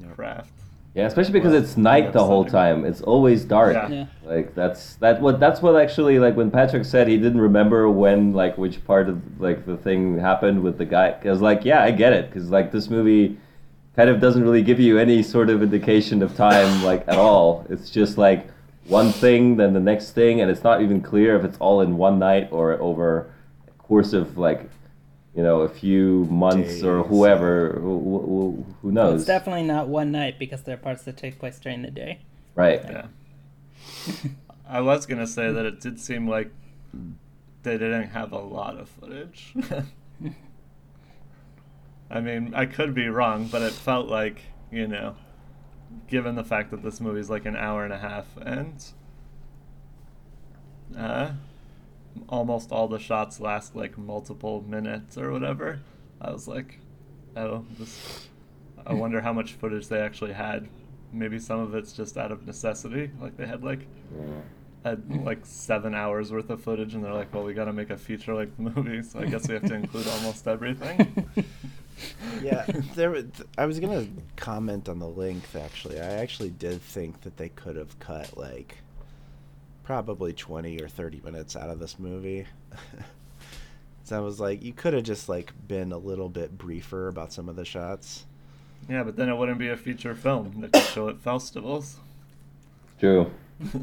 Yep. 0.00 0.14
craft. 0.16 0.52
Yeah, 0.96 1.04
especially 1.04 1.34
because 1.34 1.52
it's 1.52 1.76
night 1.76 2.14
the 2.14 2.24
whole 2.24 2.46
time. 2.46 2.86
It's 2.86 3.02
always 3.02 3.44
dark. 3.44 3.74
Yeah. 3.74 3.88
Yeah. 3.88 4.06
Like 4.24 4.54
that's 4.54 4.94
that 4.96 5.20
what 5.20 5.38
that's 5.38 5.60
what 5.60 5.76
actually 5.76 6.18
like 6.18 6.36
when 6.36 6.50
Patrick 6.50 6.86
said 6.86 7.06
he 7.06 7.18
didn't 7.18 7.42
remember 7.42 7.90
when 7.90 8.32
like 8.32 8.56
which 8.56 8.82
part 8.86 9.10
of 9.10 9.20
like 9.38 9.66
the 9.66 9.76
thing 9.76 10.18
happened 10.18 10.62
with 10.62 10.78
the 10.78 10.86
guy 10.86 11.12
cuz 11.22 11.42
like 11.42 11.66
yeah, 11.66 11.82
I 11.82 11.90
get 11.90 12.14
it 12.14 12.30
cuz 12.32 12.50
like 12.50 12.72
this 12.72 12.88
movie 12.88 13.36
kind 13.94 14.08
of 14.08 14.20
doesn't 14.20 14.42
really 14.42 14.62
give 14.62 14.80
you 14.80 14.96
any 14.96 15.22
sort 15.22 15.50
of 15.50 15.62
indication 15.62 16.22
of 16.22 16.34
time 16.34 16.82
like 16.82 17.04
at 17.08 17.18
all. 17.18 17.66
It's 17.68 17.90
just 17.90 18.16
like 18.16 18.46
one 18.88 19.10
thing 19.10 19.58
then 19.58 19.74
the 19.74 19.80
next 19.80 20.12
thing 20.12 20.40
and 20.40 20.50
it's 20.50 20.64
not 20.64 20.80
even 20.80 21.02
clear 21.02 21.36
if 21.36 21.44
it's 21.44 21.58
all 21.58 21.82
in 21.82 21.98
one 21.98 22.18
night 22.18 22.48
or 22.50 22.72
over 22.80 23.26
a 23.68 23.82
course 23.82 24.14
of 24.14 24.38
like 24.38 24.70
you 25.36 25.42
know 25.42 25.60
a 25.60 25.68
few 25.68 26.24
months 26.30 26.82
or 26.82 27.02
whoever 27.02 27.74
who, 27.74 28.00
who, 28.00 28.66
who 28.80 28.90
knows. 28.92 29.20
It's 29.20 29.26
definitely 29.26 29.64
not 29.64 29.88
one 29.88 30.10
night 30.10 30.38
because 30.38 30.62
there 30.62 30.74
are 30.74 30.78
parts 30.78 31.02
that 31.04 31.16
take 31.16 31.38
place 31.38 31.58
during 31.58 31.82
the 31.82 31.90
day. 31.90 32.20
right. 32.54 32.82
Yeah. 32.82 33.06
I 34.68 34.80
was 34.80 35.06
gonna 35.06 35.26
say 35.26 35.52
that 35.52 35.66
it 35.66 35.80
did 35.80 36.00
seem 36.00 36.26
like 36.28 36.50
they 37.62 37.78
didn't 37.78 38.08
have 38.08 38.32
a 38.32 38.38
lot 38.38 38.78
of 38.78 38.88
footage. 38.88 39.54
I 42.10 42.20
mean, 42.20 42.54
I 42.54 42.66
could 42.66 42.94
be 42.94 43.08
wrong, 43.08 43.48
but 43.48 43.62
it 43.62 43.72
felt 43.72 44.08
like, 44.08 44.40
you 44.70 44.86
know, 44.86 45.16
given 46.08 46.36
the 46.36 46.44
fact 46.44 46.70
that 46.70 46.82
this 46.82 47.00
movie's 47.00 47.28
like 47.28 47.44
an 47.44 47.56
hour 47.56 47.84
and 47.84 47.92
a 47.92 47.98
half 47.98 48.26
and 48.40 48.84
uh, 50.96 51.32
almost 52.28 52.72
all 52.72 52.88
the 52.88 52.98
shots 52.98 53.40
last 53.40 53.74
like 53.76 53.96
multiple 53.98 54.64
minutes 54.66 55.16
or 55.18 55.30
whatever, 55.32 55.80
I 56.20 56.30
was 56.30 56.48
like, 56.48 56.78
oh, 57.36 57.64
this. 57.78 58.28
I 58.86 58.94
wonder 59.02 59.20
how 59.20 59.32
much 59.32 59.52
footage 59.52 59.88
they 59.88 60.00
actually 60.00 60.32
had. 60.32 60.68
Maybe 61.12 61.38
some 61.38 61.60
of 61.60 61.74
it's 61.74 61.92
just 61.92 62.16
out 62.16 62.30
of 62.32 62.46
necessity. 62.46 63.10
Like 63.20 63.36
they 63.36 63.46
had 63.46 63.62
like 63.64 63.86
had 64.84 65.24
like 65.24 65.44
seven 65.44 65.94
hours 65.94 66.30
worth 66.32 66.50
of 66.50 66.62
footage, 66.62 66.94
and 66.94 67.04
they're 67.04 67.12
like, 67.14 67.32
"Well, 67.34 67.44
we 67.44 67.54
got 67.54 67.64
to 67.64 67.72
make 67.72 67.90
a 67.90 67.96
feature 67.96 68.34
length 68.34 68.58
movie, 68.58 69.02
so 69.02 69.20
I 69.20 69.26
guess 69.26 69.48
we 69.48 69.54
have 69.54 69.66
to 69.66 69.74
include 69.74 70.06
almost 70.08 70.46
everything." 70.46 71.28
yeah, 72.42 72.64
there. 72.94 73.10
wa- 73.10 73.22
I 73.58 73.66
was 73.66 73.80
gonna 73.80 74.06
comment 74.36 74.88
on 74.88 74.98
the 74.98 75.08
length. 75.08 75.56
Actually, 75.56 76.00
I 76.00 76.14
actually 76.14 76.50
did 76.50 76.82
think 76.82 77.22
that 77.22 77.36
they 77.36 77.48
could 77.48 77.76
have 77.76 77.98
cut 77.98 78.36
like 78.36 78.78
probably 79.86 80.32
twenty 80.34 80.80
or 80.82 80.88
thirty 80.88 81.22
minutes 81.24 81.56
out 81.56 81.70
of 81.70 81.78
this 81.78 81.98
movie. 81.98 82.46
so 84.04 84.16
I 84.16 84.20
was 84.20 84.40
like, 84.40 84.62
you 84.62 84.72
could 84.74 84.92
have 84.92 85.04
just 85.04 85.28
like 85.28 85.52
been 85.66 85.92
a 85.92 85.98
little 85.98 86.28
bit 86.28 86.58
briefer 86.58 87.08
about 87.08 87.32
some 87.32 87.48
of 87.48 87.56
the 87.56 87.64
shots. 87.64 88.26
yeah, 88.90 89.02
but 89.04 89.16
then 89.16 89.28
it 89.28 89.36
wouldn't 89.36 89.58
be 89.58 89.68
a 89.68 89.76
feature 89.76 90.14
film 90.14 90.60
that 90.60 90.72
could 90.72 90.82
show 90.82 91.08
at 91.08 91.20
festivals. 91.20 91.98
True. 93.00 93.30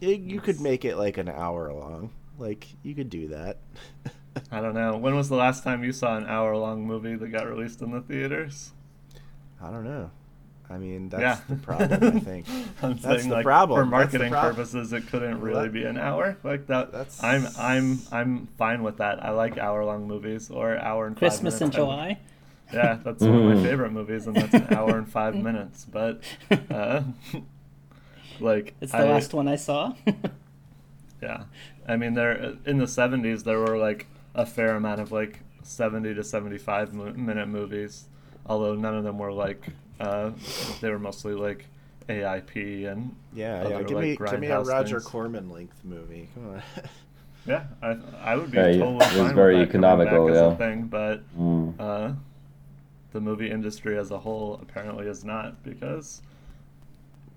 You, 0.00 0.10
you 0.10 0.40
could 0.40 0.60
make 0.60 0.84
it 0.84 0.96
like 0.96 1.18
an 1.18 1.28
hour 1.28 1.72
long. 1.72 2.10
Like 2.38 2.68
you 2.84 2.94
could 2.94 3.10
do 3.10 3.28
that. 3.28 3.58
I 4.52 4.60
don't 4.60 4.74
know. 4.74 4.96
When 4.96 5.16
was 5.16 5.28
the 5.28 5.34
last 5.34 5.64
time 5.64 5.82
you 5.82 5.90
saw 5.90 6.16
an 6.16 6.24
hour-long 6.26 6.86
movie 6.86 7.16
that 7.16 7.28
got 7.32 7.48
released 7.48 7.82
in 7.82 7.90
the 7.90 8.00
theaters? 8.00 8.70
I 9.60 9.70
don't 9.70 9.82
know. 9.82 10.12
I 10.70 10.76
mean, 10.76 11.08
that's 11.08 11.22
yeah, 11.22 11.38
the 11.48 11.56
problem. 11.56 12.16
I 12.16 12.20
think 12.20 12.46
I'm 12.82 12.98
That's 12.98 13.02
saying 13.02 13.28
the 13.30 13.36
like 13.36 13.44
problem. 13.44 13.80
for 13.80 13.86
marketing 13.86 14.30
prob- 14.32 14.54
purposes, 14.54 14.92
it 14.92 15.06
couldn't 15.06 15.40
really 15.40 15.64
that- 15.64 15.72
be 15.72 15.84
an 15.84 15.96
hour 15.98 16.36
like 16.44 16.66
that. 16.66 16.92
That's- 16.92 17.22
I'm 17.24 17.46
I'm 17.58 18.00
I'm 18.12 18.46
fine 18.58 18.82
with 18.82 18.98
that. 18.98 19.24
I 19.24 19.30
like 19.30 19.56
hour-long 19.56 20.06
movies 20.06 20.50
or 20.50 20.76
hour 20.78 21.06
and 21.06 21.16
five 21.16 21.20
Christmas 21.20 21.54
in 21.60 21.68
minutes. 21.68 21.76
I- 21.76 21.78
July. 21.80 22.18
Yeah, 22.70 22.98
that's 23.02 23.22
one 23.22 23.34
of 23.34 23.44
my 23.44 23.54
Mhm. 23.54 23.62
favorite 23.62 23.92
movies, 23.92 24.26
and 24.26 24.36
that's 24.36 24.52
an 24.52 24.74
hour 24.74 24.98
and 24.98 25.08
five 25.10 25.34
minutes. 25.48 25.86
But 25.90 26.20
uh, 26.70 27.02
like 28.40 28.74
It's 28.80 28.92
the 28.92 28.98
I- 28.98 29.04
last 29.10 29.32
one 29.34 29.48
I 29.48 29.56
saw. 29.56 29.94
Yeah, 31.22 31.44
I 31.88 31.96
mean, 31.96 32.14
there 32.14 32.56
in 32.66 32.78
the 32.78 32.84
'70s 32.84 33.44
there 33.44 33.58
were 33.58 33.76
like 33.78 34.06
a 34.34 34.46
fair 34.46 34.76
amount 34.76 35.00
of 35.00 35.10
like 35.10 35.40
70 35.62 36.14
to 36.14 36.22
75 36.22 36.94
minute 36.94 37.48
movies, 37.48 38.06
although 38.46 38.74
none 38.74 38.94
of 38.94 39.02
them 39.04 39.18
were 39.18 39.32
like 39.32 39.68
uh, 40.00 40.30
they 40.80 40.90
were 40.90 40.98
mostly 40.98 41.34
like 41.34 41.64
AIP 42.08 42.86
and 42.90 43.14
Yeah, 43.34 43.60
other, 43.60 43.70
yeah. 43.70 43.82
Give 43.82 43.90
like, 43.96 44.04
me 44.04 44.16
give 44.30 44.40
me 44.40 44.46
a 44.48 44.60
Roger 44.62 44.98
things. 45.00 45.04
Corman 45.06 45.50
length 45.50 45.84
movie. 45.84 46.28
Come 46.34 46.50
on. 46.54 46.62
Yeah, 47.46 47.64
I 47.82 47.96
I 48.22 48.36
would 48.36 48.50
be 48.50 48.58
Yeah, 48.58 48.66
yeah, 48.66 48.78
totally 48.78 48.94
it 48.96 49.00
was 49.00 49.26
fine 49.28 49.34
very 49.34 49.56
with 49.58 49.68
that 49.68 49.72
coming 49.80 50.00
economical, 50.00 50.26
back 50.26 50.34
as 50.36 50.40
yeah. 50.40 50.52
a 50.52 50.56
thing, 50.56 50.82
but 50.88 51.38
Mm. 51.38 51.74
uh, 51.80 52.12
the 53.12 53.20
movie 53.22 53.50
industry 53.50 53.96
as 53.96 54.10
a 54.10 54.18
whole 54.18 54.58
apparently 54.60 55.06
is 55.06 55.24
not 55.24 55.62
because 55.62 56.20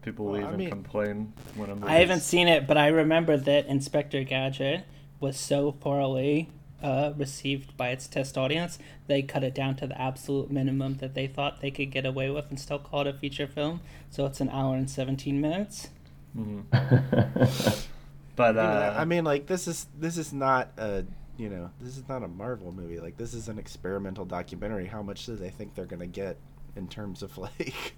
people 0.02 0.26
Well, 0.26 0.34
leave 0.36 0.46
I 0.46 0.50
and 0.50 0.58
mean- 0.58 0.70
complain 0.70 1.34
when 1.56 1.70
a 1.70 1.76
movie. 1.76 1.88
I 1.88 2.00
haven't 2.00 2.22
seen 2.22 2.50
it, 2.50 2.68
but 2.68 2.78
I 2.78 2.88
remember 2.88 3.38
that 3.38 3.68
Inspector 3.68 4.22
Gadget 4.26 4.84
was 5.22 5.38
so 5.38 5.72
poorly 5.72 6.50
uh, 6.82 7.14
received 7.18 7.76
by 7.78 7.90
its 7.90 8.08
test 8.08 8.38
audience, 8.38 8.80
they 9.08 9.22
cut 9.22 9.44
it 9.44 9.54
down 9.56 9.76
to 9.78 9.88
the 9.88 10.00
absolute 10.00 10.52
minimum 10.52 10.98
that 10.98 11.14
they 11.14 11.28
thought 11.28 11.62
they 11.62 11.72
could 11.72 11.92
get 11.92 12.06
away 12.06 12.30
with 12.30 12.50
and 12.50 12.60
still 12.60 12.80
call 12.80 13.02
it 13.02 13.08
a 13.08 13.14
feature 13.14 13.48
film. 13.48 13.82
So 14.10 14.26
it's 14.26 14.42
an 14.42 14.50
hour 14.50 14.76
and 14.76 14.90
17 14.90 15.40
minutes. 15.40 15.90
Mhm. 16.36 16.64
But 18.36 18.56
You 18.56 18.62
know, 18.62 18.62
uh, 18.62 18.96
I 18.98 19.06
mean, 19.06 19.24
like 19.24 19.46
this 19.48 19.68
is 19.68 19.88
this 20.00 20.18
is 20.18 20.34
not 20.34 20.72
a 20.78 21.04
you 21.38 21.50
know 21.50 21.70
this 21.80 21.98
is 21.98 22.08
not 22.08 22.24
a 22.24 22.28
Marvel 22.28 22.72
movie. 22.72 23.00
Like 23.00 23.18
this 23.18 23.34
is 23.34 23.50
an 23.50 23.60
experimental 23.60 24.26
documentary. 24.26 24.88
How 24.88 25.02
much 25.02 25.26
do 25.26 25.36
they 25.36 25.50
think 25.50 25.76
they're 25.76 25.86
gonna 25.86 26.08
get 26.08 26.38
in 26.76 26.88
terms 26.88 27.22
of 27.24 27.38
like 27.38 27.94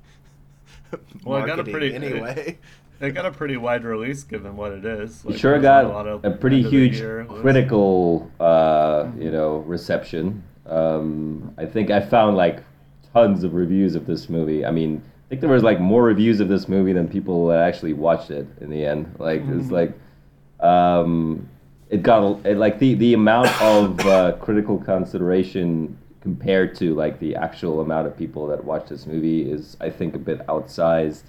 Well, 1.25 1.43
it 1.43 1.47
got 1.47 1.59
a 1.59 1.63
pretty- 1.63 1.93
anyway? 1.95 2.57
it 3.01 3.11
got 3.11 3.25
a 3.25 3.31
pretty 3.31 3.57
wide 3.57 3.83
release 3.83 4.23
given 4.23 4.55
what 4.55 4.71
it 4.71 4.85
is. 4.85 5.25
Like, 5.25 5.37
sure 5.37 5.51
there's 5.53 5.63
got 5.63 5.83
not 5.85 5.93
lot 5.93 6.07
of 6.07 6.25
a 6.25 6.31
pretty 6.31 6.57
end 6.57 6.65
of 6.65 6.71
the 6.71 6.77
huge 6.77 7.01
critical, 7.41 8.31
uh, 8.39 9.07
you 9.17 9.31
know, 9.31 9.57
reception. 9.57 10.43
Um, 10.65 11.53
I 11.57 11.65
think 11.65 11.91
I 11.91 11.99
found 11.99 12.37
like 12.37 12.63
tons 13.13 13.43
of 13.43 13.53
reviews 13.53 13.95
of 13.95 14.05
this 14.05 14.29
movie. 14.29 14.65
I 14.65 14.71
mean, 14.71 15.01
I 15.25 15.29
think 15.29 15.41
there 15.41 15.49
was 15.49 15.63
like 15.63 15.79
more 15.79 16.03
reviews 16.03 16.39
of 16.39 16.47
this 16.47 16.67
movie 16.69 16.93
than 16.93 17.07
people 17.07 17.47
that 17.47 17.59
actually 17.59 17.93
watched 17.93 18.31
it 18.31 18.47
in 18.61 18.69
the 18.69 18.85
end. 18.85 19.13
Like 19.19 19.41
it's 19.47 19.69
like, 19.71 19.93
um, 20.61 21.49
it 21.89 22.01
got 22.03 22.23
a- 22.23 22.51
it, 22.51 22.57
like 22.57 22.79
the 22.79 22.93
the 22.95 23.13
amount 23.13 23.49
of 23.61 23.99
uh, 24.01 24.31
critical 24.39 24.77
consideration 24.77 25.97
compared 26.23 26.73
to 26.73 26.95
like 26.95 27.19
the 27.19 27.35
actual 27.35 27.81
amount 27.81 28.07
of 28.07 28.17
people 28.17 28.47
that 28.47 28.63
watch 28.63 28.87
this 28.87 29.05
movie 29.05 29.51
is 29.51 29.75
I 29.81 29.89
think 29.89 30.15
a 30.15 30.17
bit 30.17 30.39
outsized. 30.47 31.23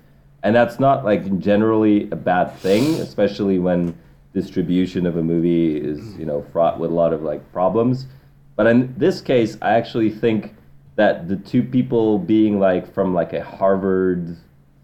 And 0.45 0.55
that's 0.55 0.79
not 0.79 1.05
like 1.05 1.41
generally 1.41 2.09
a 2.13 2.17
bad 2.17 2.57
thing 2.59 3.01
especially 3.01 3.59
when 3.59 3.99
distribution 4.33 5.05
of 5.05 5.17
a 5.17 5.23
movie 5.23 5.77
is 5.77 6.17
you 6.17 6.25
know 6.25 6.47
fraught 6.53 6.79
with 6.79 6.93
a 6.93 6.95
lot 6.95 7.13
of 7.13 7.23
like 7.23 7.43
problems. 7.53 8.07
But 8.55 8.69
in 8.69 8.95
this 8.97 9.21
case 9.21 9.59
i 9.61 9.75
actually 9.75 10.11
think 10.11 10.55
that 10.95 11.27
the 11.27 11.37
two 11.37 11.65
people 11.65 12.21
being 12.21 12.61
like 12.61 12.93
from 12.95 13.13
like 13.13 13.33
a 13.33 13.43
harvard 13.43 14.37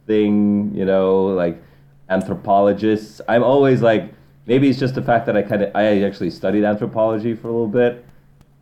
thing 0.09 0.73
you 0.75 0.85
know 0.85 1.27
like 1.27 1.63
anthropologists 2.09 3.21
i'm 3.29 3.45
always 3.45 3.81
like 3.81 4.13
maybe 4.47 4.69
it's 4.69 4.81
just 4.81 4.97
the 4.97 5.03
fact 5.03 5.25
that 5.27 5.37
i 5.37 5.43
kind 5.43 5.63
of 5.63 5.71
i 5.77 6.03
actually 6.03 6.31
studied 6.31 6.65
anthropology 6.65 7.33
for 7.33 7.47
a 7.47 7.53
little 7.53 7.69
bit 7.69 8.05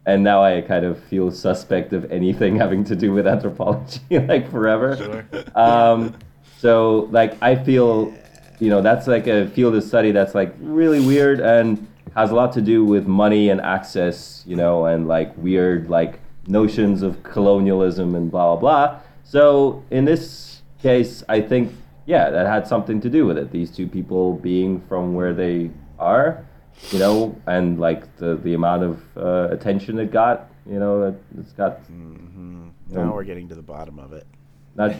and 0.06 0.22
now 0.24 0.42
I 0.42 0.60
kind 0.62 0.84
of 0.84 1.02
feel 1.04 1.30
suspect 1.30 1.92
of 1.92 2.10
anything 2.10 2.56
having 2.64 2.84
to 2.84 2.96
do 2.96 3.12
with 3.12 3.26
anthropology, 3.26 4.00
like 4.10 4.50
forever. 4.50 4.96
Sure. 4.96 5.44
Um, 5.54 6.14
so, 6.58 7.08
like, 7.12 7.40
I 7.40 7.54
feel, 7.54 8.12
you 8.58 8.68
know, 8.68 8.82
that's 8.82 9.06
like 9.06 9.28
a 9.28 9.46
field 9.48 9.76
of 9.76 9.84
study 9.84 10.10
that's 10.10 10.34
like 10.34 10.52
really 10.58 11.00
weird, 11.00 11.40
and 11.40 11.86
has 12.16 12.32
a 12.32 12.34
lot 12.34 12.52
to 12.52 12.60
do 12.60 12.84
with 12.84 13.06
money 13.06 13.50
and 13.50 13.60
access, 13.60 14.42
you 14.46 14.56
know, 14.56 14.86
and 14.86 15.06
like 15.06 15.36
weird 15.36 15.88
like 15.88 16.18
notions 16.48 17.02
of 17.02 17.22
colonialism 17.22 18.14
and 18.14 18.30
blah 18.30 18.56
blah 18.56 18.60
blah. 18.60 19.00
So 19.22 19.84
in 19.90 20.04
this 20.04 20.62
case, 20.82 21.22
I 21.28 21.40
think 21.40 21.72
yeah, 22.06 22.30
that 22.30 22.46
had 22.46 22.66
something 22.66 23.00
to 23.02 23.10
do 23.10 23.26
with 23.26 23.38
it. 23.38 23.52
These 23.52 23.70
two 23.70 23.86
people 23.86 24.34
being 24.34 24.80
from 24.88 25.14
where 25.14 25.34
they 25.34 25.70
are, 25.98 26.44
you 26.90 26.98
know, 26.98 27.36
and 27.46 27.78
like 27.78 28.16
the 28.18 28.36
the 28.36 28.54
amount 28.54 28.82
of 28.82 29.00
uh, 29.16 29.48
attention 29.50 29.98
it 29.98 30.10
got, 30.10 30.50
you 30.66 30.78
know, 30.78 31.10
that 31.10 31.18
it's 31.38 31.52
got. 31.52 31.80
Now 31.90 33.02
Um, 33.02 33.10
we're 33.12 33.24
getting 33.24 33.48
to 33.48 33.54
the 33.54 33.62
bottom 33.62 33.98
of 33.98 34.12
it. 34.12 34.26
Not 34.74 34.94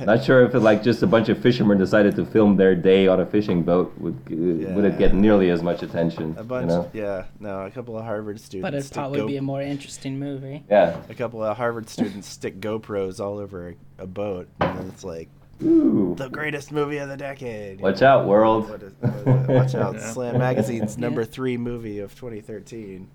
not 0.00 0.24
sure 0.24 0.42
if 0.44 0.54
it, 0.54 0.60
like 0.60 0.82
just 0.82 1.02
a 1.02 1.06
bunch 1.06 1.28
of 1.28 1.38
fishermen 1.38 1.76
decided 1.78 2.16
to 2.16 2.24
film 2.24 2.56
their 2.56 2.74
day 2.74 3.06
on 3.08 3.20
a 3.20 3.26
fishing 3.26 3.62
boat 3.62 3.92
would 3.98 4.14
uh, 4.30 4.72
would 4.74 4.84
it 4.86 4.98
get 4.98 5.12
nearly 5.14 5.50
as 5.50 5.62
much 5.62 5.82
attention? 5.82 6.34
A 6.38 6.42
bunch, 6.44 6.62
you 6.70 6.76
know? 6.76 6.90
yeah, 6.94 7.24
no, 7.38 7.66
a 7.66 7.70
couple 7.70 7.96
of 7.98 8.04
Harvard 8.06 8.40
students. 8.40 8.62
But 8.66 8.74
it'd 8.74 8.90
probably 8.92 9.20
Go- 9.20 9.26
be 9.26 9.36
a 9.36 9.42
more 9.42 9.60
interesting 9.60 10.18
movie. 10.18 10.64
Yeah. 10.70 10.96
a 11.10 11.14
couple 11.14 11.44
of 11.44 11.56
Harvard 11.58 11.90
students 11.90 12.26
stick 12.26 12.58
GoPros 12.58 13.20
all 13.20 13.38
over 13.38 13.68
a, 13.98 14.02
a 14.04 14.06
boat, 14.06 14.48
and 14.60 14.78
then 14.78 14.86
it's 14.88 15.04
like 15.04 15.28
Ooh. 15.62 16.14
the 16.16 16.28
greatest 16.28 16.70
movie 16.70 16.98
of 16.98 17.08
the 17.08 17.16
decade. 17.16 17.80
Watch 17.80 18.02
out, 18.02 18.26
world. 18.26 18.68
What 18.70 18.82
is, 18.82 18.92
what 19.00 19.14
is? 19.26 19.48
Watch 19.48 19.74
out! 19.74 19.94
Yeah. 19.98 20.12
Slant 20.12 20.38
Magazine's 20.38 20.96
number 20.98 21.24
three 21.24 21.56
movie 21.56 21.98
of 21.98 22.14
2013. 22.14 23.08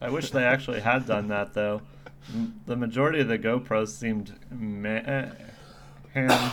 I 0.00 0.10
wish 0.10 0.30
they 0.30 0.44
actually 0.44 0.80
had 0.80 1.06
done 1.06 1.28
that 1.28 1.54
though. 1.54 1.82
The 2.66 2.76
majority 2.76 3.20
of 3.20 3.28
the 3.28 3.38
GoPros 3.38 3.88
seemed 3.88 4.32
ma- 4.50 4.88
eh, 4.88 5.30
hand 6.14 6.52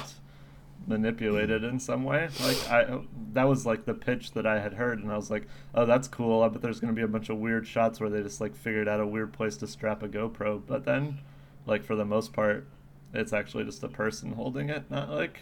manipulated 0.88 1.64
in 1.64 1.80
some 1.80 2.04
way. 2.04 2.28
Like 2.42 2.70
I, 2.70 3.00
that 3.34 3.48
was 3.48 3.66
like 3.66 3.86
the 3.86 3.94
pitch 3.94 4.32
that 4.34 4.46
I 4.46 4.60
had 4.60 4.74
heard, 4.74 5.00
and 5.00 5.12
I 5.12 5.16
was 5.16 5.30
like, 5.32 5.48
"Oh, 5.76 5.86
that's 5.86 6.08
cool." 6.08 6.44
I 6.44 6.50
bet 6.50 6.62
there's 6.62 6.80
gonna 6.80 6.94
be 6.94 7.02
a 7.04 7.08
bunch 7.08 7.30
of 7.30 7.38
weird 7.38 7.68
shots 7.68 8.00
where 8.00 8.10
they 8.10 8.22
just 8.22 8.42
like 8.42 8.56
figured 8.56 8.88
out 8.88 9.00
a 9.00 9.08
weird 9.08 9.34
place 9.34 9.58
to 9.58 9.68
strap 9.68 10.04
a 10.04 10.08
GoPro. 10.10 10.62
But 10.66 10.86
then, 10.86 11.20
like 11.66 11.84
for 11.84 11.96
the 11.96 12.06
most 12.06 12.34
part, 12.34 12.68
it's 13.14 13.34
actually 13.34 13.64
just 13.66 13.84
a 13.84 13.88
person 13.88 14.32
holding 14.34 14.70
it, 14.70 14.90
not 14.90 15.10
like 15.10 15.40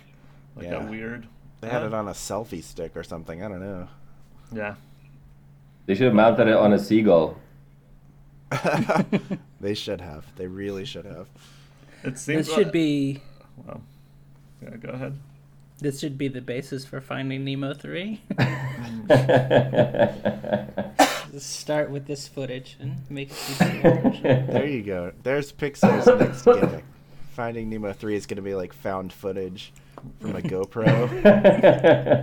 like 0.56 0.66
Yeah. 0.66 0.86
a 0.88 0.90
weird. 0.90 1.28
They 1.62 1.70
had 1.70 1.84
uh, 1.84 1.88
it 1.88 1.94
on 1.94 2.08
a 2.08 2.12
selfie 2.12 2.64
stick 2.64 2.96
or 2.96 3.04
something. 3.04 3.44
I 3.44 3.48
don't 3.48 3.60
know. 3.62 3.88
Yeah. 4.54 4.76
They 5.86 5.96
should 5.96 6.06
have 6.06 6.14
mounted 6.16 6.48
it 6.48 6.56
on 6.56 6.72
a 6.74 6.80
seagull. 6.80 7.38
they 9.62 9.74
should 9.74 10.02
have. 10.02 10.26
They 10.36 10.48
really 10.48 10.86
should 10.86 11.06
have. 11.06 11.28
It 12.04 12.18
seems. 12.18 12.48
This 12.48 12.56
should 12.56 12.68
li- 12.68 12.72
be 12.72 13.22
Well, 13.66 13.82
yeah. 14.62 14.78
Go 14.78 14.90
ahead. 14.90 15.18
this 15.80 16.00
should 16.00 16.18
be 16.18 16.28
the 16.30 16.42
basis 16.42 16.86
for 16.86 17.02
Finding 17.02 17.44
Nemo 17.44 17.74
three. 17.74 18.22
Start 21.38 21.90
with 21.92 22.06
this 22.08 22.28
footage 22.28 22.76
and 22.80 22.98
make 23.10 23.32
it. 23.32 24.24
There 24.24 24.68
you 24.68 24.82
go. 24.84 25.12
There's 25.24 25.52
Pixar's 25.54 26.08
next 26.20 26.44
gimmick. 26.44 26.84
Finding 27.40 27.70
Nemo 27.70 27.94
3 27.94 28.18
is 28.18 28.26
going 28.26 28.36
to 28.36 28.42
be 28.42 28.54
like 28.54 28.74
found 28.74 29.14
footage 29.14 29.72
from 30.20 30.36
a 30.36 30.42
GoPro. 30.42 31.24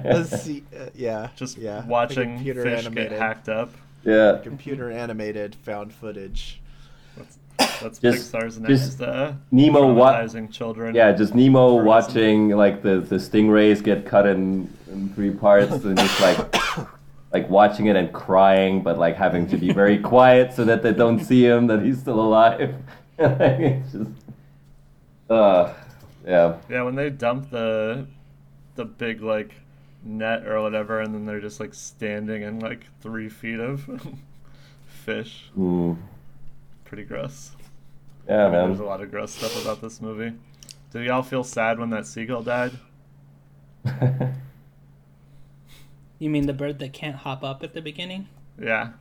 Let's 0.04 0.42
see. 0.44 0.62
Uh, 0.78 0.90
yeah. 0.94 1.30
Just 1.36 1.56
yeah. 1.56 1.80
the 1.80 1.86
watching 1.86 2.34
computer 2.34 2.62
fish 2.64 2.80
animated, 2.84 3.10
get 3.12 3.18
hacked 3.18 3.48
up. 3.48 3.70
yeah. 4.04 4.40
Computer 4.42 4.90
animated 4.90 5.54
found 5.54 5.94
footage. 5.94 6.60
That's, 7.16 7.38
that's 7.80 7.98
Just- 7.98 8.30
Pixar's 8.30 8.58
just 8.58 9.00
next 9.00 9.00
uh, 9.00 9.32
Nemo 9.50 9.90
wa- 9.94 10.12
traumatizing 10.20 10.52
children. 10.52 10.94
Yeah, 10.94 11.12
just 11.12 11.34
Nemo 11.34 11.78
For 11.78 11.84
watching 11.84 12.50
like 12.50 12.82
the, 12.82 13.00
the 13.00 13.16
stingrays 13.16 13.82
get 13.82 14.04
cut 14.04 14.26
in, 14.26 14.70
in 14.92 15.08
three 15.14 15.30
parts 15.30 15.72
and 15.82 15.96
just 15.96 16.20
like 16.20 16.54
like 17.32 17.48
watching 17.48 17.86
it 17.86 17.96
and 17.96 18.12
crying, 18.12 18.82
but 18.82 18.98
like 18.98 19.16
having 19.16 19.48
to 19.48 19.56
be 19.56 19.72
very 19.72 19.98
quiet 19.98 20.52
so 20.52 20.62
that 20.66 20.82
they 20.82 20.92
don't 20.92 21.24
see 21.24 21.46
him 21.46 21.68
that 21.68 21.80
he's 21.82 22.00
still 22.00 22.20
alive. 22.20 22.74
like, 23.18 23.40
it's 23.40 23.92
just, 23.92 24.10
uh, 25.30 25.72
yeah. 26.26 26.56
Yeah, 26.68 26.82
when 26.82 26.94
they 26.94 27.10
dump 27.10 27.50
the 27.50 28.06
the 28.74 28.84
big 28.84 29.22
like 29.22 29.54
net 30.02 30.46
or 30.46 30.60
whatever, 30.62 31.00
and 31.00 31.14
then 31.14 31.24
they're 31.26 31.40
just 31.40 31.60
like 31.60 31.74
standing 31.74 32.42
in 32.42 32.60
like 32.60 32.84
three 33.00 33.28
feet 33.28 33.58
of 33.60 33.88
fish. 34.86 35.50
Mm. 35.56 35.96
Pretty 36.84 37.04
gross. 37.04 37.52
Yeah, 38.28 38.50
man. 38.50 38.68
There's 38.68 38.80
a 38.80 38.84
lot 38.84 39.00
of 39.02 39.10
gross 39.10 39.32
stuff 39.32 39.60
about 39.62 39.80
this 39.80 40.00
movie. 40.00 40.32
Did 40.92 41.04
y'all 41.04 41.22
feel 41.22 41.44
sad 41.44 41.78
when 41.78 41.90
that 41.90 42.06
seagull 42.06 42.42
died? 42.42 42.72
You 46.18 46.30
mean 46.30 46.46
the 46.46 46.52
bird 46.54 46.78
that 46.78 46.92
can't 46.92 47.16
hop 47.16 47.44
up 47.44 47.62
at 47.62 47.74
the 47.74 47.82
beginning? 47.82 48.28
Yeah, 48.58 48.92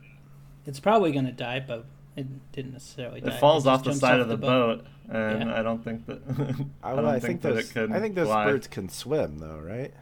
It's 0.66 0.80
probably 0.80 1.12
gonna 1.12 1.32
die, 1.32 1.64
but 1.66 1.86
it 2.16 2.52
didn't 2.52 2.72
necessarily 2.72 3.20
die. 3.20 3.34
it 3.34 3.40
falls 3.40 3.64
just 3.64 3.72
off 3.80 3.84
the 3.84 3.94
side 3.94 4.14
off 4.20 4.22
of 4.22 4.28
the, 4.28 4.36
boat, 4.36 4.84
and 5.08 5.50
Yeah. 5.50 5.58
I 5.58 5.62
don't 5.62 5.82
think 5.84 6.06
that. 6.06 6.20
I, 6.82 6.92
I 6.92 6.96
don't 6.96 7.04
I 7.06 7.12
think, 7.18 7.22
think, 7.22 7.42
that 7.42 7.54
those. 7.54 7.70
it 7.70 7.72
could. 7.74 7.92
I 7.92 8.00
think 8.00 8.14
those 8.14 8.26
fly. 8.28 8.46
birds 8.46 8.66
can 8.66 8.88
swim, 8.88 9.38
though, 9.38 9.58
right? 9.58 9.92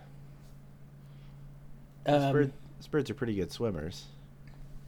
Those, 2.04 2.22
Um, 2.22 2.32
bird, 2.32 2.52
those 2.78 2.86
birds 2.86 3.10
are 3.10 3.14
pretty 3.14 3.34
good 3.34 3.50
swimmers. 3.50 4.06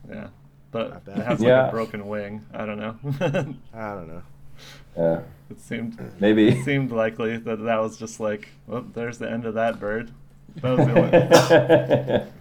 Yeah, 0.09 0.27
but 0.71 1.01
it 1.07 1.17
has 1.17 1.39
like 1.39 1.47
Yeah. 1.47 1.67
a 1.67 1.71
broken 1.71 2.07
wing. 2.07 2.45
I 2.53 2.65
don't 2.65 2.79
know. 2.79 2.97
I 3.73 3.93
don't 3.93 4.07
know. 4.07 4.21
yeah. 4.95 5.21
it 5.49 5.59
seemed 5.59 5.99
Maybe. 6.19 6.47
it 6.49 6.63
seemed 6.63 6.91
likely 6.91 7.37
that 7.37 7.63
that 7.63 7.79
was 7.81 7.97
just 7.97 8.19
like, 8.19 8.49
well, 8.67 8.85
there's 8.93 9.17
the 9.17 9.29
end 9.29 9.45
of 9.45 9.55
that 9.55 9.79
bird. 9.79 10.11
That 10.61 10.77
was 10.77 10.87
the 10.87 12.15
only. 12.15 12.31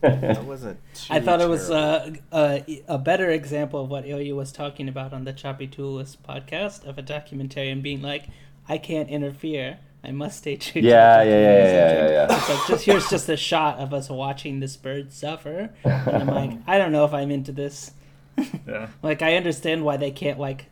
That 0.00 0.44
wasn't. 0.44 0.78
Too 0.94 1.12
I 1.14 1.20
thought 1.20 1.40
it 1.40 1.48
was 1.48 1.68
terrible. 1.68 2.18
uh, 2.32 2.58
a, 2.66 2.82
a 2.88 2.98
better 2.98 3.30
example 3.30 3.82
of 3.84 3.90
what 3.90 4.06
Ilya 4.06 4.34
was 4.34 4.50
talking 4.52 4.88
about 4.88 5.12
on 5.12 5.24
the 5.24 5.32
Choppy 5.32 5.66
Tools 5.66 6.16
podcast 6.26 6.86
of 6.86 6.98
a 6.98 7.02
documentarian 7.02 7.82
being 7.82 8.00
like, 8.02 8.26
I 8.68 8.78
can't 8.78 9.08
interfere. 9.10 9.78
I 10.02 10.12
must 10.12 10.38
stay 10.38 10.56
true. 10.56 10.80
to 10.80 10.88
Yeah, 10.88 11.22
yeah, 11.22 11.30
yeah, 11.30 11.38
yeah, 11.40 11.92
yeah, 11.92 12.10
yeah. 12.10 12.36
It's 12.38 12.48
like 12.48 12.66
just 12.68 12.84
here's 12.86 13.10
just 13.10 13.28
a 13.28 13.36
shot 13.36 13.78
of 13.78 13.92
us 13.92 14.08
watching 14.08 14.60
this 14.60 14.74
bird 14.76 15.12
suffer, 15.12 15.70
and 15.84 16.16
I'm 16.16 16.26
like, 16.28 16.52
I 16.66 16.78
don't 16.78 16.92
know 16.92 17.04
if 17.04 17.12
I'm 17.12 17.30
into 17.30 17.52
this. 17.52 17.90
yeah. 18.66 18.88
Like 19.02 19.20
I 19.20 19.36
understand 19.36 19.84
why 19.84 19.98
they 19.98 20.10
can't 20.10 20.38
like 20.38 20.66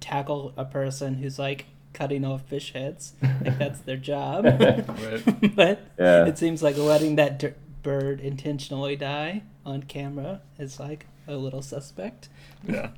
tackle 0.00 0.54
a 0.56 0.64
person 0.64 1.14
who's 1.16 1.38
like 1.38 1.66
cutting 1.92 2.24
off 2.24 2.42
fish 2.48 2.72
heads. 2.72 3.12
Like 3.22 3.58
that's 3.58 3.80
their 3.80 3.98
job. 3.98 4.44
Right. 4.60 5.54
but 5.56 5.80
Yeah. 5.98 6.24
it 6.26 6.38
seems 6.38 6.62
like 6.62 6.78
letting 6.78 7.16
that 7.16 7.38
d- 7.38 7.52
bird 7.82 8.20
intentionally 8.20 8.96
die 8.96 9.42
on 9.64 9.82
camera 9.84 10.40
is 10.58 10.78
like 10.80 11.06
a 11.26 11.34
little 11.36 11.62
suspect. 11.62 12.28
Yeah. 12.66 12.90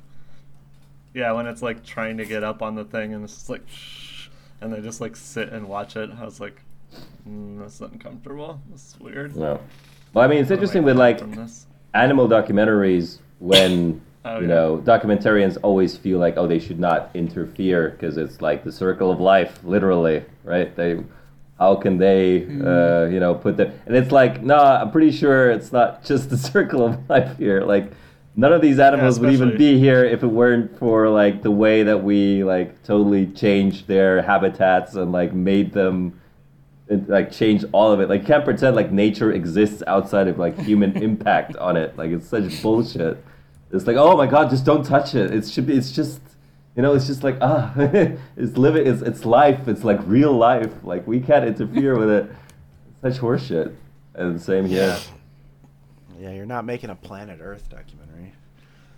Yeah, 1.13 1.31
when 1.33 1.45
it's 1.47 1.61
like 1.61 1.83
trying 1.83 2.17
to 2.17 2.25
get 2.25 2.43
up 2.43 2.61
on 2.61 2.75
the 2.75 2.85
thing 2.85 3.13
and 3.13 3.23
it's 3.23 3.35
just 3.35 3.49
like, 3.49 3.67
shh, 3.67 4.27
and 4.61 4.73
they 4.73 4.81
just 4.81 5.01
like 5.01 5.15
sit 5.15 5.49
and 5.49 5.67
watch 5.67 5.95
it. 5.95 6.09
I 6.19 6.25
was 6.25 6.39
like, 6.39 6.61
mm, 7.27 7.59
that's 7.59 7.79
uncomfortable. 7.81 8.61
That's 8.69 8.97
weird. 8.99 9.35
No. 9.35 9.59
Well, 10.13 10.25
I 10.25 10.27
mean, 10.27 10.39
it's 10.39 10.49
What 10.49 10.55
interesting 10.55 10.83
with 10.83 10.97
like 10.97 11.21
animal 11.93 12.27
documentaries 12.27 13.19
when 13.39 14.01
Oh, 14.25 14.39
you 14.39 14.47
yeah. 14.47 14.47
know 14.47 14.77
documentarians 14.77 15.57
always 15.63 15.97
feel 15.97 16.17
like 16.17 16.37
oh 16.37 16.47
they 16.47 16.57
should 16.59 16.79
not 16.79 17.09
interfere 17.13 17.89
because 17.89 18.15
it's 18.15 18.41
like 18.41 18.63
the 18.63 18.71
circle 18.71 19.11
of 19.11 19.19
life 19.19 19.59
literally 19.65 20.23
right 20.45 20.73
they 20.77 21.03
how 21.63 21.75
can 21.75 21.97
they 21.97 22.23
Mm-hmm. 22.41 22.67
uh, 22.67 23.05
you 23.13 23.19
know 23.23 23.33
put 23.35 23.53
the 23.57 23.65
and 23.85 23.95
it's 23.99 24.11
like 24.11 24.33
no 24.41 24.57
i'm 24.81 24.91
pretty 24.91 25.11
sure 25.21 25.39
it's 25.55 25.71
not 25.71 26.03
just 26.09 26.29
the 26.29 26.37
circle 26.37 26.81
of 26.87 26.93
life 27.09 27.37
here 27.37 27.61
like 27.75 27.85
none 28.35 28.53
of 28.57 28.61
these 28.61 28.79
animals 28.79 29.19
would 29.19 29.31
even 29.31 29.51
be 29.57 29.71
here 29.85 30.03
if 30.15 30.23
it 30.23 30.31
weren't 30.41 30.77
for 30.79 30.97
like 31.21 31.41
the 31.41 31.51
way 31.63 31.83
that 31.89 31.99
we 32.09 32.43
like 32.43 32.69
totally 32.83 33.25
changed 33.27 33.87
their 33.87 34.21
habitats 34.21 34.95
and 34.95 35.11
like 35.19 35.31
made 35.33 35.71
them 35.73 36.19
it, 36.89 37.07
like 37.09 37.31
change 37.31 37.63
all 37.71 37.91
of 37.91 37.99
it. 38.01 38.09
Like 38.09 38.25
can't 38.25 38.43
pretend 38.43 38.75
like 38.75 38.91
nature 38.91 39.31
exists 39.31 39.81
outside 39.87 40.27
of 40.27 40.37
like 40.37 40.55
human 40.59 40.91
impact 41.09 41.55
on 41.57 41.77
it. 41.77 41.97
Like 41.97 42.11
it's 42.11 42.27
such 42.27 42.61
bullshit. 42.61 43.23
It's 43.71 43.87
like 43.87 43.95
oh 43.95 44.15
my 44.17 44.27
god, 44.27 44.49
just 44.49 44.65
don't 44.65 44.85
touch 44.85 45.15
it. 45.15 45.31
It 45.31 45.47
should 45.47 45.67
be. 45.67 45.73
It's 45.77 45.91
just 45.91 46.19
you 46.75 46.81
know. 46.81 46.93
It's 46.93 47.07
just 47.07 47.23
like 47.23 47.37
ah, 47.41 47.73
it's 47.77 48.57
living. 48.57 48.87
It's 48.87 49.01
it's 49.01 49.25
life. 49.25 49.67
It's 49.67 49.83
like 49.83 49.99
real 50.05 50.33
life. 50.33 50.71
Like 50.83 51.05
we 51.07 51.19
can't 51.19 51.45
interfere 51.45 51.97
with 51.97 52.09
it. 52.09 52.31
It's 53.03 53.15
such 53.17 53.23
horseshit. 53.23 53.75
And 54.15 54.39
same 54.39 54.65
here. 54.65 54.97
Yeah, 56.19 56.31
you're 56.31 56.45
not 56.45 56.65
making 56.65 56.89
a 56.89 56.95
Planet 56.95 57.39
Earth 57.41 57.67
documentary. 57.69 58.33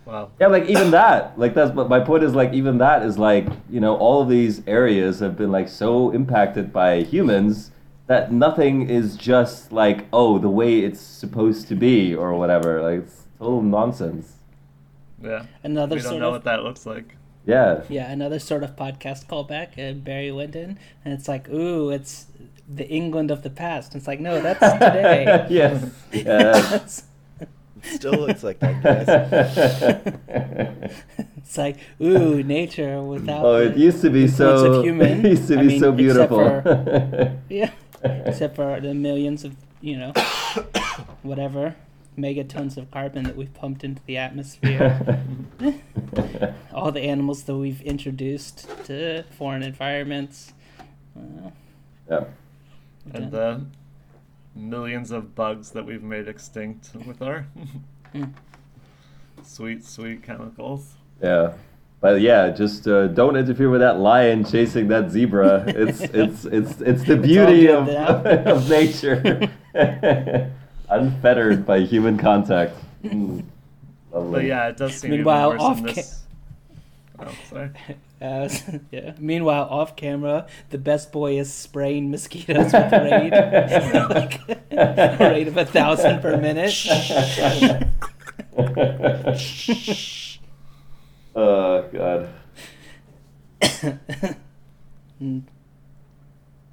Wow. 0.04 0.30
Yeah, 0.38 0.46
like 0.46 0.66
even 0.68 0.92
that, 0.92 1.36
like 1.36 1.54
that's 1.54 1.72
but 1.72 1.88
my 1.88 1.98
point 1.98 2.22
is 2.22 2.32
like 2.32 2.52
even 2.52 2.78
that 2.78 3.02
is 3.02 3.18
like 3.18 3.48
you 3.68 3.80
know 3.80 3.96
all 3.96 4.22
of 4.22 4.28
these 4.28 4.62
areas 4.68 5.18
have 5.18 5.36
been 5.36 5.50
like 5.50 5.68
so 5.68 6.10
impacted 6.12 6.72
by 6.72 7.02
humans 7.02 7.72
that 8.06 8.32
nothing 8.32 8.88
is 8.88 9.16
just 9.16 9.72
like 9.72 10.06
oh 10.12 10.38
the 10.38 10.48
way 10.48 10.78
it's 10.78 11.00
supposed 11.00 11.66
to 11.68 11.74
be 11.74 12.14
or 12.14 12.34
whatever. 12.34 12.80
Like 12.82 13.00
it's 13.04 13.26
total 13.38 13.62
nonsense. 13.62 14.34
Yeah. 15.20 15.46
Another 15.64 15.96
we 15.96 16.02
don't 16.02 16.10
sort 16.10 16.20
know 16.20 16.28
of 16.28 16.34
what 16.34 16.44
that 16.44 16.62
looks 16.62 16.86
like. 16.86 17.16
Yeah. 17.46 17.82
yeah, 17.88 18.10
another 18.10 18.38
sort 18.40 18.62
of 18.64 18.74
podcast 18.76 19.26
callback, 19.26 19.78
uh, 19.78 19.92
Barry 19.94 20.32
went 20.32 20.56
in, 20.56 20.78
and 21.04 21.14
it's 21.14 21.28
like, 21.28 21.48
ooh, 21.48 21.90
it's 21.90 22.26
the 22.68 22.86
England 22.88 23.30
of 23.30 23.42
the 23.42 23.50
past. 23.50 23.94
It's 23.94 24.06
like, 24.08 24.18
no, 24.20 24.40
that's 24.42 24.58
today. 24.84 25.46
yes. 25.48 25.84
Yeah. 26.12 26.22
That's- 26.52 27.04
still 27.82 28.14
looks 28.14 28.42
like 28.42 28.58
that, 28.58 28.82
guys. 28.82 29.06
It's 31.46 31.56
like, 31.56 31.76
ooh, 32.02 32.42
nature 32.42 33.00
without. 33.00 33.44
oh, 33.44 33.56
it 33.60 33.76
used 33.76 34.02
to 34.02 34.10
be 34.10 34.26
so. 34.26 34.78
Of 34.78 34.84
human. 34.84 35.24
It 35.24 35.30
used 35.30 35.46
to 35.48 35.58
I 35.58 35.62
be 35.62 35.66
mean, 35.68 35.80
so 35.80 35.92
except 35.92 35.96
beautiful. 35.96 36.38
for- 36.38 37.38
yeah, 37.48 37.70
except 38.02 38.56
for 38.56 38.80
the 38.80 38.92
millions 38.94 39.44
of 39.44 39.54
you 39.80 39.96
know, 39.96 40.12
whatever 41.22 41.76
megatons 42.16 42.76
of 42.76 42.90
carbon 42.90 43.24
that 43.24 43.36
we've 43.36 43.52
pumped 43.54 43.84
into 43.84 44.02
the 44.06 44.16
atmosphere. 44.16 45.22
All 46.74 46.92
the 46.92 47.02
animals 47.02 47.44
that 47.44 47.56
we've 47.56 47.80
introduced 47.82 48.68
to 48.86 49.24
foreign 49.38 49.62
environments. 49.62 50.52
Uh, 51.16 51.50
yeah. 52.10 52.24
and 53.14 53.30
the 53.30 53.64
millions 54.54 55.10
of 55.10 55.34
bugs 55.34 55.70
that 55.70 55.84
we've 55.84 56.02
made 56.02 56.28
extinct 56.28 56.90
with 57.06 57.22
our 57.22 57.46
Mm. 58.14 58.32
sweet, 59.42 59.84
sweet 59.84 60.22
chemicals. 60.22 60.94
Yeah. 61.22 61.52
But 62.00 62.20
yeah, 62.20 62.50
just 62.50 62.86
uh, 62.86 63.08
don't 63.08 63.36
interfere 63.36 63.70
with 63.70 63.80
that 63.80 63.98
lion 63.98 64.44
chasing 64.44 64.88
that 64.88 65.10
zebra. 65.10 65.64
It's 65.68 66.00
it's 66.00 66.44
it's 66.44 66.80
it's 66.80 67.04
the 67.04 67.16
beauty 67.16 67.68
all 67.70 67.88
of, 67.88 68.26
of 68.46 68.68
nature, 68.70 69.50
unfettered 70.88 71.66
by 71.66 71.80
human 71.80 72.18
contact. 72.18 72.74
Mm. 73.04 73.44
But 74.10 74.44
yeah, 74.44 74.68
it 74.68 74.78
does 74.78 74.96
seem 74.96 75.10
Meanwhile, 75.12 75.50
even 75.54 75.60
off 75.60 75.80
worse 75.80 75.90
ca- 75.90 75.94
this. 75.94 76.22
Oh, 77.20 77.34
sorry. 77.50 77.70
Uh, 78.20 78.48
yeah. 78.90 79.12
Meanwhile, 79.18 79.64
off 79.70 79.94
camera, 79.94 80.46
the 80.70 80.78
best 80.78 81.12
boy 81.12 81.38
is 81.38 81.52
spraying 81.52 82.10
mosquitoes 82.10 82.72
with 82.72 82.90
raid, 82.92 83.30
like 83.30 84.40
a 84.70 85.16
rate 85.20 85.46
of 85.46 85.58
a 85.58 85.66
thousand 85.66 86.22
per 86.22 86.38
minute. 86.38 86.74
oh 91.36 91.84
god. 91.92 92.30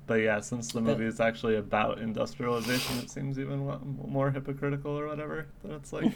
But 0.06 0.16
yeah, 0.16 0.42
since 0.42 0.72
the 0.72 0.82
movie 0.82 1.06
is 1.06 1.20
actually 1.22 1.56
about 1.56 2.00
industrialization, 2.00 2.98
it 2.98 3.10
seems 3.10 3.40
even 3.40 3.60
more 4.06 4.32
hypocritical 4.32 4.98
or 5.00 5.08
whatever. 5.08 5.48
That 5.64 5.76
it's 5.76 5.94
like, 5.94 6.12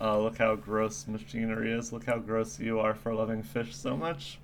oh, 0.00 0.22
look 0.24 0.38
how 0.38 0.56
gross 0.56 1.06
machinery 1.06 1.72
is. 1.72 1.92
Look 1.92 2.04
how 2.06 2.18
gross 2.18 2.58
you 2.58 2.80
are 2.80 2.94
for 2.94 3.14
loving 3.14 3.42
fish 3.44 3.76
so 3.76 3.96
much. 3.96 4.38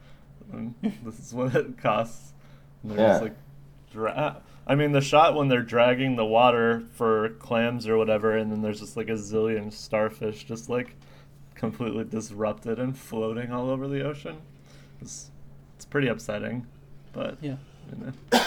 And 0.52 0.74
this 1.02 1.18
is 1.18 1.34
what 1.34 1.54
it 1.56 1.76
costs. 1.78 2.32
And 2.82 2.92
they're 2.92 2.98
just 3.08 3.22
like, 3.22 3.36
dra- 3.92 4.42
I 4.66 4.74
mean, 4.76 4.92
the 4.92 5.00
shot 5.00 5.34
when 5.34 5.48
they're 5.48 5.62
dragging 5.62 6.14
the 6.14 6.24
water 6.24 6.84
for 6.92 7.30
clams 7.40 7.88
or 7.88 7.96
whatever, 7.96 8.36
and 8.36 8.52
then 8.52 8.62
there's 8.62 8.78
just 8.78 8.96
like 8.96 9.08
a 9.08 9.14
zillion 9.14 9.72
starfish 9.72 10.44
just 10.44 10.68
like 10.68 10.94
completely 11.56 12.04
disrupted 12.04 12.78
and 12.78 12.96
floating 12.96 13.50
all 13.52 13.70
over 13.70 13.88
the 13.88 14.02
ocean. 14.02 14.36
It's, 15.00 15.30
it's 15.74 15.84
pretty 15.84 16.06
upsetting, 16.06 16.66
but 17.12 17.38
Yeah. 17.40 17.56
You 17.92 18.06
know. 18.32 18.40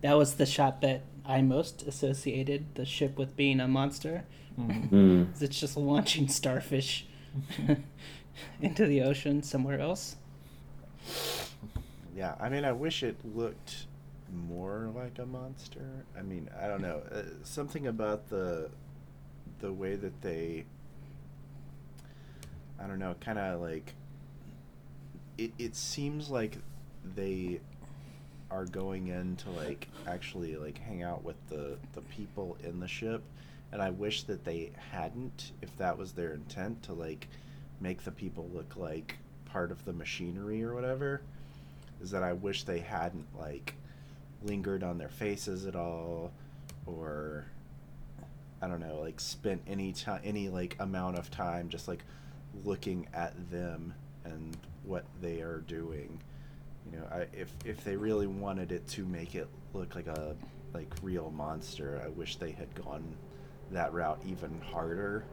That 0.00 0.14
was 0.14 0.34
the 0.34 0.46
shot 0.46 0.80
that 0.80 1.02
I 1.24 1.42
most 1.42 1.82
associated 1.86 2.74
the 2.74 2.84
ship 2.84 3.16
with 3.16 3.36
being 3.36 3.60
a 3.60 3.68
monster. 3.68 4.24
Mm. 4.58 5.30
'Cause 5.32 5.42
It's 5.42 5.58
just 5.60 5.76
launching 5.76 6.28
starfish 6.28 7.06
into 8.60 8.86
the 8.86 9.02
ocean 9.02 9.42
somewhere 9.42 9.80
else. 9.80 10.16
Yeah, 12.14 12.34
I 12.40 12.48
mean, 12.48 12.64
I 12.64 12.72
wish 12.72 13.02
it 13.02 13.16
looked 13.24 13.86
more 14.32 14.90
like 14.94 15.18
a 15.18 15.26
monster. 15.26 16.04
I 16.18 16.22
mean, 16.22 16.48
I 16.60 16.66
don't 16.68 16.82
know, 16.82 17.02
uh, 17.10 17.22
something 17.44 17.86
about 17.86 18.28
the 18.28 18.70
the 19.60 19.72
way 19.72 19.94
that 19.94 20.20
they, 20.22 20.64
I 22.78 22.86
don't 22.86 22.98
know, 22.98 23.14
kind 23.20 23.38
of 23.38 23.60
like. 23.60 23.94
It 25.38 25.52
it 25.58 25.74
seems 25.76 26.28
like 26.30 26.58
they 27.16 27.60
are 28.52 28.66
going 28.66 29.08
in 29.08 29.36
to 29.36 29.50
like 29.50 29.88
actually 30.06 30.56
like 30.56 30.78
hang 30.78 31.02
out 31.02 31.24
with 31.24 31.36
the 31.48 31.78
the 31.94 32.02
people 32.02 32.56
in 32.62 32.80
the 32.80 32.88
ship, 32.88 33.22
and 33.72 33.80
I 33.80 33.90
wish 33.90 34.24
that 34.24 34.44
they 34.44 34.72
hadn't, 34.90 35.52
if 35.62 35.76
that 35.78 35.96
was 35.96 36.12
their 36.12 36.34
intent, 36.34 36.82
to 36.84 36.92
like 36.92 37.28
make 37.80 38.04
the 38.04 38.12
people 38.12 38.48
look 38.52 38.76
like 38.76 39.16
part 39.46 39.70
of 39.70 39.84
the 39.84 39.92
machinery 39.92 40.62
or 40.62 40.74
whatever 40.74 41.20
is 42.00 42.10
that 42.10 42.22
I 42.22 42.32
wish 42.32 42.64
they 42.64 42.78
hadn't 42.80 43.26
like 43.38 43.74
lingered 44.42 44.82
on 44.82 44.98
their 44.98 45.08
faces 45.08 45.66
at 45.66 45.76
all 45.76 46.32
or 46.86 47.44
I 48.60 48.68
don't 48.68 48.80
know 48.80 49.00
like 49.00 49.20
spent 49.20 49.62
any 49.66 49.92
time 49.92 50.20
any 50.24 50.48
like 50.48 50.76
amount 50.80 51.18
of 51.18 51.30
time 51.30 51.68
just 51.68 51.86
like 51.86 52.02
looking 52.64 53.06
at 53.14 53.50
them 53.50 53.94
and 54.24 54.56
what 54.84 55.04
they 55.20 55.40
are 55.40 55.62
doing 55.68 56.20
you 56.92 56.98
know 56.98 57.06
I, 57.10 57.26
if 57.32 57.52
if 57.64 57.82
they 57.84 57.96
really 57.96 58.26
wanted 58.26 58.72
it 58.72 58.86
to 58.88 59.04
make 59.04 59.34
it 59.34 59.48
look 59.72 59.94
like 59.94 60.06
a 60.06 60.36
like 60.74 60.92
real 61.02 61.30
monster 61.30 62.00
I 62.04 62.08
wish 62.08 62.36
they 62.36 62.52
had 62.52 62.74
gone 62.74 63.04
that 63.70 63.92
route 63.92 64.20
even 64.26 64.60
harder 64.60 65.24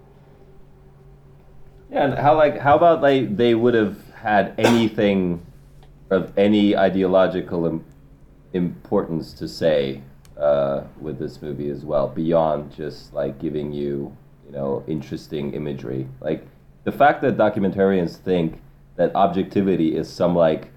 Yeah, 1.91 2.05
and 2.05 2.14
how 2.14 2.36
like 2.36 2.57
how 2.57 2.76
about 2.76 3.01
like 3.01 3.36
they 3.36 3.55
would 3.55 3.74
have 3.74 3.97
had 4.14 4.53
anything 4.57 5.45
of 6.10 6.32
any 6.38 6.76
ideological 6.76 7.66
Im- 7.66 7.86
importance 8.53 9.34
to 9.34 9.47
say 9.47 10.01
uh, 10.38 10.84
with 10.99 11.20
this 11.20 11.41
movie 11.41 11.70
as 11.70 11.86
well, 11.86 12.07
beyond 12.07 12.72
just 12.72 13.14
like 13.14 13.39
giving 13.39 13.72
you 13.72 14.16
you 14.45 14.51
know 14.51 14.84
interesting 14.88 15.53
imagery. 15.53 16.07
Like 16.22 16.47
the 16.84 16.91
fact 16.91 17.22
that 17.22 17.38
documentarians 17.38 18.16
think 18.16 18.62
that 18.95 19.14
objectivity 19.16 19.95
is 19.95 20.10
some 20.10 20.36
like 20.36 20.72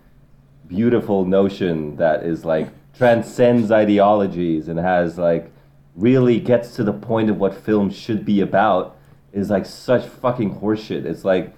beautiful 0.68 1.24
notion 1.24 1.96
that 1.96 2.22
is 2.24 2.44
like 2.44 2.68
transcends 2.96 3.70
ideologies 3.70 4.68
and 4.68 4.78
has 4.78 5.18
like 5.18 5.50
really 5.96 6.40
gets 6.40 6.74
to 6.76 6.84
the 6.84 6.92
point 6.92 7.28
of 7.30 7.38
what 7.38 7.54
film 7.54 7.90
should 7.90 8.24
be 8.24 8.40
about 8.40 8.96
is 9.32 9.50
like 9.50 9.66
such 9.66 10.06
fucking 10.06 10.54
horseshit. 10.60 11.04
It's 11.04 11.24
like 11.24 11.52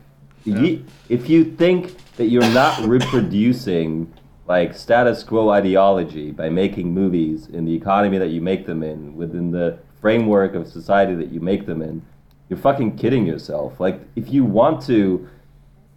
ye- 0.44 0.84
if 1.08 1.28
you 1.28 1.44
think 1.44 1.96
that 2.16 2.26
you're 2.26 2.52
not 2.52 2.80
reproducing 2.86 4.12
like 4.46 4.74
status 4.74 5.22
quo 5.22 5.48
ideology 5.50 6.30
by 6.30 6.48
making 6.50 6.92
movies 6.92 7.48
in 7.48 7.64
the 7.64 7.74
economy 7.74 8.18
that 8.18 8.28
you 8.28 8.40
make 8.40 8.66
them 8.66 8.82
in 8.82 9.16
within 9.16 9.50
the 9.50 9.78
framework 10.00 10.54
of 10.54 10.68
society 10.68 11.14
that 11.14 11.32
you 11.32 11.40
make 11.40 11.66
them 11.66 11.80
in, 11.80 12.02
you're 12.48 12.58
fucking 12.58 12.96
kidding 12.96 13.26
yourself. 13.26 13.80
Like 13.80 14.00
if 14.16 14.30
you 14.30 14.44
want 14.44 14.82
to 14.86 15.28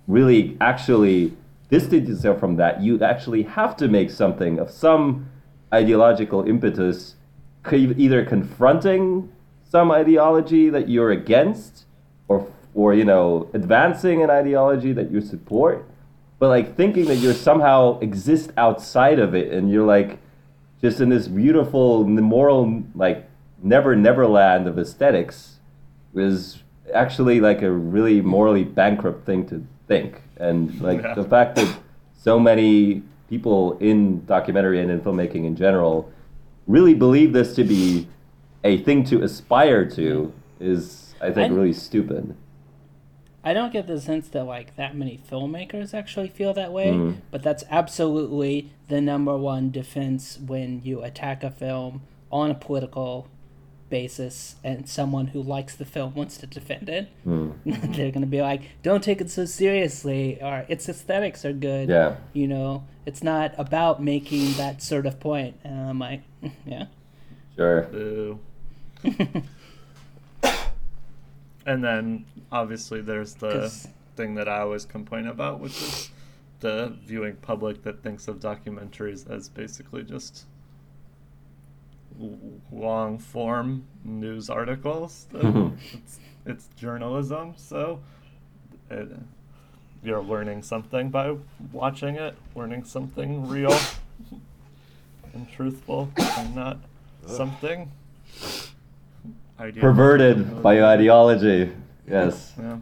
really 0.07 0.57
actually 0.61 1.35
distance 1.69 2.09
yourself 2.09 2.39
from 2.39 2.55
that, 2.57 2.81
you 2.81 3.01
actually 3.03 3.43
have 3.43 3.75
to 3.77 3.87
make 3.87 4.09
something 4.09 4.59
of 4.59 4.71
some 4.71 5.29
ideological 5.73 6.47
impetus, 6.47 7.15
either 7.71 8.25
confronting 8.25 9.31
some 9.63 9.91
ideology 9.91 10.69
that 10.69 10.87
you're 10.87 11.11
against, 11.11 11.85
or 12.27 12.47
or 12.73 12.93
you 12.93 13.03
know 13.03 13.49
advancing 13.53 14.21
an 14.21 14.29
ideology 14.29 14.93
that 14.93 15.11
you 15.11 15.19
support, 15.19 15.85
but 16.39 16.47
like 16.47 16.75
thinking 16.75 17.05
that 17.05 17.17
you're 17.17 17.33
somehow 17.33 17.99
exist 17.99 18.51
outside 18.57 19.19
of 19.19 19.35
it, 19.35 19.51
and 19.51 19.69
you're 19.69 19.85
like 19.85 20.19
just 20.81 21.01
in 21.01 21.09
this 21.09 21.27
beautiful 21.27 22.05
moral 22.05 22.83
like 22.95 23.27
never 23.61 23.95
never 23.95 24.27
land 24.27 24.67
of 24.67 24.77
aesthetics 24.77 25.55
is 26.15 26.63
actually 26.93 27.39
like 27.41 27.61
a 27.61 27.71
really 27.71 28.21
morally 28.21 28.63
bankrupt 28.63 29.25
thing 29.25 29.45
to 29.47 29.65
think 29.87 30.21
and 30.39 30.79
like 30.87 31.01
Yeah. 31.01 31.13
the 31.15 31.23
fact 31.23 31.55
that 31.55 31.77
so 32.17 32.39
many 32.39 33.03
people 33.29 33.77
in 33.79 34.25
documentary 34.25 34.81
and 34.81 34.89
in 34.91 35.01
filmmaking 35.01 35.45
in 35.45 35.55
general 35.55 36.09
really 36.67 36.93
believe 36.93 37.33
this 37.33 37.55
to 37.55 37.63
be 37.63 38.07
a 38.63 38.77
thing 38.83 39.03
to 39.05 39.21
aspire 39.21 39.85
to 39.89 40.31
is 40.59 41.13
i 41.21 41.29
think 41.31 41.51
I- 41.51 41.55
really 41.55 41.73
stupid 41.73 42.35
I 43.43 43.53
don't 43.53 43.71
get 43.71 43.87
the 43.87 44.01
sense 44.01 44.27
that 44.29 44.43
like 44.43 44.75
that 44.75 44.93
many 44.97 45.17
filmmakers 45.31 45.93
actually 45.93 46.27
feel 46.27 46.53
that 46.55 46.73
way, 46.73 46.87
Mhm. 46.87 47.17
but 47.31 47.43
that's 47.43 47.63
absolutely 47.69 48.71
the 48.89 48.99
number 48.99 49.37
one 49.37 49.71
defense 49.71 50.37
when 50.45 50.81
you 50.83 51.01
attack 51.01 51.45
a 51.45 51.51
film 51.51 52.01
on 52.29 52.51
a 52.51 52.55
political 52.55 53.27
basis 53.89 54.55
and 54.63 54.87
someone 54.87 55.27
who 55.27 55.41
likes 55.41 55.75
the 55.75 55.85
film 55.85 56.13
wants 56.15 56.37
to 56.37 56.47
defend 56.47 56.89
it. 56.89 57.09
Hmm. 57.23 57.51
They're 57.65 58.11
going 58.11 58.21
to 58.21 58.25
be 58.27 58.41
like, 58.41 58.61
"Don't 58.83 59.03
take 59.03 59.21
it 59.21 59.29
so 59.29 59.45
seriously," 59.45 60.37
or 60.41 60.65
"Its 60.67 60.87
aesthetics 60.89 61.43
are 61.45 61.53
good." 61.53 61.89
yeah 61.89 62.15
You 62.33 62.47
know, 62.47 62.83
it's 63.05 63.23
not 63.23 63.53
about 63.57 64.01
making 64.03 64.53
that 64.53 64.81
sort 64.81 65.05
of 65.05 65.19
point. 65.19 65.55
And 65.63 65.79
I'm 65.89 65.99
like, 65.99 66.21
yeah. 66.65 66.85
sure 67.55 67.87
and 71.65 71.83
then 71.83 72.25
obviously 72.51 73.01
there's 73.01 73.35
the 73.35 73.51
'Cause- 73.51 73.87
thing 74.15 74.35
that 74.35 74.47
I 74.47 74.59
always 74.61 74.85
complain 74.85 75.27
about, 75.27 75.59
which 75.59 75.79
is 75.81 76.09
the 76.59 76.95
viewing 77.05 77.35
public 77.35 77.83
that 77.83 78.01
thinks 78.01 78.27
of 78.27 78.39
documentaries 78.39 79.29
as 79.29 79.47
basically 79.49 80.03
just 80.03 80.45
long 82.71 83.17
form 83.19 83.85
news 84.03 84.49
articles. 84.49 85.27
it's, 85.33 86.19
it's 86.45 86.67
journalism, 86.75 87.53
so 87.57 87.99
it, 88.89 89.09
you're 90.03 90.21
learning 90.23 90.63
something 90.63 91.09
by 91.09 91.35
watching 91.71 92.15
it, 92.15 92.35
learning 92.55 92.83
something 92.83 93.47
real 93.47 93.77
and 95.33 95.51
truthful, 95.51 96.09
and 96.17 96.55
not 96.55 96.77
something 97.25 97.91
ideal- 99.59 99.81
Perverted 99.81 100.61
by 100.63 100.81
ideology. 100.81 101.71
Yes. 102.09 102.53
Yeah. 102.57 102.77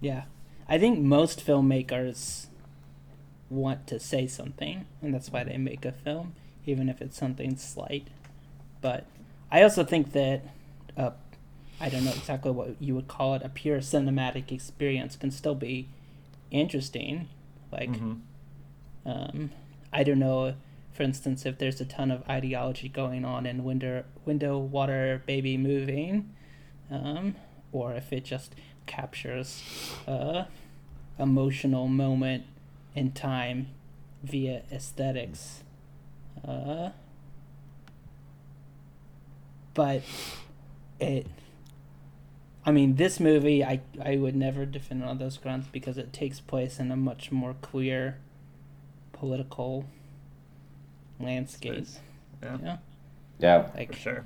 Yeah. 0.00 0.22
I 0.68 0.78
think 0.78 1.00
most 1.00 1.44
filmmakers 1.44 2.46
want 3.48 3.86
to 3.88 3.98
say 3.98 4.28
something, 4.28 4.86
and 5.02 5.12
that's 5.12 5.30
why 5.30 5.42
they 5.42 5.56
make 5.56 5.84
a 5.84 5.90
film, 5.90 6.34
even 6.66 6.88
if 6.88 7.00
it's 7.00 7.16
something 7.18 7.56
slight. 7.56 8.08
But 8.80 9.04
I 9.50 9.62
also 9.62 9.84
think 9.84 10.12
that 10.12 10.42
uh, 10.96 11.10
I 11.80 11.88
don't 11.88 12.04
know 12.04 12.10
exactly 12.12 12.50
what 12.50 12.76
you 12.80 12.94
would 12.94 13.08
call 13.08 13.34
it, 13.34 13.42
a 13.42 13.48
pure 13.48 13.78
cinematic 13.78 14.52
experience 14.52 15.16
can 15.16 15.30
still 15.30 15.54
be 15.54 15.88
interesting. 16.50 17.28
Like, 17.72 17.90
Mhm. 17.90 18.20
um, 19.06 19.50
I 19.92 20.02
don't 20.02 20.18
know, 20.18 20.54
for 20.92 21.02
instance, 21.02 21.46
if 21.46 21.58
there's 21.58 21.80
a 21.80 21.84
ton 21.84 22.10
of 22.10 22.28
ideology 22.28 22.88
going 22.88 23.24
on 23.24 23.46
in 23.46 23.64
Window, 23.64 24.04
window 24.26 24.58
Water 24.58 25.22
Baby 25.26 25.56
moving, 25.56 26.30
um, 26.90 27.36
or 27.72 27.94
if 27.94 28.12
it 28.12 28.24
just 28.24 28.54
captures 28.86 29.62
a 30.06 30.46
emotional 31.18 31.86
moment 31.86 32.44
in 32.94 33.12
time 33.12 33.68
via 34.22 34.62
aesthetics. 34.72 35.62
Uh, 36.46 36.90
but 39.74 40.02
it 41.00 41.26
I 42.64 42.72
mean, 42.72 42.96
this 42.96 43.18
movie, 43.18 43.64
I, 43.64 43.80
I 44.04 44.16
would 44.16 44.36
never 44.36 44.66
defend 44.66 45.02
it 45.02 45.08
on 45.08 45.16
those 45.16 45.38
grounds 45.38 45.66
because 45.72 45.96
it 45.96 46.12
takes 46.12 46.40
place 46.40 46.78
in 46.78 46.90
a 46.90 46.96
much 46.96 47.32
more 47.32 47.54
queer 47.54 48.18
political 49.14 49.86
landscape. 51.18 51.86
Space. 51.86 52.00
Yeah, 52.42 52.58
Yeah, 52.62 52.76
Yeah. 53.38 53.70
like 53.74 53.92
for 53.94 53.98
sure. 53.98 54.24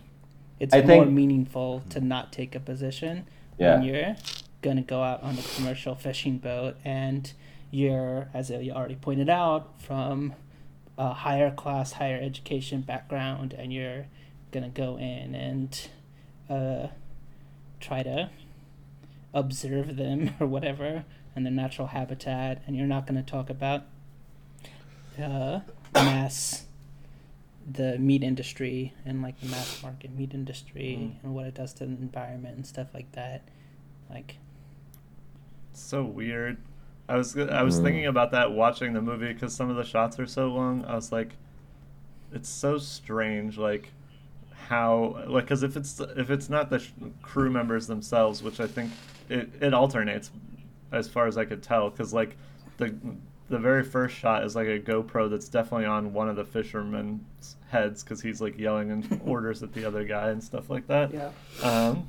it's 0.58 0.74
I 0.74 0.78
more 0.82 1.04
think- 1.04 1.12
meaningful 1.12 1.82
to 1.90 2.00
not 2.00 2.32
take 2.32 2.56
a 2.56 2.60
position 2.60 3.26
Yeah. 3.56 3.76
when 3.76 3.84
you're 3.84 4.16
gonna 4.62 4.82
go 4.82 5.02
out 5.04 5.22
on 5.22 5.38
a 5.38 5.42
commercial 5.56 5.94
fishing 5.94 6.38
boat 6.38 6.76
and 6.84 7.32
you're, 7.70 8.28
as 8.34 8.50
you 8.50 8.72
already 8.72 8.96
pointed 8.96 9.28
out, 9.28 9.80
from 9.80 10.34
a 10.98 11.12
higher 11.12 11.50
class, 11.50 11.92
higher 11.92 12.18
education 12.20 12.80
background, 12.82 13.52
and 13.52 13.72
you're 13.72 14.06
gonna 14.52 14.68
go 14.68 14.96
in 14.98 15.34
and 15.34 15.88
uh, 16.48 16.88
try 17.80 18.02
to 18.02 18.30
observe 19.32 19.96
them 19.96 20.34
or 20.40 20.46
whatever 20.46 21.04
in 21.36 21.42
their 21.42 21.52
natural 21.52 21.88
habitat, 21.88 22.62
and 22.66 22.76
you're 22.76 22.86
not 22.86 23.06
gonna 23.06 23.22
talk 23.22 23.50
about 23.50 23.82
uh, 25.20 25.60
mass 25.94 26.66
the 27.70 27.98
meat 27.98 28.22
industry 28.22 28.92
and 29.06 29.22
like 29.22 29.40
the 29.40 29.46
mass 29.46 29.82
market 29.82 30.10
meat 30.14 30.34
industry 30.34 30.98
Mhm. 31.00 31.24
and 31.24 31.34
what 31.34 31.46
it 31.46 31.54
does 31.54 31.72
to 31.72 31.86
the 31.86 31.92
environment 31.92 32.56
and 32.56 32.66
stuff 32.66 32.88
like 32.92 33.10
that. 33.12 33.40
Like, 34.10 34.36
so 35.72 36.04
weird. 36.04 36.58
I 37.08 37.16
was 37.16 37.36
I 37.36 37.62
was 37.62 37.78
Mm. 37.78 37.82
thinking 37.82 38.06
about 38.06 38.30
that 38.32 38.52
watching 38.52 38.92
the 38.94 39.02
movie 39.02 39.32
because 39.32 39.54
some 39.54 39.68
of 39.70 39.76
the 39.76 39.84
shots 39.84 40.18
are 40.18 40.26
so 40.26 40.48
long. 40.48 40.84
I 40.86 40.94
was 40.94 41.12
like, 41.12 41.36
it's 42.32 42.48
so 42.48 42.78
strange, 42.78 43.58
like 43.58 43.92
how 44.68 45.22
like 45.26 45.44
because 45.44 45.62
if 45.62 45.76
it's 45.76 46.00
if 46.00 46.30
it's 46.30 46.48
not 46.48 46.70
the 46.70 46.78
sh- 46.78 46.92
crew 47.22 47.50
members 47.50 47.86
themselves, 47.86 48.42
which 48.42 48.58
I 48.60 48.66
think 48.66 48.90
it 49.28 49.50
it 49.60 49.74
alternates 49.74 50.30
as 50.92 51.08
far 51.08 51.26
as 51.26 51.36
I 51.36 51.44
could 51.44 51.62
tell, 51.62 51.90
because 51.90 52.14
like 52.14 52.36
the 52.78 52.94
the 53.50 53.58
very 53.58 53.84
first 53.84 54.16
shot 54.16 54.42
is 54.42 54.56
like 54.56 54.66
a 54.68 54.80
GoPro 54.80 55.28
that's 55.28 55.48
definitely 55.50 55.84
on 55.84 56.14
one 56.14 56.30
of 56.30 56.36
the 56.36 56.44
fishermen's 56.46 57.56
heads 57.68 58.02
because 58.02 58.22
he's 58.22 58.40
like 58.40 58.58
yelling 58.58 58.90
and 58.90 59.20
orders 59.26 59.62
at 59.62 59.74
the 59.74 59.84
other 59.84 60.04
guy 60.04 60.30
and 60.30 60.42
stuff 60.42 60.70
like 60.70 60.86
that. 60.86 61.12
yeah, 61.12 61.28
Um, 61.62 62.08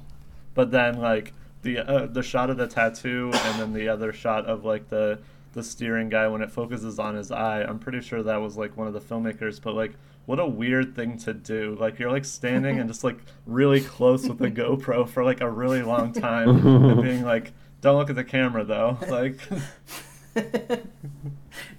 but 0.54 0.72
then 0.72 1.00
like 1.02 1.34
the 1.66 1.80
uh, 1.80 2.06
the 2.06 2.24
shot 2.24 2.50
of 2.50 2.58
the 2.58 2.68
tattoo 2.68 3.32
and 3.34 3.60
then 3.60 3.74
the 3.74 3.90
other 3.90 4.14
shot 4.14 4.46
of 4.46 4.64
like 4.64 4.88
the 4.88 5.20
the 5.54 5.64
steering 5.64 6.10
guy 6.10 6.28
when 6.28 6.42
it 6.42 6.52
focuses 6.52 7.00
on 7.00 7.16
his 7.16 7.32
eye. 7.32 7.64
I'm 7.64 7.80
pretty 7.80 8.02
sure 8.02 8.22
that 8.24 8.38
was 8.38 8.56
like 8.56 8.78
one 8.78 8.88
of 8.88 8.94
the 8.94 9.02
filmmakers. 9.02 9.60
But 9.62 9.74
like, 9.74 9.94
what 10.26 10.40
a 10.40 10.46
weird 10.46 10.96
thing 10.96 11.18
to 11.20 11.34
do. 11.34 11.76
Like 11.80 11.98
you're 11.98 12.12
like 12.12 12.26
standing 12.26 12.80
and 12.80 12.90
just 12.90 13.04
like 13.04 13.18
really 13.46 13.82
close 13.82 14.28
with 14.28 14.38
the 14.38 14.52
GoPro 14.52 15.08
for 15.08 15.24
like 15.24 15.42
a 15.42 15.50
really 15.50 15.82
long 15.82 16.14
time 16.14 16.50
and 16.68 17.02
being 17.02 17.24
like, 17.24 17.54
don't 17.82 17.98
look 17.98 18.10
at 18.10 18.16
the 18.16 18.24
camera 18.24 18.64
though. 18.64 18.98
Like. 19.10 19.40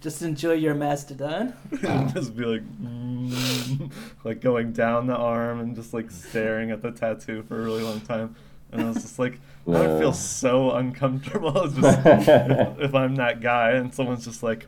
just 0.01 0.23
enjoy 0.23 0.55
your 0.55 0.75
mastodon. 0.75 1.53
just 2.15 2.35
be 2.35 2.47
like, 2.47 2.63
mm, 2.81 3.93
like 4.25 4.41
going 4.41 4.73
down 4.73 5.07
the 5.07 5.15
arm 5.15 5.61
and 5.61 5.77
just 5.77 5.93
like 5.93 6.11
staring 6.11 6.71
at 6.71 6.81
the 6.81 6.91
tattoo 6.91 7.43
for 7.43 7.61
a 7.61 7.63
really 7.63 7.83
long 7.83 8.01
time. 8.01 8.35
And 8.73 8.81
I 8.81 8.87
was 8.87 9.03
just 9.03 9.19
like, 9.19 9.39
I 9.69 9.71
would 9.87 9.99
feel 10.01 10.13
so 10.13 10.73
uncomfortable 10.73 11.69
just 11.71 11.99
if, 12.07 12.29
if 12.79 12.95
I'm 12.95 13.17
that 13.17 13.41
guy 13.41 13.73
and 13.73 13.93
someone's 13.95 14.25
just 14.25 14.43
like, 14.43 14.67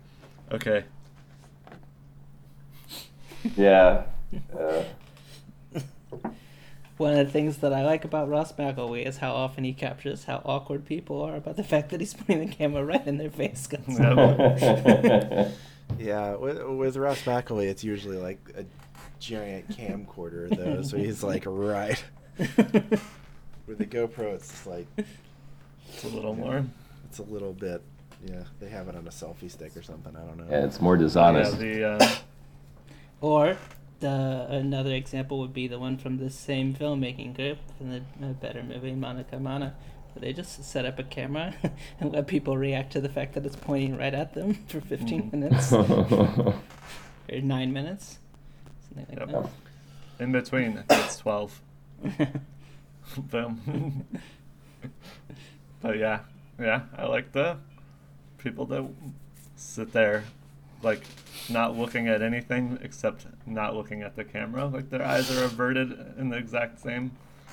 okay, 0.53 0.85
Yeah. 3.57 4.05
Uh, 4.59 4.83
One 6.99 7.17
of 7.17 7.25
the 7.27 7.33
things 7.33 7.59
that 7.59 7.73
I 7.73 7.83
like 7.87 8.05
about 8.05 8.29
Ross 8.29 8.53
McElwee 8.53 9.07
is 9.07 9.19
how 9.19 9.33
often 9.33 9.65
he 9.65 9.73
captures 9.73 10.25
how 10.25 10.43
awkward 10.45 10.85
people 10.85 11.23
are 11.23 11.37
about 11.37 11.57
the 11.57 11.65
fact 11.65 11.91
that 11.91 12.01
he's 12.01 12.13
putting 12.13 12.41
the 12.41 12.53
camera 12.55 12.85
right 12.85 13.07
in 13.07 13.17
their 13.19 13.31
face. 13.31 13.67
Yeah. 13.89 15.51
Yeah, 15.99 16.35
with, 16.35 16.63
with 16.63 16.97
Ross 16.97 17.23
McElwee, 17.23 17.69
it's 17.69 17.83
usually 17.85 18.19
like 18.19 18.39
a 18.57 18.65
giant 19.21 19.69
camcorder, 19.71 20.55
though, 20.55 20.83
so 20.83 20.99
he's 20.99 21.23
like 21.23 21.45
right. 21.47 22.03
With 23.69 23.79
the 23.79 23.87
GoPro, 23.87 24.35
it's 24.35 24.67
like 24.67 24.87
it's 24.97 26.05
a 26.05 26.09
little 26.09 26.35
yeah, 26.35 26.45
more. 26.45 26.65
It's 27.05 27.19
a 27.19 27.23
little 27.23 27.53
bit. 27.53 27.83
Yeah, 28.25 28.45
they 28.61 28.69
have 28.71 28.89
it 28.89 28.97
on 28.97 29.07
a 29.07 29.11
selfie 29.11 29.51
stick 29.51 29.77
or 29.77 29.83
something. 29.83 30.17
I 30.17 30.21
don't 30.21 30.39
know. 30.39 30.47
Yeah, 30.51 30.65
it's 30.65 30.81
more 30.81 30.97
dishonest. 30.97 31.61
Yeah, 31.61 31.99
the, 31.99 32.05
uh... 32.05 32.17
or 33.21 33.59
the 34.01 34.47
another 34.49 34.95
example 34.95 35.39
would 35.41 35.53
be 35.53 35.69
the 35.69 35.79
one 35.79 35.99
from 35.99 36.17
the 36.17 36.31
same 36.31 36.75
filmmaking 36.75 37.37
group 37.37 37.59
from 37.77 37.91
the 37.91 37.99
uh, 38.27 38.33
better 38.33 38.63
movie 38.63 38.93
Manakamana. 38.93 39.75
They 40.17 40.33
just 40.33 40.65
set 40.65 40.85
up 40.85 40.99
a 40.99 41.05
camera 41.05 41.55
and 42.01 42.13
let 42.13 42.27
people 42.27 42.57
react 42.57 42.93
to 42.95 43.01
the 43.01 43.09
fact 43.09 43.35
that 43.35 43.47
it's 43.47 43.55
pointing 43.55 43.97
right 43.97 44.15
at 44.15 44.35
them 44.35 44.55
for 44.69 44.81
15 44.81 45.31
mm. 45.31 45.33
minutes 45.33 45.73
or 45.73 47.41
nine 47.41 47.73
minutes, 47.73 48.19
something 48.89 49.19
like 49.19 49.29
yep. 49.29 49.43
that. 50.17 50.23
In 50.25 50.33
between, 50.33 50.83
it's 50.89 51.19
12. 51.19 51.61
them. 53.31 54.05
but 55.81 55.99
yeah, 55.99 56.21
yeah, 56.59 56.83
I 56.97 57.07
like 57.07 57.33
the 57.33 57.59
people 58.39 58.67
that 58.67 58.87
sit 59.57 59.93
there, 59.93 60.25
like 60.83 61.03
not 61.49 61.77
looking 61.77 62.09
at 62.09 62.23
anything 62.23 62.79
except 62.83 63.27
not 63.47 63.75
looking 63.75 64.03
at 64.03 64.17
the 64.17 64.25
camera. 64.25 64.67
Like 64.67 64.91
their 64.91 65.05
eyes 65.05 65.31
are 65.37 65.45
averted 65.45 66.15
in 66.19 66.29
the 66.29 66.37
exact 66.37 66.81
same. 66.81 67.13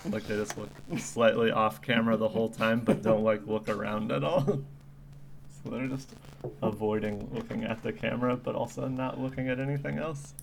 Like 0.09 0.27
they 0.27 0.35
just 0.35 0.57
look 0.57 0.69
slightly 0.99 1.51
off 1.51 1.81
camera 1.81 2.15
the 2.17 2.29
whole 2.29 2.49
time, 2.49 2.81
but 2.81 3.01
don't 3.01 3.23
like 3.23 3.45
look 3.47 3.69
around 3.69 4.11
at 4.11 4.23
all. 4.23 4.43
so 5.63 5.69
they're 5.69 5.87
just 5.87 6.09
avoiding 6.61 7.29
looking 7.33 7.63
at 7.63 7.81
the 7.81 7.91
camera, 7.91 8.35
but 8.35 8.55
also 8.55 8.87
not 8.87 9.19
looking 9.19 9.49
at 9.49 9.59
anything 9.59 9.97
else. 9.97 10.33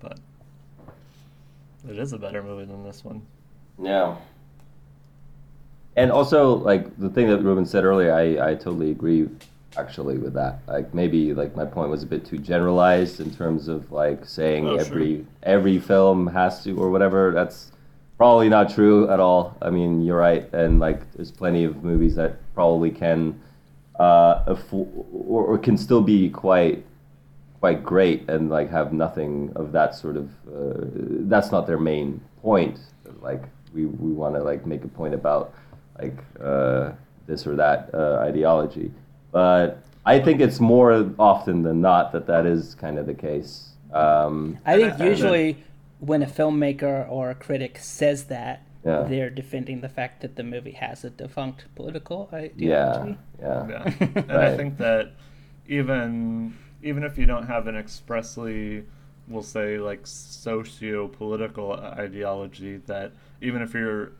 But 0.00 0.18
it 1.88 1.98
is 1.98 2.12
a 2.12 2.18
better 2.18 2.42
movie 2.42 2.64
than 2.64 2.84
this 2.84 3.04
one. 3.04 3.22
Yeah. 3.82 4.16
And 5.96 6.12
also, 6.12 6.56
like 6.56 6.96
the 6.98 7.08
thing 7.08 7.28
that 7.28 7.38
Ruben 7.42 7.64
said 7.64 7.84
earlier, 7.84 8.12
I, 8.12 8.50
I 8.50 8.54
totally 8.54 8.90
agree 8.90 9.28
actually 9.78 10.18
with 10.18 10.34
that. 10.34 10.60
Like 10.66 10.92
maybe 10.94 11.32
like 11.34 11.54
my 11.56 11.64
point 11.64 11.90
was 11.90 12.02
a 12.02 12.06
bit 12.06 12.24
too 12.24 12.38
generalized 12.38 13.20
in 13.20 13.30
terms 13.34 13.68
of 13.68 13.92
like 13.92 14.24
saying 14.24 14.66
Oh, 14.66 14.76
sure. 14.78 14.80
every 14.86 15.26
every 15.42 15.78
film 15.78 16.26
has 16.28 16.62
to 16.64 16.76
or 16.78 16.90
whatever. 16.90 17.32
That's 17.32 17.72
probably 18.18 18.48
not 18.48 18.70
true 18.74 19.08
at 19.10 19.20
all. 19.20 19.56
I 19.60 19.70
mean, 19.70 20.02
you're 20.02 20.16
right, 20.18 20.50
and 20.52 20.80
like 20.80 21.10
there's 21.12 21.30
plenty 21.30 21.64
of 21.64 21.82
movies 21.84 22.14
that 22.16 22.36
probably 22.54 22.90
can 22.90 23.40
uh 23.98 24.44
affo- 24.44 24.88
or, 25.12 25.44
or 25.44 25.58
can 25.58 25.76
still 25.78 26.02
be 26.02 26.28
quite 26.28 26.84
quite 27.66 27.82
great 27.82 28.20
and 28.32 28.42
like 28.58 28.68
have 28.70 28.92
nothing 28.92 29.32
of 29.60 29.66
that 29.72 29.90
sort 30.02 30.16
of 30.22 30.26
uh, 30.56 30.86
that's 31.32 31.50
not 31.50 31.66
their 31.66 31.82
main 31.92 32.20
point 32.42 32.78
like 33.28 33.42
we, 33.74 33.82
we 34.04 34.12
want 34.22 34.34
to 34.36 34.42
like 34.50 34.62
make 34.72 34.84
a 34.84 34.92
point 35.00 35.14
about 35.22 35.44
like 36.00 36.18
uh, 36.50 36.92
this 37.26 37.44
or 37.44 37.56
that 37.56 37.90
uh, 37.92 38.18
ideology 38.30 38.88
but 39.32 39.68
I 40.14 40.20
think 40.24 40.36
it's 40.46 40.60
more 40.60 40.90
often 41.18 41.56
than 41.66 41.80
not 41.80 42.12
that 42.12 42.26
that 42.32 42.46
is 42.46 42.76
kind 42.76 42.96
of 43.00 43.06
the 43.12 43.18
case. 43.28 43.52
Um, 43.92 44.58
I 44.64 44.76
think 44.78 44.92
And 44.94 45.02
I- 45.02 45.06
usually 45.12 45.48
when 45.98 46.22
a 46.22 46.30
filmmaker 46.38 46.96
or 47.10 47.24
a 47.30 47.34
critic 47.46 47.72
says 47.78 48.20
that, 48.36 48.56
Yeah. 48.84 49.02
they're 49.10 49.34
defending 49.42 49.78
the 49.86 49.88
fact 49.98 50.14
that 50.22 50.32
the 50.38 50.44
movie 50.54 50.76
has 50.86 50.98
a 51.04 51.10
defunct 51.10 51.58
political 51.74 52.20
ideology. 52.32 53.16
yeah, 53.40 53.66
Yeah, 53.72 53.82
and 54.30 54.38
I 54.48 54.50
think 54.58 54.72
that 54.86 55.04
even 55.78 56.54
even 56.82 57.02
if 57.02 57.18
you 57.18 57.26
don't 57.26 57.46
have 57.46 57.66
an 57.66 57.76
expressly, 57.76 58.84
we'll 59.28 59.42
say 59.42 59.78
like 59.78 60.06
socio-political 60.06 61.72
ideology, 61.72 62.78
that 62.86 63.12
even 63.40 63.62
if 63.62 63.74
your 63.74 64.12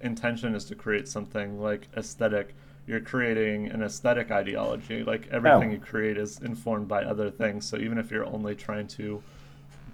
intention 0.00 0.54
is 0.54 0.64
to 0.66 0.74
create 0.74 1.08
something 1.08 1.60
like 1.60 1.88
aesthetic, 1.96 2.54
you're 2.86 3.00
creating 3.00 3.68
an 3.68 3.82
aesthetic 3.82 4.30
ideology. 4.30 5.04
Like 5.04 5.28
everything 5.30 5.70
Yeah. 5.70 5.76
you 5.76 5.80
create 5.80 6.16
is 6.16 6.40
informed 6.40 6.88
by 6.88 7.04
other 7.04 7.30
things. 7.30 7.66
So 7.66 7.76
even 7.76 7.98
if 7.98 8.10
you're 8.10 8.26
only 8.26 8.54
trying 8.54 8.86
to 8.88 9.22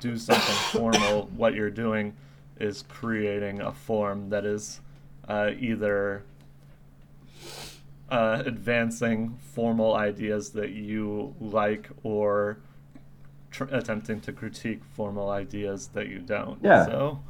do 0.00 0.16
something 0.16 0.54
formal, 0.80 1.28
what 1.36 1.54
you're 1.54 1.70
doing 1.70 2.14
is 2.60 2.82
creating 2.88 3.60
a 3.60 3.72
form 3.72 4.30
that 4.30 4.44
is 4.44 4.80
uh, 5.28 5.50
either 5.58 6.22
uh, 8.10 8.42
advancing 8.44 9.36
formal 9.40 9.94
ideas 9.94 10.50
that 10.50 10.70
you 10.70 11.34
like 11.40 11.88
or 12.02 12.58
tr- 13.50 13.64
attempting 13.72 14.20
to 14.20 14.32
critique 14.32 14.82
formal 14.94 15.30
ideas 15.30 15.88
that 15.94 16.08
you 16.08 16.18
don't. 16.18 16.58
Yeah. 16.62 16.84
So 16.86 17.20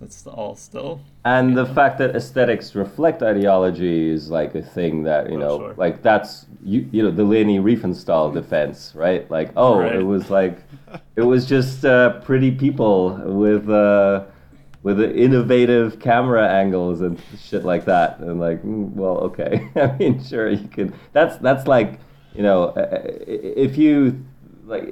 that's 0.00 0.26
all 0.26 0.56
still. 0.56 1.00
And 1.24 1.56
the 1.56 1.66
fact 1.66 1.98
that 1.98 2.16
aesthetics 2.16 2.74
reflect 2.74 3.22
ideology 3.22 4.10
is 4.10 4.28
like 4.28 4.54
a 4.54 4.62
thing 4.62 5.04
that 5.04 5.30
you 5.30 5.36
Oh, 5.36 5.40
know, 5.40 5.58
sure. 5.58 5.74
like 5.76 6.02
that's 6.02 6.46
you, 6.64 6.88
you 6.90 7.02
know 7.02 7.10
the 7.10 7.24
Leni 7.24 7.58
Riefenstahl 7.60 8.34
defense, 8.34 8.92
right? 8.94 9.30
Like, 9.30 9.50
oh, 9.56 9.78
Right. 9.80 9.94
it 9.96 10.02
was 10.02 10.30
like, 10.30 10.58
it 11.16 11.22
was 11.22 11.46
just 11.46 11.84
uh, 11.84 12.20
pretty 12.20 12.50
people 12.50 13.10
with 13.24 13.70
uh, 13.70 14.24
with 14.84 15.00
innovative 15.00 15.98
camera 15.98 16.46
angles 16.46 17.00
and 17.00 17.18
shit 17.42 17.64
like 17.64 17.86
that, 17.86 18.18
and 18.20 18.38
like, 18.38 18.62
mm, 18.62 18.92
well, 18.92 19.16
okay, 19.18 19.68
I 19.76 19.96
mean, 19.98 20.22
sure, 20.22 20.48
you 20.48 20.68
can. 20.68 20.94
That's 21.12 21.38
that's 21.38 21.66
like, 21.66 21.98
you 22.34 22.42
know, 22.42 22.64
uh, 22.76 22.80
uh, 22.80 23.02
if 23.26 23.76
you 23.76 24.24
like 24.66 24.84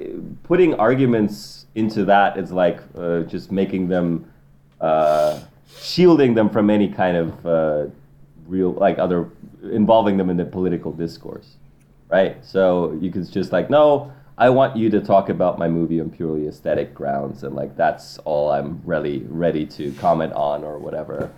putting 0.43 0.73
arguments 0.75 1.67
into 1.75 2.05
that 2.05 2.37
is 2.37 2.51
like 2.51 2.81
uh, 2.97 3.21
just 3.21 3.51
making 3.51 3.87
them 3.87 4.31
uh, 4.81 5.39
shielding 5.79 6.33
them 6.33 6.49
from 6.49 6.69
any 6.69 6.89
kind 6.89 7.15
of 7.15 7.45
uh, 7.45 7.85
real 8.47 8.73
like 8.73 8.97
other 8.97 9.29
involving 9.71 10.17
them 10.17 10.29
in 10.29 10.37
the 10.37 10.45
political 10.45 10.91
discourse 10.91 11.55
right 12.09 12.43
so 12.45 12.97
you 13.01 13.09
can 13.09 13.25
just 13.25 13.51
like 13.53 13.69
no 13.69 14.11
i 14.37 14.49
want 14.49 14.75
you 14.75 14.89
to 14.89 14.99
talk 14.99 15.29
about 15.29 15.57
my 15.57 15.67
movie 15.67 15.99
on 16.01 16.09
purely 16.09 16.47
aesthetic 16.47 16.93
grounds 16.93 17.43
and 17.43 17.55
like 17.55 17.75
that's 17.75 18.17
all 18.19 18.51
i'm 18.51 18.81
really 18.85 19.19
ready 19.27 19.65
to 19.65 19.91
comment 19.93 20.33
on 20.33 20.63
or 20.63 20.77
whatever 20.77 21.31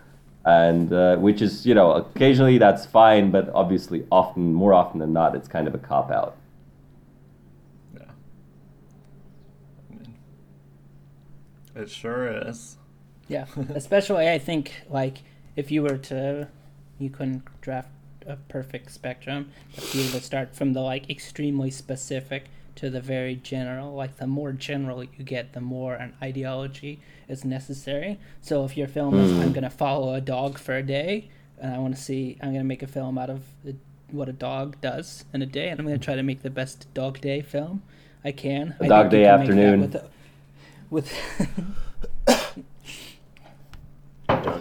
and 0.46 0.94
uh, 0.94 1.16
which 1.18 1.42
is 1.42 1.66
you 1.66 1.74
know 1.74 1.92
occasionally 1.94 2.58
that's 2.58 2.86
fine 2.86 3.32
but 3.32 3.50
obviously 3.54 4.06
often 4.12 4.54
more 4.54 4.74
often 4.74 5.00
than 5.00 5.12
not 5.12 5.36
it's 5.36 5.48
kind 5.48 5.68
of 5.68 5.74
a 5.74 5.80
cop 5.80 6.12
out 6.12 6.38
Yeah. 7.94 8.04
I 9.90 9.94
mean, 9.94 10.16
it 11.76 11.90
sure 11.90 12.28
is. 12.28 12.78
Yeah, 13.28 13.48
especially 13.74 14.30
I 14.30 14.38
think 14.38 14.84
like 14.90 15.24
if 15.56 15.72
you 15.72 15.82
were 15.82 15.98
to, 15.98 16.48
you 17.00 17.10
couldn't 17.10 17.44
draft 17.62 17.90
a 18.28 18.36
perfect 18.36 18.92
spectrum. 18.92 19.52
If 19.74 19.96
you 19.96 20.04
were 20.06 20.12
to 20.12 20.22
start 20.22 20.56
from 20.56 20.74
the 20.74 20.82
like 20.82 21.10
extremely 21.10 21.72
specific 21.72 22.46
to 22.76 22.90
the 22.90 23.00
very 23.00 23.36
general, 23.36 23.94
like 23.94 24.18
the 24.18 24.28
more 24.28 24.52
general 24.52 25.04
you 25.04 25.24
get, 25.24 25.54
the 25.54 25.62
more 25.62 25.96
an 25.96 26.14
ideology 26.22 27.00
is 27.28 27.46
necessary. 27.46 28.20
So 28.42 28.66
if 28.66 28.76
your 28.78 28.88
film 28.88 29.18
is 29.20 29.32
hmm. 29.32 29.42
I'm 29.42 29.54
gonna 29.54 29.70
follow 29.70 30.14
a 30.14 30.22
dog 30.22 30.58
for 30.58 30.76
a 30.76 30.84
day, 30.84 31.30
and 31.60 31.74
I 31.74 31.78
want 31.78 31.96
to 31.96 32.02
see, 32.02 32.38
I'm 32.42 32.52
gonna 32.52 32.64
make 32.64 32.84
a 32.84 32.88
film 32.88 33.18
out 33.18 33.30
of 33.30 33.44
what 34.12 34.30
a 34.30 34.34
dog 34.34 34.80
does 34.82 35.26
in 35.34 35.42
a 35.42 35.46
day, 35.46 35.70
and 35.70 35.80
I'm 35.80 35.86
gonna 35.86 35.98
try 35.98 36.16
to 36.16 36.24
make 36.24 36.42
the 36.42 36.50
best 36.50 36.94
dog 36.94 37.22
day 37.22 37.42
film 37.42 37.82
I 38.24 38.32
can. 38.32 38.76
A 38.80 38.86
I 38.86 38.88
dog 38.88 39.10
day 39.10 39.24
can 39.24 39.40
make 39.40 39.50
that 39.50 39.58
afternoon. 39.58 39.82
With, 39.82 39.96
a- 39.96 40.10
with 40.90 41.10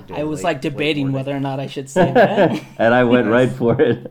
day 0.06 0.14
I 0.14 0.24
was 0.24 0.40
late- 0.40 0.44
like 0.44 0.60
debating 0.60 1.12
whether 1.12 1.34
or 1.34 1.40
not 1.40 1.60
I 1.60 1.66
should 1.66 1.90
say 1.90 2.12
that. 2.12 2.62
and 2.78 2.94
i 2.94 3.02
went 3.04 3.26
right 3.28 3.50
for 3.50 3.76
it 3.80 4.06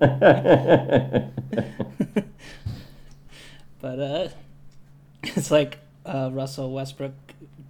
but 3.83 3.99
uh, 3.99 4.27
it's 5.23 5.51
like 5.51 5.77
uh, 6.05 6.29
Russell 6.31 6.71
Westbrook 6.71 7.13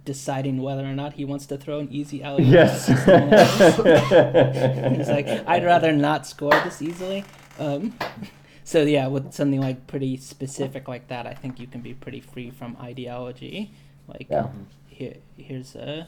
deciding 0.04 0.62
whether 0.62 0.84
or 0.84 0.92
not 0.94 1.14
he 1.14 1.24
wants 1.24 1.46
to 1.46 1.58
throw 1.58 1.80
an 1.80 1.88
easy 1.90 2.22
alley. 2.22 2.44
yes 2.44 2.86
He's 4.96 5.08
like, 5.08 5.26
I'd 5.46 5.64
rather 5.64 5.92
not 5.92 6.26
score 6.26 6.52
this 6.62 6.80
easily. 6.80 7.24
Um, 7.58 7.94
so 8.64 8.82
yeah, 8.82 9.08
with 9.08 9.32
something 9.32 9.60
like 9.60 9.86
pretty 9.88 10.16
specific 10.18 10.86
like 10.88 11.08
that, 11.08 11.26
I 11.26 11.34
think 11.34 11.58
you 11.58 11.66
can 11.66 11.80
be 11.80 11.94
pretty 11.94 12.20
free 12.20 12.50
from 12.50 12.76
ideology. 12.80 13.72
Like, 14.06 14.28
Yeah. 14.30 14.48
here, 14.86 15.16
here's 15.36 15.74
a, 15.74 16.06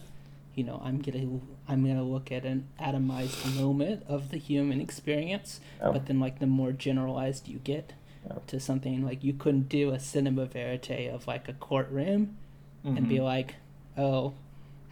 you 0.54 0.62
know, 0.62 0.80
I'm 0.84 1.00
gonna 1.00 1.40
I'm 1.66 1.84
gonna 1.84 2.04
look 2.04 2.30
at 2.30 2.44
an 2.44 2.68
atomized 2.80 3.57
moment 3.59 4.04
of 4.07 4.30
the 4.30 4.38
human 4.38 4.80
experience, 4.80 5.61
Yeah. 5.80 5.90
but 5.90 6.07
then 6.07 6.20
like 6.20 6.38
the 6.38 6.46
more 6.46 6.70
generalized 6.72 7.48
you 7.48 7.59
get 7.59 7.94
Yeah. 8.26 8.38
to 8.48 8.58
something 8.60 9.04
like 9.04 9.22
you 9.22 9.32
couldn't 9.34 9.68
do 9.68 9.90
a 9.92 9.98
cinema 10.00 10.46
verite 10.46 11.10
of 11.12 11.26
like 11.26 11.48
a 11.48 11.52
courtroom 11.52 12.36
and 12.84 13.08
be 13.08 13.16
Mhm. 13.16 13.24
like, 13.24 13.54
oh. 13.96 14.34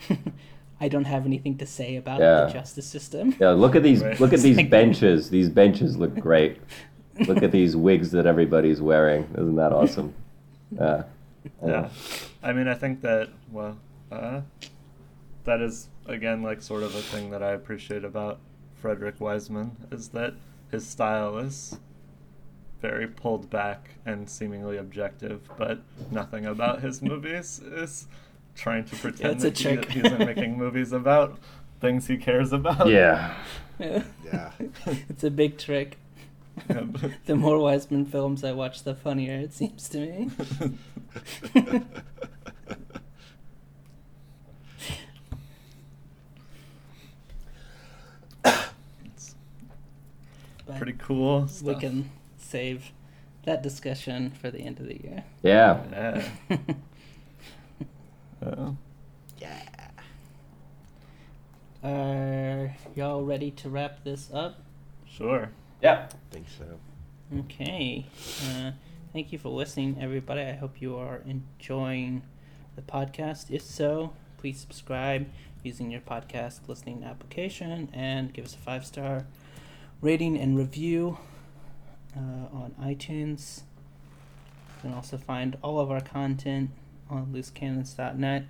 I 0.81 0.89
don't 0.89 1.05
have 1.05 1.25
anything 1.25 1.57
to 1.59 1.67
say 1.67 1.97
about 1.97 2.21
Yeah. 2.21 2.47
the 2.47 2.53
justice 2.53 2.87
system. 2.87 3.35
Yeah, 3.41 3.51
look 3.51 3.75
at 3.77 3.83
these 3.83 4.03
Right. 4.03 4.19
look 4.21 4.33
at 4.33 4.41
these 4.49 4.57
Like- 4.57 4.71
benches. 4.71 5.31
These 5.31 5.49
benches 5.49 5.97
look 5.97 6.15
great. 6.29 6.59
look 7.29 7.43
at 7.45 7.53
these 7.53 7.77
wigs 7.77 8.11
that 8.11 8.27
everybody's 8.27 8.81
wearing. 8.83 9.25
Isn't 9.39 9.55
that 9.57 9.73
awesome? 9.73 10.13
Yeah. 10.73 11.05
Yeah. 11.65 11.89
I 12.43 12.53
mean, 12.53 12.67
I 12.69 12.75
think 12.75 13.01
that, 13.03 13.29
well, 13.53 13.77
uh, 14.11 14.41
that 15.45 15.61
is, 15.61 15.89
again, 16.07 16.43
like 16.43 16.61
sort 16.61 16.83
of 16.83 16.95
a 16.95 17.01
thing 17.01 17.31
that 17.31 17.43
I 17.43 17.53
appreciate 17.53 18.05
about 18.05 18.39
Frederick 18.75 19.21
Wiseman 19.21 19.77
is 19.93 20.09
that 20.09 20.35
his 20.73 20.87
style 20.87 21.39
is 21.39 21.79
very 22.85 23.07
pulled 23.07 23.49
back 23.49 23.89
and 24.05 24.29
seemingly 24.29 24.77
objective, 24.77 25.41
but 25.57 25.81
nothing 26.11 26.45
about 26.45 26.83
his 26.83 27.01
movies 27.11 27.59
is 27.61 28.07
trying 28.55 28.85
to 28.85 28.95
pretend 28.97 29.37
it's 29.37 29.45
a 29.45 29.49
that 29.49 29.59
he, 29.59 29.65
trick. 29.77 29.91
he 29.91 30.01
isn't 30.01 30.19
making 30.19 30.59
movies 30.65 30.93
about 30.93 31.39
things 31.81 32.09
he 32.09 32.19
cares 32.19 32.53
about. 32.53 32.87
Yeah. 32.89 33.35
Yeah. 33.81 34.51
it's 35.09 35.25
a 35.25 35.31
big 35.31 35.57
trick. 35.57 35.97
Yeah, 36.69 36.81
but- 36.83 37.13
The 37.25 37.35
more 37.37 37.59
Wiseman 37.59 38.05
films 38.05 38.45
I 38.45 38.53
watch, 38.53 38.83
the 38.83 38.95
funnier 38.95 39.33
it 39.39 39.55
seems 39.55 39.89
to 39.89 40.01
me. 40.01 40.31
Pretty 50.77 50.95
cool 50.99 51.43
we 51.43 51.49
stuff. 51.49 51.81
can 51.81 52.11
save 52.55 52.93
that 53.43 53.65
discussion 53.65 54.31
for 54.31 54.49
the 54.49 54.61
end 54.61 54.79
of 54.79 54.87
the 54.87 54.95
year. 55.03 55.25
Yeah. 55.43 56.23
Yeah. 59.41 59.91
Uh, 61.83 61.89
Are 61.89 62.77
y'all 62.95 63.25
ready 63.25 63.51
to 63.51 63.69
wrap 63.69 64.05
this 64.05 64.31
up? 64.33 64.63
sure. 65.09 65.51
Yeah. 65.83 66.09
I 66.11 66.35
think 66.35 66.47
so. 66.57 66.65
Okay. 67.41 68.07
Uh, 68.47 68.73
thank 69.13 69.33
you 69.33 69.39
for 69.39 69.49
listening, 69.49 69.97
everybody. 70.01 70.43
I 70.43 70.53
hope 70.53 70.81
you 70.81 70.97
are 70.97 71.23
enjoying 71.27 72.23
the 72.77 72.83
podcast. 72.83 73.51
If 73.51 73.63
so, 73.63 74.13
please 74.39 74.61
subscribe 74.61 75.27
using 75.65 75.91
your 75.91 76.03
podcast 76.03 76.61
listening 76.69 77.03
application 77.03 77.89
and 77.93 78.33
give 78.33 78.45
us 78.45 78.55
a 78.55 78.59
five 78.59 78.85
star 78.87 79.27
rating 80.01 80.39
and 80.39 80.57
review 80.57 81.19
uh, 82.17 82.57
on 82.57 82.75
iTunes. 82.81 83.63
You 84.77 84.91
can 84.91 84.95
also 84.95 85.17
find 85.17 85.57
all 85.63 85.81
of 85.81 85.91
our 85.91 86.01
content 86.01 86.71
on 87.11 87.27
loosecannons.net, 87.33 88.45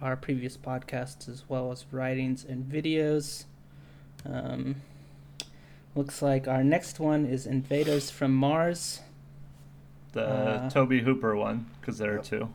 our 0.00 0.16
previous 0.16 0.56
podcasts, 0.56 1.28
as 1.28 1.44
well 1.48 1.70
as 1.72 1.86
writings 1.90 2.44
and 2.44 2.64
videos. 2.64 3.44
Um, 4.24 4.76
looks 5.94 6.22
like 6.22 6.46
our 6.48 6.64
next 6.64 7.00
one 7.00 7.24
is 7.24 7.46
Invaders 7.46 8.10
from 8.10 8.34
Mars. 8.34 9.00
The 10.12 10.26
Uh, 10.26 10.70
Tobe 10.70 11.00
Hooper 11.00 11.34
one, 11.36 11.66
because 11.80 11.98
there 11.98 12.18
are 12.18 12.22
two. 12.22 12.48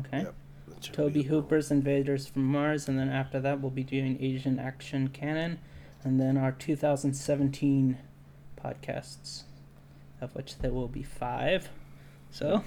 Okay. 0.00 0.22
Yep. 0.22 0.34
Tobe 0.80 1.24
Hooper's 1.24 1.70
Invaders 1.70 2.26
from 2.26 2.44
Mars, 2.44 2.88
and 2.88 2.98
then 2.98 3.08
after 3.08 3.40
that, 3.40 3.60
we'll 3.60 3.70
be 3.70 3.82
doing 3.84 4.18
Asian 4.22 4.58
Action 4.58 5.08
Canon, 5.08 5.58
and 6.02 6.20
then 6.20 6.36
our 6.36 6.52
2017 6.52 7.98
podcasts. 8.62 9.44
Of 10.24 10.34
which 10.34 10.58
there 10.58 10.72
will 10.72 10.88
be 10.88 11.02
five. 11.04 11.68
So 12.30 12.64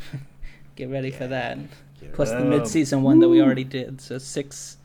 get 0.76 0.88
ready 0.88 1.10
for 1.10 1.26
that. 1.26 1.58
Get 2.00 2.14
Plus 2.14 2.30
the 2.30 2.36
ready. 2.36 2.48
mid-season 2.48 3.02
one 3.02 3.18
that 3.18 3.28
we 3.28 3.42
already 3.42 3.64
did. 3.64 4.00
So 4.00 4.18
six, 4.18 4.78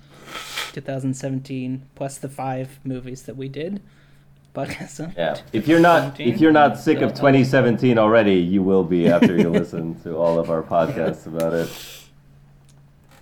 2017, 0.73 1.83
plus 1.95 2.17
the 2.17 2.29
five 2.29 2.79
movies 2.83 3.23
that 3.23 3.37
we 3.37 3.47
did. 3.47 3.81
Podcast. 4.53 5.13
Yeah. 5.17 5.37
If 5.53 5.67
you're 5.67 5.79
not 5.79 6.19
if 6.19 6.41
you're 6.41 6.51
not 6.51 6.77
sick 6.77 6.99
of 7.01 7.11
2017 7.13 7.97
already, 7.97 8.35
you 8.35 8.61
will 8.61 8.83
be 8.83 9.07
after 9.07 9.37
you 9.37 9.49
listen 9.49 9.99
to 10.01 10.17
all 10.17 10.39
of 10.39 10.49
our 10.49 10.61
podcasts 10.61 11.25
about 11.25 11.53
it. 11.53 11.69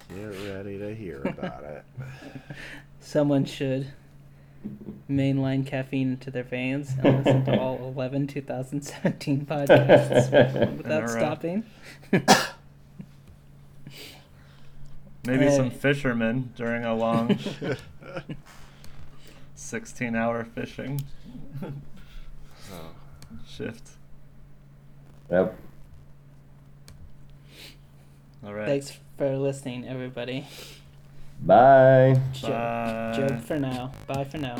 Get 0.10 0.26
ready 0.52 0.80
to 0.80 0.96
hear 0.96 1.22
about 1.22 1.64
it. 1.64 1.84
Someone 3.00 3.46
should 3.46 3.88
mainline 5.10 5.66
caffeine 5.66 6.12
into 6.14 6.30
their 6.32 6.44
veins 6.44 6.94
and 7.04 7.26
listen 7.26 7.46
to 7.46 7.60
all 7.60 7.78
11 7.96 8.28
2017 8.28 9.46
podcasts 9.50 10.78
without 10.78 11.10
stopping. 11.10 11.64
Maybe 15.26 15.46
Hey. 15.46 15.56
some 15.56 15.70
fishermen 15.72 16.52
during 16.56 16.84
a 16.86 16.96
long 16.96 17.38
16 19.56 20.16
hour 20.16 20.44
fishing 20.44 21.02
Oh. 22.72 22.92
shift. 23.48 23.90
Yep. 25.32 25.58
All 28.46 28.54
right. 28.54 28.68
Thanks 28.68 28.98
for 29.18 29.36
listening, 29.38 29.88
everybody. 29.88 30.46
Bye. 31.42 32.20
Bye. 32.42 33.14
joke 33.16 33.40
for 33.42 33.60
now. 33.60 33.92
Bye 34.08 34.26
for 34.26 34.38
now. 34.38 34.58